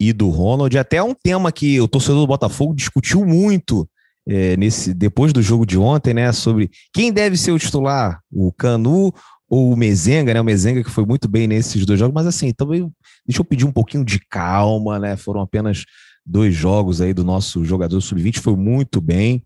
e 0.00 0.12
do 0.12 0.30
Ronald. 0.30 0.76
Até 0.78 1.02
um 1.02 1.14
tema 1.14 1.52
que 1.52 1.78
o 1.80 1.88
torcedor 1.88 2.20
do 2.20 2.26
Botafogo 2.26 2.74
discutiu 2.74 3.24
muito 3.24 3.86
é, 4.26 4.56
nesse 4.56 4.92
depois 4.92 5.32
do 5.32 5.40
jogo 5.40 5.64
de 5.64 5.78
ontem, 5.78 6.12
né? 6.12 6.32
Sobre 6.32 6.70
quem 6.92 7.12
deve 7.12 7.36
ser 7.36 7.52
o 7.52 7.58
titular, 7.58 8.20
o 8.30 8.52
Canu 8.52 9.12
ou 9.48 9.72
o 9.72 9.76
Mezenga, 9.76 10.34
né? 10.34 10.40
O 10.40 10.44
Mezenga 10.44 10.82
que 10.82 10.90
foi 10.90 11.04
muito 11.04 11.28
bem 11.28 11.46
nesses 11.46 11.86
dois 11.86 11.98
jogos, 11.98 12.14
mas 12.14 12.26
assim, 12.26 12.52
também 12.52 12.90
deixa 13.26 13.40
eu 13.40 13.44
pedir 13.44 13.64
um 13.64 13.72
pouquinho 13.72 14.04
de 14.04 14.18
calma, 14.28 14.98
né? 14.98 15.16
Foram 15.16 15.40
apenas 15.40 15.84
dois 16.24 16.54
jogos 16.54 17.00
aí 17.00 17.14
do 17.14 17.24
nosso 17.24 17.64
jogador 17.64 18.00
sub-20, 18.00 18.40
foi 18.40 18.56
muito 18.56 19.00
bem. 19.00 19.42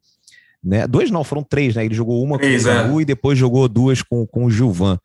Né? 0.63 0.87
Dois 0.87 1.11
não, 1.11 1.25
foram 1.25 1.43
três, 1.43 1.75
né? 1.75 1.85
Ele 1.85 1.95
jogou 1.95 2.23
uma 2.23 2.39
três, 2.39 2.65
com 2.65 2.71
o 2.71 2.75
Canu 2.75 2.99
é. 2.99 3.03
e 3.03 3.05
depois 3.05 3.39
jogou 3.39 3.69
duas 3.69 4.03
com, 4.03 4.27
com 4.27 4.45
o 4.45 4.51
Gilvan. 4.51 4.99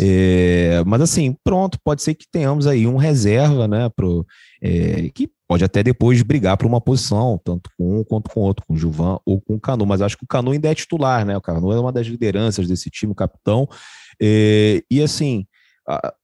É, 0.00 0.82
mas 0.86 1.00
assim, 1.00 1.34
pronto, 1.42 1.78
pode 1.82 2.02
ser 2.02 2.14
que 2.14 2.26
tenhamos 2.30 2.66
aí 2.66 2.86
um 2.86 2.96
reserva, 2.96 3.66
né? 3.66 3.88
Pro, 3.88 4.24
é, 4.62 5.10
que 5.14 5.28
pode 5.48 5.64
até 5.64 5.82
depois 5.82 6.22
brigar 6.22 6.56
por 6.56 6.66
uma 6.66 6.80
posição, 6.80 7.40
tanto 7.44 7.68
com 7.76 8.00
um 8.00 8.04
quanto 8.04 8.30
com 8.30 8.40
o 8.40 8.44
outro, 8.44 8.64
com 8.66 8.74
o 8.74 8.76
Gilvan 8.76 9.18
ou 9.26 9.40
com 9.40 9.54
o 9.54 9.60
Canu. 9.60 9.84
Mas 9.84 10.00
acho 10.00 10.16
que 10.16 10.24
o 10.24 10.28
Canu 10.28 10.52
ainda 10.52 10.70
é 10.70 10.74
titular, 10.74 11.24
né? 11.24 11.36
O 11.36 11.42
Canu 11.42 11.72
é 11.72 11.80
uma 11.80 11.92
das 11.92 12.06
lideranças 12.06 12.68
desse 12.68 12.88
time, 12.88 13.12
o 13.12 13.16
capitão. 13.16 13.68
É, 14.20 14.82
e 14.90 15.02
assim, 15.02 15.46
a, 15.88 16.14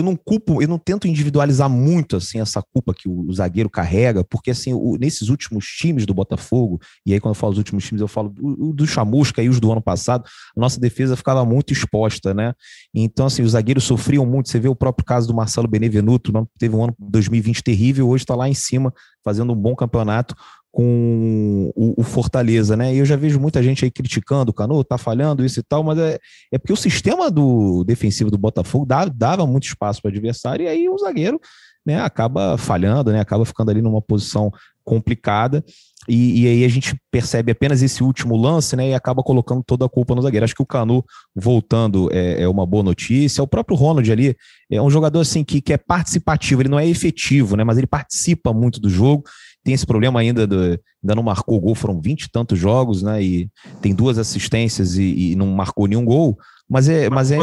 eu 0.00 0.04
não 0.04 0.16
culpo, 0.16 0.62
eu 0.62 0.68
não 0.68 0.78
tento 0.78 1.06
individualizar 1.06 1.68
muito 1.68 2.16
assim 2.16 2.40
essa 2.40 2.62
culpa 2.62 2.92
que 2.92 3.08
o, 3.08 3.28
o 3.28 3.32
zagueiro 3.32 3.70
carrega, 3.70 4.24
porque 4.24 4.50
assim, 4.50 4.72
o, 4.74 4.96
nesses 4.98 5.28
últimos 5.28 5.66
times 5.66 6.04
do 6.04 6.14
Botafogo, 6.14 6.80
e 7.06 7.12
aí 7.12 7.20
quando 7.20 7.34
eu 7.34 7.38
falo 7.38 7.52
os 7.52 7.58
últimos 7.58 7.84
times, 7.84 8.00
eu 8.00 8.08
falo 8.08 8.30
do, 8.30 8.72
do 8.72 8.86
Chamusca 8.86 9.42
e 9.42 9.48
os 9.48 9.60
do 9.60 9.70
ano 9.70 9.82
passado, 9.82 10.24
a 10.56 10.60
nossa 10.60 10.80
defesa 10.80 11.16
ficava 11.16 11.44
muito 11.44 11.72
exposta, 11.72 12.34
né? 12.34 12.52
Então, 12.94 13.26
assim, 13.26 13.42
os 13.42 13.52
zagueiros 13.52 13.84
sofriam 13.84 14.26
muito. 14.26 14.48
Você 14.48 14.58
vê 14.58 14.68
o 14.68 14.74
próprio 14.74 15.04
caso 15.04 15.26
do 15.26 15.34
Marcelo 15.34 15.68
Benevenuto, 15.68 16.32
teve 16.58 16.74
um 16.74 16.84
ano 16.84 16.94
2020 16.98 17.62
terrível, 17.62 18.08
hoje 18.08 18.24
está 18.24 18.34
lá 18.34 18.48
em 18.48 18.54
cima, 18.54 18.92
fazendo 19.24 19.52
um 19.52 19.56
bom 19.56 19.74
campeonato 19.74 20.34
com 20.72 21.72
o, 21.74 22.00
o, 22.00 22.04
Fortaleza, 22.04 22.76
né? 22.76 22.94
E 22.94 22.98
eu 22.98 23.04
já 23.04 23.16
vejo 23.16 23.40
muita 23.40 23.62
gente 23.62 23.84
aí 23.84 23.90
criticando 23.90 24.50
o 24.50 24.54
Cano, 24.54 24.84
tá 24.84 24.96
falhando 24.96 25.44
isso 25.44 25.60
e 25.60 25.62
tal, 25.62 25.82
mas 25.82 25.98
é, 25.98 26.18
é 26.52 26.58
porque 26.58 26.72
o 26.72 26.76
sistema 26.76 27.30
do 27.30 27.82
defensivo 27.84 28.30
do 28.30 28.38
Botafogo 28.38 28.86
dava, 28.86 29.10
dava 29.10 29.46
muito 29.46 29.64
espaço 29.64 30.00
para 30.00 30.08
o 30.08 30.12
adversário 30.12 30.64
e 30.64 30.68
aí 30.68 30.88
o 30.88 30.96
zagueiro 30.98 31.40
né, 31.84 32.00
acaba 32.00 32.56
falhando, 32.56 33.10
né? 33.10 33.20
Acaba 33.20 33.44
ficando 33.44 33.70
ali 33.70 33.82
numa 33.82 34.00
posição 34.00 34.52
complicada. 34.90 35.64
E, 36.08 36.42
e, 36.42 36.48
aí 36.48 36.64
a 36.64 36.68
gente 36.68 36.96
percebe 37.12 37.52
apenas 37.52 37.82
esse 37.82 38.02
último 38.02 38.36
lance, 38.36 38.74
né? 38.74 38.88
E 38.88 38.94
acaba 38.94 39.22
colocando 39.22 39.62
toda 39.64 39.84
a 39.84 39.88
culpa 39.88 40.14
no 40.14 40.22
zagueiro. 40.22 40.44
Acho 40.44 40.54
que 40.54 40.62
o 40.62 40.66
Canu 40.66 41.04
voltando 41.36 42.08
é, 42.10 42.42
é 42.42 42.48
uma 42.48 42.66
boa 42.66 42.82
notícia. 42.82 43.44
O 43.44 43.46
próprio 43.46 43.76
Ronald 43.76 44.10
ali 44.10 44.34
é 44.68 44.82
um 44.82 44.90
jogador 44.90 45.20
assim 45.20 45.44
que, 45.44 45.60
que 45.60 45.72
é 45.72 45.76
participativo, 45.76 46.62
ele 46.62 46.68
não 46.68 46.80
é 46.80 46.88
efetivo, 46.88 47.56
né? 47.56 47.62
Mas 47.62 47.78
ele 47.78 47.86
participa 47.86 48.52
muito 48.52 48.80
do 48.80 48.90
jogo 48.90 49.24
tem 49.62 49.74
esse 49.74 49.84
problema 49.84 50.20
ainda, 50.20 50.46
do, 50.46 50.56
ainda 50.58 51.14
não 51.14 51.22
marcou 51.22 51.60
gol, 51.60 51.74
foram 51.74 52.00
20 52.00 52.22
e 52.22 52.30
tantos 52.30 52.58
jogos, 52.58 53.02
né? 53.02 53.22
E 53.22 53.50
tem 53.82 53.94
duas 53.94 54.16
assistências 54.16 54.96
e, 54.96 55.32
e 55.32 55.36
não 55.36 55.46
marcou 55.48 55.86
nenhum 55.86 56.02
gol. 56.02 56.38
Mas 56.66 56.88
é, 56.88 57.10
mas 57.10 57.30
é 57.30 57.38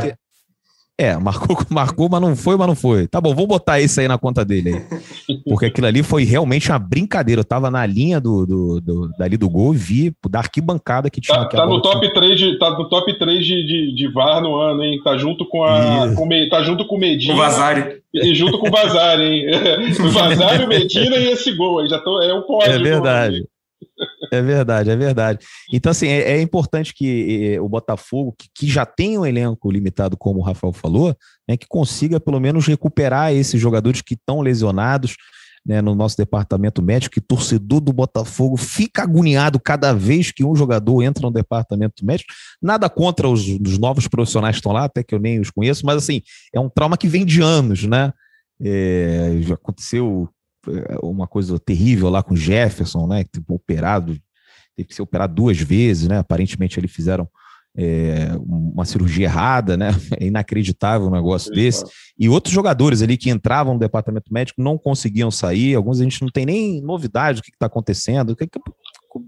ter, 0.00 0.18
é, 1.00 1.16
marcou, 1.16 1.56
marcou, 1.70 2.08
mas 2.10 2.20
não 2.20 2.36
foi, 2.36 2.56
mas 2.56 2.66
não 2.66 2.74
foi. 2.74 3.08
Tá 3.08 3.20
bom, 3.20 3.34
vou 3.34 3.46
botar 3.46 3.80
isso 3.80 4.00
aí 4.00 4.06
na 4.06 4.18
conta 4.18 4.44
dele 4.44 4.74
aí. 4.74 5.38
Porque 5.46 5.66
aquilo 5.66 5.86
ali 5.86 6.02
foi 6.02 6.24
realmente 6.24 6.70
uma 6.70 6.78
brincadeira. 6.78 7.40
Eu 7.40 7.44
tava 7.44 7.70
na 7.70 7.86
linha 7.86 8.20
do, 8.20 8.46
do, 8.46 8.80
do 8.80 9.08
dali 9.18 9.38
do 9.38 9.48
gol 9.48 9.74
e 9.74 9.78
vi 9.78 10.12
da 10.28 10.40
arquibancada 10.40 11.08
que 11.08 11.20
tinha. 11.20 11.38
Tá, 11.38 11.46
tá 11.46 11.66
no, 11.66 11.80
top 11.80 12.12
3 12.12 12.38
de, 12.38 12.58
tá 12.58 12.70
no 12.70 12.88
top 12.88 13.18
3 13.18 13.46
de, 13.46 13.66
de, 13.66 13.94
de 13.94 14.12
VAR 14.12 14.42
no 14.42 14.56
ano, 14.56 14.84
hein? 14.84 15.00
Tá 15.02 15.16
junto 15.16 15.46
com 15.46 15.64
a. 15.64 16.12
Com, 16.14 16.28
tá 16.50 16.62
junto 16.62 16.86
com 16.86 16.96
o 16.96 16.98
Medina. 16.98 17.34
O 17.34 17.38
Vazari. 17.38 18.00
E 18.12 18.34
junto 18.34 18.58
com 18.58 18.68
o 18.68 18.70
Vazari, 18.70 19.22
hein? 19.22 19.46
o 20.04 20.10
Vazari, 20.10 20.64
o 20.64 20.68
Medina 20.68 21.16
e 21.16 21.30
esse 21.30 21.52
gol 21.52 21.78
aí. 21.78 21.88
Já 21.88 21.98
tô, 21.98 22.20
é 22.20 22.34
um 22.34 22.42
pódio. 22.42 22.72
É 22.72 22.78
verdade. 22.78 23.44
É 24.32 24.40
verdade, 24.40 24.90
é 24.90 24.96
verdade. 24.96 25.44
Então, 25.72 25.90
assim, 25.90 26.06
é, 26.06 26.36
é 26.36 26.40
importante 26.40 26.94
que 26.94 27.54
é, 27.54 27.60
o 27.60 27.68
Botafogo, 27.68 28.34
que, 28.38 28.48
que, 28.54 28.66
já 28.68 28.86
tem 28.86 29.18
um 29.18 29.26
elenco 29.26 29.70
limitado, 29.70 30.16
como 30.16 30.38
o 30.38 30.42
Rafael 30.42 30.72
falou, 30.72 31.16
né, 31.48 31.56
que 31.56 31.66
consiga 31.68 32.20
pelo 32.20 32.38
menos 32.38 32.66
recuperar 32.66 33.32
esses 33.32 33.60
jogadores 33.60 34.00
que 34.02 34.14
estão 34.14 34.40
lesionados 34.40 35.16
né, 35.66 35.82
no 35.82 35.94
nosso 35.94 36.16
departamento 36.16 36.80
médico, 36.80 37.14
que 37.14 37.20
torcedor 37.20 37.80
do 37.80 37.92
Botafogo 37.92 38.56
fica 38.56 39.02
agoniado 39.02 39.58
cada 39.58 39.92
vez 39.92 40.30
que 40.30 40.44
um 40.44 40.54
jogador 40.54 41.02
entra 41.02 41.22
no 41.22 41.32
departamento 41.32 42.04
médico. 42.04 42.32
Nada 42.62 42.88
contra 42.88 43.28
os, 43.28 43.46
os 43.46 43.78
novos 43.78 44.06
profissionais 44.06 44.56
que 44.56 44.60
estão 44.60 44.72
lá, 44.72 44.84
até 44.84 45.02
que 45.02 45.14
eu 45.14 45.18
nem 45.18 45.40
os 45.40 45.50
conheço, 45.50 45.84
mas 45.84 45.96
assim, 45.96 46.22
é 46.54 46.60
um 46.60 46.68
trauma 46.68 46.96
que 46.96 47.08
vem 47.08 47.24
de 47.24 47.42
anos, 47.42 47.84
né? 47.84 48.12
É, 48.62 49.38
já 49.40 49.54
aconteceu 49.54 50.28
uma 51.02 51.26
coisa 51.26 51.58
terrível 51.58 52.08
lá 52.08 52.22
com 52.22 52.36
Jefferson, 52.36 53.06
né? 53.06 53.24
Tipo, 53.24 53.54
operado, 53.54 54.16
teve 54.76 54.88
que 54.88 54.94
ser 54.94 55.02
operado 55.02 55.34
duas 55.34 55.58
vezes, 55.58 56.08
né? 56.08 56.18
Aparentemente 56.18 56.78
eles 56.78 56.92
fizeram 56.92 57.28
é, 57.76 58.30
uma 58.44 58.84
cirurgia 58.84 59.26
errada, 59.26 59.76
né? 59.76 59.90
É 60.20 60.26
inacreditável 60.26 61.06
um 61.06 61.12
negócio 61.12 61.50
desse. 61.52 61.84
E 62.18 62.28
outros 62.28 62.52
jogadores 62.52 63.02
ali 63.02 63.16
que 63.16 63.30
entravam 63.30 63.74
no 63.74 63.80
departamento 63.80 64.32
médico 64.32 64.62
não 64.62 64.76
conseguiam 64.76 65.30
sair. 65.30 65.74
Alguns 65.74 66.00
a 66.00 66.04
gente 66.04 66.20
não 66.22 66.28
tem 66.28 66.44
nem 66.44 66.80
novidade 66.82 67.40
do 67.40 67.42
que 67.42 67.50
está 67.50 67.66
acontecendo. 67.66 68.36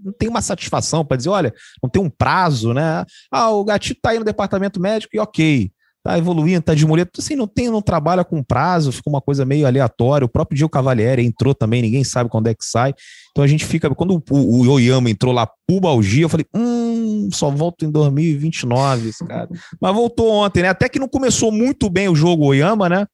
Não 0.03 0.13
tem 0.13 0.29
uma 0.29 0.41
satisfação 0.41 1.05
para 1.05 1.17
dizer, 1.17 1.29
olha, 1.29 1.53
não 1.81 1.89
tem 1.89 2.01
um 2.01 2.09
prazo, 2.09 2.73
né? 2.73 3.05
Ah, 3.31 3.49
o 3.49 3.63
gatito 3.63 3.99
está 3.99 4.11
aí 4.11 4.19
no 4.19 4.25
departamento 4.25 4.79
médico 4.79 5.15
e 5.15 5.19
ok 5.19 5.71
tá 6.03 6.17
evoluindo, 6.17 6.61
tá 6.61 6.75
de 6.75 6.85
muleta, 6.85 7.11
assim, 7.19 7.33
não 7.33 7.47
tem, 7.47 7.69
não 7.69 7.81
trabalha 7.81 8.25
com 8.25 8.43
prazo, 8.43 8.91
fica 8.91 9.09
uma 9.09 9.21
coisa 9.21 9.45
meio 9.45 9.65
aleatória. 9.65 10.25
O 10.25 10.29
próprio 10.29 10.57
Gil 10.57 10.67
Cavalieri 10.67 11.25
entrou 11.25 11.55
também, 11.55 11.81
ninguém 11.81 12.03
sabe 12.03 12.29
quando 12.29 12.47
é 12.47 12.53
que 12.53 12.65
sai. 12.65 12.93
Então 13.31 13.41
a 13.41 13.47
gente 13.47 13.65
fica, 13.65 13.89
quando 13.95 14.21
o, 14.29 14.35
o 14.35 14.69
Oyama 14.69 15.09
entrou 15.09 15.33
lá 15.33 15.49
pubalgia, 15.65 16.25
eu 16.25 16.29
falei, 16.29 16.45
hum, 16.53 17.29
só 17.31 17.49
volto 17.49 17.85
em 17.85 17.89
2029 17.89 19.09
esse 19.09 19.25
cara. 19.25 19.47
Mas 19.79 19.95
voltou 19.95 20.29
ontem, 20.29 20.63
né? 20.63 20.69
Até 20.69 20.89
que 20.89 20.99
não 20.99 21.07
começou 21.07 21.51
muito 21.51 21.89
bem 21.89 22.09
o 22.09 22.15
jogo 22.15 22.45
Oyama, 22.45 22.89
né? 22.89 23.07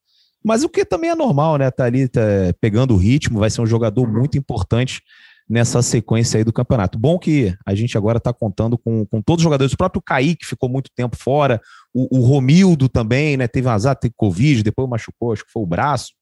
Mas 0.43 0.63
o 0.63 0.69
que 0.69 0.83
também 0.83 1.11
é 1.11 1.15
normal, 1.15 1.57
né? 1.57 1.69
Tá 1.69 1.85
ali 1.85 2.07
tá 2.07 2.21
pegando 2.59 2.95
o 2.95 2.97
ritmo, 2.97 3.39
vai 3.39 3.51
ser 3.51 3.61
um 3.61 3.67
jogador 3.67 4.07
muito 4.07 4.35
importante 4.35 5.01
nessa 5.49 5.81
sequência 5.81 6.37
aí 6.37 6.43
do 6.43 6.53
campeonato. 6.53 6.99
Bom 6.99 7.17
que 7.17 7.55
a 7.65 7.73
gente 7.73 7.97
agora 7.97 8.19
está 8.19 8.31
contando 8.31 8.77
com, 8.77 9.05
com 9.05 9.21
todos 9.21 9.41
os 9.41 9.43
jogadores. 9.43 9.73
O 9.73 9.77
próprio 9.77 10.01
Kaique 10.01 10.45
ficou 10.45 10.69
muito 10.69 10.91
tempo 10.95 11.17
fora, 11.17 11.59
o, 11.93 12.19
o 12.19 12.21
Romildo 12.21 12.87
também, 12.87 13.35
né? 13.35 13.47
Teve 13.47 13.67
um 13.67 13.71
azar, 13.71 13.95
teve 13.95 14.13
Covid, 14.15 14.61
depois 14.61 14.87
machucou, 14.87 15.33
acho 15.33 15.43
que 15.43 15.51
foi 15.51 15.63
o 15.63 15.67
braço. 15.67 16.13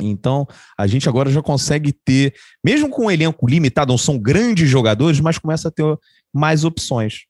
Então, 0.00 0.46
a 0.76 0.86
gente 0.86 1.08
agora 1.08 1.30
já 1.30 1.42
consegue 1.42 1.92
ter, 1.92 2.34
mesmo 2.64 2.88
com 2.88 3.06
um 3.06 3.10
elenco 3.10 3.46
limitado, 3.46 3.92
não 3.92 3.98
são 3.98 4.18
grandes 4.18 4.68
jogadores, 4.68 5.20
mas 5.20 5.38
começa 5.38 5.68
a 5.68 5.70
ter 5.70 5.84
mais 6.32 6.64
opções. 6.64 7.26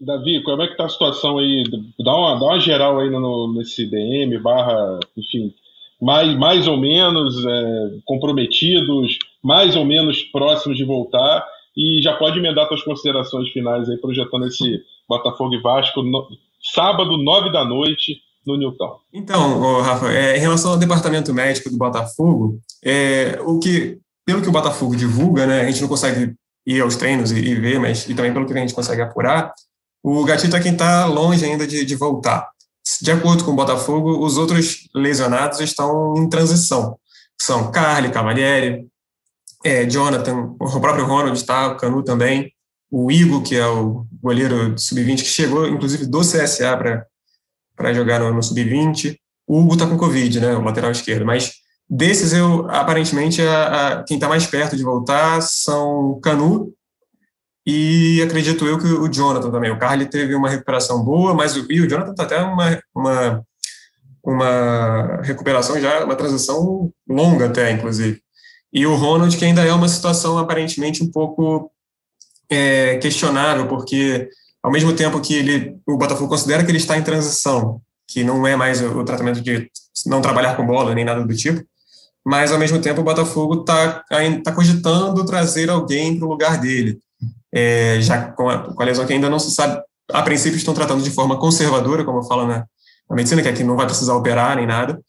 Davi, 0.00 0.42
como 0.42 0.62
é 0.62 0.68
que 0.68 0.76
tá 0.76 0.86
a 0.86 0.88
situação 0.88 1.38
aí? 1.38 1.62
Dá 2.02 2.16
uma, 2.16 2.38
dá 2.38 2.46
uma 2.46 2.60
geral 2.60 2.98
aí 2.98 3.10
no, 3.10 3.52
nesse 3.54 3.84
DM, 3.86 4.38
barra, 4.38 4.98
enfim, 5.16 5.52
mais, 6.00 6.36
mais 6.38 6.66
ou 6.66 6.76
menos 6.76 7.44
é, 7.44 7.98
comprometidos, 8.04 9.18
mais 9.42 9.76
ou 9.76 9.84
menos 9.84 10.22
próximos 10.24 10.76
de 10.76 10.84
voltar, 10.84 11.46
e 11.76 12.02
já 12.02 12.14
pode 12.14 12.38
emendar 12.38 12.66
suas 12.68 12.82
considerações 12.82 13.48
finais 13.50 13.88
aí, 13.88 13.96
projetando 13.98 14.46
esse 14.46 14.80
Botafogo 15.08 15.54
e 15.54 15.62
Vasco, 15.62 16.02
no, 16.02 16.26
sábado, 16.74 17.16
nove 17.16 17.52
da 17.52 17.64
noite, 17.64 18.20
no 18.46 18.56
Newton. 18.56 18.98
Então, 19.12 19.80
Rafa, 19.80 20.12
é, 20.12 20.36
em 20.36 20.40
relação 20.40 20.72
ao 20.72 20.78
departamento 20.78 21.32
médico 21.32 21.70
do 21.70 21.76
Botafogo, 21.76 22.58
é, 22.84 23.38
o 23.42 23.58
que, 23.58 23.98
pelo 24.24 24.42
que 24.42 24.48
o 24.48 24.52
Botafogo 24.52 24.96
divulga, 24.96 25.46
né, 25.46 25.60
a 25.60 25.66
gente 25.66 25.80
não 25.80 25.88
consegue 25.88 26.34
ir 26.66 26.80
aos 26.80 26.96
treinos 26.96 27.32
e, 27.32 27.38
e 27.38 27.54
ver, 27.54 27.78
mas 27.78 28.08
e 28.08 28.14
também 28.14 28.32
pelo 28.32 28.46
que 28.46 28.52
a 28.52 28.56
gente 28.56 28.74
consegue 28.74 29.02
apurar, 29.02 29.52
o 30.02 30.24
Gatito 30.24 30.56
é 30.56 30.60
quem 30.60 30.72
está 30.72 31.06
longe 31.06 31.44
ainda 31.44 31.66
de, 31.66 31.84
de 31.84 31.94
voltar. 31.94 32.48
De 33.02 33.10
acordo 33.10 33.44
com 33.44 33.50
o 33.50 33.56
Botafogo, 33.56 34.24
os 34.24 34.38
outros 34.38 34.88
lesionados 34.94 35.60
estão 35.60 36.14
em 36.16 36.28
transição. 36.28 36.96
São 37.40 37.70
Carly, 37.70 38.10
Cavalieri, 38.10 38.86
é, 39.64 39.88
Jonathan, 39.88 40.54
o 40.58 40.80
próprio 40.80 41.06
Ronald 41.06 41.36
está, 41.36 41.68
o 41.68 41.76
Canu 41.76 42.02
também, 42.02 42.52
o 42.90 43.10
Igor, 43.10 43.42
que 43.42 43.56
é 43.56 43.66
o 43.66 44.06
goleiro 44.22 44.78
sub-20, 44.78 45.16
que 45.16 45.24
chegou, 45.24 45.66
inclusive, 45.66 46.06
do 46.06 46.20
CSA 46.20 46.76
para 47.76 47.92
jogar 47.92 48.20
no, 48.20 48.32
no 48.32 48.42
sub-20. 48.42 49.16
O 49.46 49.60
Hugo 49.60 49.74
está 49.74 49.86
com 49.86 49.96
Covid, 49.96 50.40
né, 50.40 50.54
o 50.54 50.62
lateral 50.62 50.90
esquerdo. 50.90 51.24
Mas 51.26 51.52
desses, 51.88 52.32
eu 52.32 52.68
aparentemente, 52.70 53.42
a, 53.42 53.98
a 53.98 54.04
quem 54.04 54.16
está 54.16 54.28
mais 54.28 54.46
perto 54.46 54.76
de 54.76 54.82
voltar 54.82 55.40
são 55.42 56.18
Canu 56.22 56.72
e 57.66 58.22
acredito 58.22 58.64
eu 58.64 58.78
que 58.78 58.86
o 58.86 59.12
Jonathan 59.12 59.50
também. 59.50 59.70
O 59.70 59.78
Carly 59.78 60.06
teve 60.06 60.34
uma 60.34 60.48
recuperação 60.48 61.04
boa, 61.04 61.34
mas 61.34 61.54
o, 61.54 61.70
e 61.70 61.82
o 61.82 61.88
Jonathan 61.88 62.12
está 62.12 62.22
até 62.22 62.40
uma, 62.40 62.80
uma, 62.94 63.44
uma 64.24 65.20
recuperação 65.22 65.78
já, 65.78 66.02
uma 66.02 66.16
transição 66.16 66.90
longa 67.06 67.44
até, 67.44 67.70
inclusive. 67.70 68.22
E 68.72 68.86
o 68.86 68.94
Ronald, 68.94 69.36
que 69.36 69.44
ainda 69.44 69.64
é 69.64 69.72
uma 69.72 69.88
situação 69.88 70.38
aparentemente 70.38 71.02
um 71.02 71.10
pouco 71.10 71.70
é, 72.50 72.96
questionável, 72.98 73.66
porque 73.66 74.28
ao 74.62 74.70
mesmo 74.70 74.92
tempo 74.92 75.20
que 75.20 75.34
ele, 75.34 75.76
o 75.86 75.96
Botafogo 75.96 76.28
considera 76.28 76.64
que 76.64 76.70
ele 76.70 76.78
está 76.78 76.96
em 76.96 77.02
transição, 77.02 77.80
que 78.06 78.24
não 78.24 78.46
é 78.46 78.56
mais 78.56 78.82
o, 78.82 79.04
tratamento 79.04 79.40
de 79.40 79.70
não 80.06 80.20
trabalhar 80.20 80.56
com 80.56 80.66
bola 80.66 80.94
nem 80.94 81.04
nada 81.04 81.24
do 81.24 81.34
tipo, 81.34 81.62
mas 82.24 82.52
ao 82.52 82.58
mesmo 82.58 82.80
tempo 82.80 83.00
o 83.00 83.04
Botafogo 83.04 83.60
está 83.60 84.04
tá 84.44 84.52
cogitando 84.52 85.24
trazer 85.24 85.70
alguém 85.70 86.18
para 86.18 86.26
o 86.26 86.30
lugar 86.30 86.58
dele. 86.58 86.98
É, 87.50 87.98
já 88.00 88.30
com 88.32 88.50
a, 88.50 88.74
com 88.74 88.82
a, 88.82 88.84
lesão 88.84 89.06
que 89.06 89.12
ainda 89.14 89.30
não 89.30 89.38
se 89.38 89.50
sabe, 89.50 89.80
a 90.12 90.22
princípio 90.22 90.58
estão 90.58 90.74
tratando 90.74 91.02
de 91.02 91.10
forma 91.10 91.38
conservadora, 91.38 92.04
como 92.04 92.18
eu 92.18 92.24
falo 92.24 92.46
na, 92.46 92.66
na 93.08 93.16
medicina, 93.16 93.40
que 93.40 93.48
aqui 93.48 93.64
não 93.64 93.76
vai 93.76 93.86
precisar 93.86 94.14
operar 94.14 94.56
nem 94.56 94.66
nada, 94.66 95.00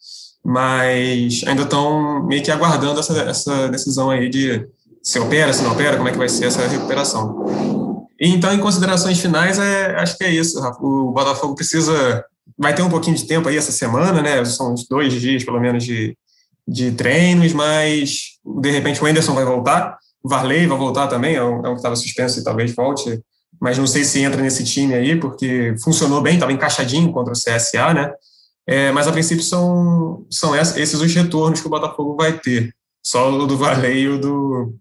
mas 0.44 1.42
ainda 1.46 1.62
estão 1.62 2.24
meio 2.26 2.42
que 2.42 2.50
aguardando 2.50 3.00
essa, 3.00 3.18
essa 3.22 3.68
decisão 3.68 4.10
aí 4.10 4.28
de 4.28 4.66
se 5.02 5.18
opera, 5.18 5.52
se 5.52 5.62
não 5.62 5.72
opera, 5.72 5.96
como 5.96 6.08
é 6.08 6.12
que 6.12 6.18
vai 6.18 6.28
ser 6.28 6.46
essa 6.46 6.66
recuperação. 6.66 8.06
Então, 8.20 8.52
em 8.52 8.58
considerações 8.58 9.18
finais, 9.18 9.58
é, 9.58 9.96
acho 9.96 10.16
que 10.16 10.24
é 10.24 10.30
isso, 10.30 10.60
Rafa. 10.60 10.78
O 10.82 11.10
Botafogo 11.10 11.54
precisa, 11.54 12.24
vai 12.58 12.74
ter 12.74 12.82
um 12.82 12.90
pouquinho 12.90 13.16
de 13.16 13.26
tempo 13.26 13.48
aí 13.48 13.56
essa 13.56 13.72
semana, 13.72 14.20
né? 14.20 14.44
São 14.44 14.74
uns 14.74 14.86
dois 14.86 15.12
dias, 15.14 15.42
pelo 15.42 15.58
menos, 15.58 15.84
de, 15.84 16.14
de 16.68 16.92
treinos, 16.92 17.52
mas 17.54 18.38
de 18.60 18.70
repente 18.70 19.02
o 19.02 19.06
Anderson 19.06 19.34
vai 19.34 19.44
voltar. 19.44 19.96
O 20.22 20.28
Varley 20.28 20.66
vai 20.66 20.76
voltar 20.76 21.06
também, 21.06 21.34
é 21.34 21.42
um, 21.42 21.64
é 21.64 21.68
um 21.68 21.72
que 21.72 21.78
estava 21.78 21.96
suspenso 21.96 22.38
e 22.38 22.44
talvez 22.44 22.74
volte, 22.74 23.22
mas 23.58 23.78
não 23.78 23.86
sei 23.86 24.04
se 24.04 24.20
entra 24.20 24.42
nesse 24.42 24.64
time 24.64 24.94
aí, 24.94 25.16
porque 25.18 25.74
funcionou 25.82 26.20
bem, 26.20 26.34
estava 26.34 26.52
encaixadinho 26.52 27.10
contra 27.10 27.32
o 27.32 27.36
CSA, 27.36 27.94
né? 27.94 28.12
É, 28.66 28.92
mas 28.92 29.08
a 29.08 29.12
princípio 29.12 29.42
são, 29.42 30.24
são 30.30 30.54
esses 30.54 30.94
os 30.94 31.14
retornos 31.14 31.60
que 31.60 31.66
o 31.66 31.70
Botafogo 31.70 32.16
vai 32.16 32.38
ter. 32.38 32.72
Só 33.02 33.30
o 33.32 33.46
do 33.46 33.56
Varley 33.56 34.02
e 34.02 34.08
o 34.08 34.20
do, 34.20 34.74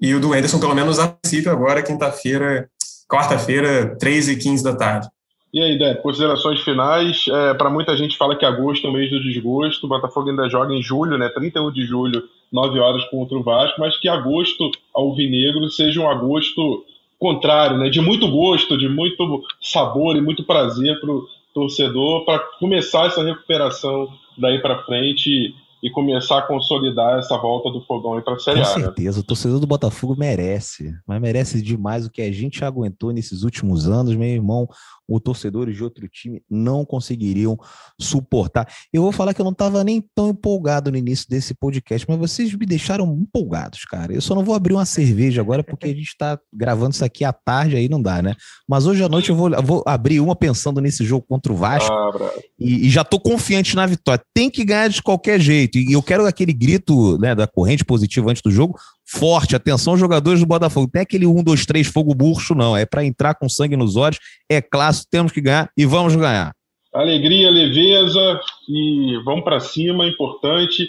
e 0.00 0.14
o 0.14 0.20
do 0.20 0.32
Anderson, 0.32 0.58
pelo 0.58 0.74
menos 0.74 0.98
a 0.98 1.08
princípio, 1.08 1.50
agora, 1.50 1.82
quinta-feira, 1.82 2.68
quarta-feira, 3.08 3.96
3 3.98 4.28
e 4.30 4.36
15 4.36 4.64
da 4.64 4.74
tarde. 4.74 5.08
E 5.52 5.60
aí, 5.60 5.94
considerações 5.96 6.60
finais. 6.60 7.24
É, 7.28 7.54
Para 7.54 7.68
muita 7.68 7.96
gente 7.96 8.16
fala 8.16 8.36
que 8.36 8.44
agosto 8.44 8.86
é 8.86 8.90
o 8.90 8.92
mês 8.92 9.10
do 9.10 9.22
desgosto. 9.22 9.84
O 9.84 9.88
Botafogo 9.88 10.30
ainda 10.30 10.48
joga 10.48 10.72
em 10.72 10.82
julho, 10.82 11.18
né? 11.18 11.28
31 11.28 11.72
de 11.72 11.84
julho, 11.84 12.22
9 12.52 12.78
horas 12.78 13.04
contra 13.06 13.36
o 13.36 13.42
Vasco, 13.42 13.80
mas 13.80 13.98
que 13.98 14.08
agosto 14.08 14.70
alvinegro 14.94 15.68
seja 15.70 16.00
um 16.00 16.08
agosto 16.08 16.84
contrário, 17.18 17.78
né? 17.78 17.90
De 17.90 18.00
muito 18.00 18.28
gosto, 18.30 18.78
de 18.78 18.88
muito 18.88 19.42
sabor 19.60 20.16
e 20.16 20.20
muito 20.20 20.44
prazer 20.44 21.00
para 21.00 21.10
o 21.10 21.26
torcedor 21.54 22.24
para 22.24 22.38
começar 22.58 23.06
essa 23.06 23.22
recuperação 23.22 24.08
daí 24.38 24.60
para 24.60 24.82
frente 24.84 25.54
e 25.82 25.90
começar 25.90 26.38
a 26.38 26.42
consolidar 26.42 27.18
essa 27.18 27.36
volta 27.38 27.70
do 27.70 27.80
fogão 27.82 28.20
para 28.20 28.34
a 28.34 28.38
Série 28.38 28.60
A. 28.60 28.64
Com 28.64 28.78
né? 28.78 28.84
certeza, 28.84 29.18
né? 29.18 29.20
o 29.22 29.26
torcedor 29.26 29.58
do 29.60 29.66
Botafogo 29.66 30.14
merece, 30.16 30.92
mas 31.06 31.20
merece 31.20 31.62
demais 31.62 32.04
o 32.04 32.10
que 32.10 32.20
a 32.20 32.30
gente 32.30 32.64
aguentou 32.64 33.12
nesses 33.12 33.42
últimos 33.42 33.88
anos, 33.88 34.14
meu 34.14 34.28
irmão 34.28 34.68
os 35.16 35.20
torcedores 35.22 35.76
de 35.76 35.82
outro 35.82 36.08
time 36.08 36.42
não 36.48 36.84
conseguiriam 36.84 37.58
suportar. 38.00 38.68
Eu 38.92 39.02
vou 39.02 39.12
falar 39.12 39.34
que 39.34 39.40
eu 39.40 39.44
não 39.44 39.52
estava 39.52 39.82
nem 39.82 40.02
tão 40.14 40.30
empolgado 40.30 40.90
no 40.90 40.96
início 40.96 41.26
desse 41.28 41.54
podcast, 41.54 42.06
mas 42.08 42.18
vocês 42.18 42.54
me 42.54 42.64
deixaram 42.64 43.12
empolgados, 43.20 43.84
cara. 43.84 44.12
Eu 44.12 44.20
só 44.20 44.34
não 44.34 44.44
vou 44.44 44.54
abrir 44.54 44.74
uma 44.74 44.84
cerveja 44.84 45.40
agora 45.40 45.62
porque 45.64 45.86
a 45.86 45.94
gente 45.94 46.08
está 46.08 46.38
gravando 46.52 46.94
isso 46.94 47.04
aqui 47.04 47.24
à 47.24 47.32
tarde, 47.32 47.76
aí 47.76 47.88
não 47.88 48.00
dá, 48.00 48.22
né? 48.22 48.34
Mas 48.68 48.86
hoje 48.86 49.02
à 49.02 49.08
noite 49.08 49.30
eu 49.30 49.36
vou, 49.36 49.50
eu 49.50 49.62
vou 49.62 49.82
abrir 49.86 50.20
uma 50.20 50.36
pensando 50.36 50.80
nesse 50.80 51.04
jogo 51.04 51.26
contra 51.28 51.52
o 51.52 51.56
Vasco 51.56 51.92
ah, 51.92 52.30
e, 52.58 52.86
e, 52.86 52.90
já 52.90 53.04
tô 53.04 53.18
confiante 53.18 53.74
na 53.74 53.86
vitória. 53.86 54.22
Tem 54.34 54.50
que 54.50 54.64
ganhar 54.64 54.88
de 54.88 55.02
qualquer 55.02 55.40
jeito. 55.40 55.78
E 55.78 55.92
eu 55.92 56.02
quero 56.02 56.26
aquele 56.26 56.52
grito 56.52 57.18
né, 57.18 57.34
da 57.34 57.46
corrente 57.46 57.84
positiva 57.84 58.30
antes 58.30 58.42
do 58.42 58.50
jogo 58.50 58.78
forte. 59.10 59.56
Atenção, 59.56 59.96
jogadores 59.96 60.40
do 60.40 60.46
Botafogo. 60.46 60.88
Tem 60.90 61.02
aquele 61.02 61.26
1, 61.26 61.42
2, 61.42 61.66
3 61.66 61.86
fogo 61.86 62.14
burcho, 62.14 62.54
não. 62.54 62.76
É 62.76 62.86
para 62.86 63.04
entrar 63.04 63.34
com 63.34 63.48
sangue 63.48 63.76
nos 63.76 63.96
olhos. 63.96 64.18
É 64.48 64.62
clássico, 64.62 65.08
temos 65.10 65.32
que 65.32 65.40
ganhar 65.40 65.70
e 65.76 65.84
vamos 65.84 66.14
ganhar. 66.14 66.52
Alegria, 66.92 67.50
leveza 67.50 68.40
e 68.68 69.20
vamos 69.24 69.44
para 69.44 69.60
cima, 69.60 70.06
importante. 70.06 70.88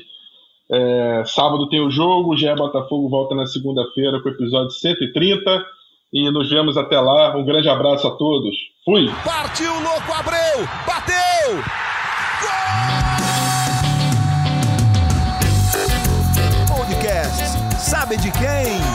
É, 0.72 1.24
sábado 1.26 1.67
tem 1.69 1.82
o 1.82 1.91
jogo, 1.91 2.34
o 2.34 2.38
GE 2.38 2.53
Botafogo 2.55 3.09
volta 3.09 3.36
na 3.36 3.45
segunda-feira 3.45 4.22
com 4.22 4.30
o 4.30 4.32
episódio 4.32 4.72
130 4.72 5.65
e 6.13 6.32
nos 6.32 6.49
vemos 6.49 6.78
até 6.78 6.99
lá. 6.99 7.36
Um 7.36 7.45
grande 7.45 7.69
abraço 7.69 8.07
a 8.07 8.11
todos. 8.11 8.55
Fui! 8.86 9.07
Partiu, 9.24 9.74
louco, 9.74 10.13
Abreu! 10.13 10.67
Bateu! 10.88 11.91
Sabe 18.12 18.24
de 18.24 18.32
quem? 18.32 18.91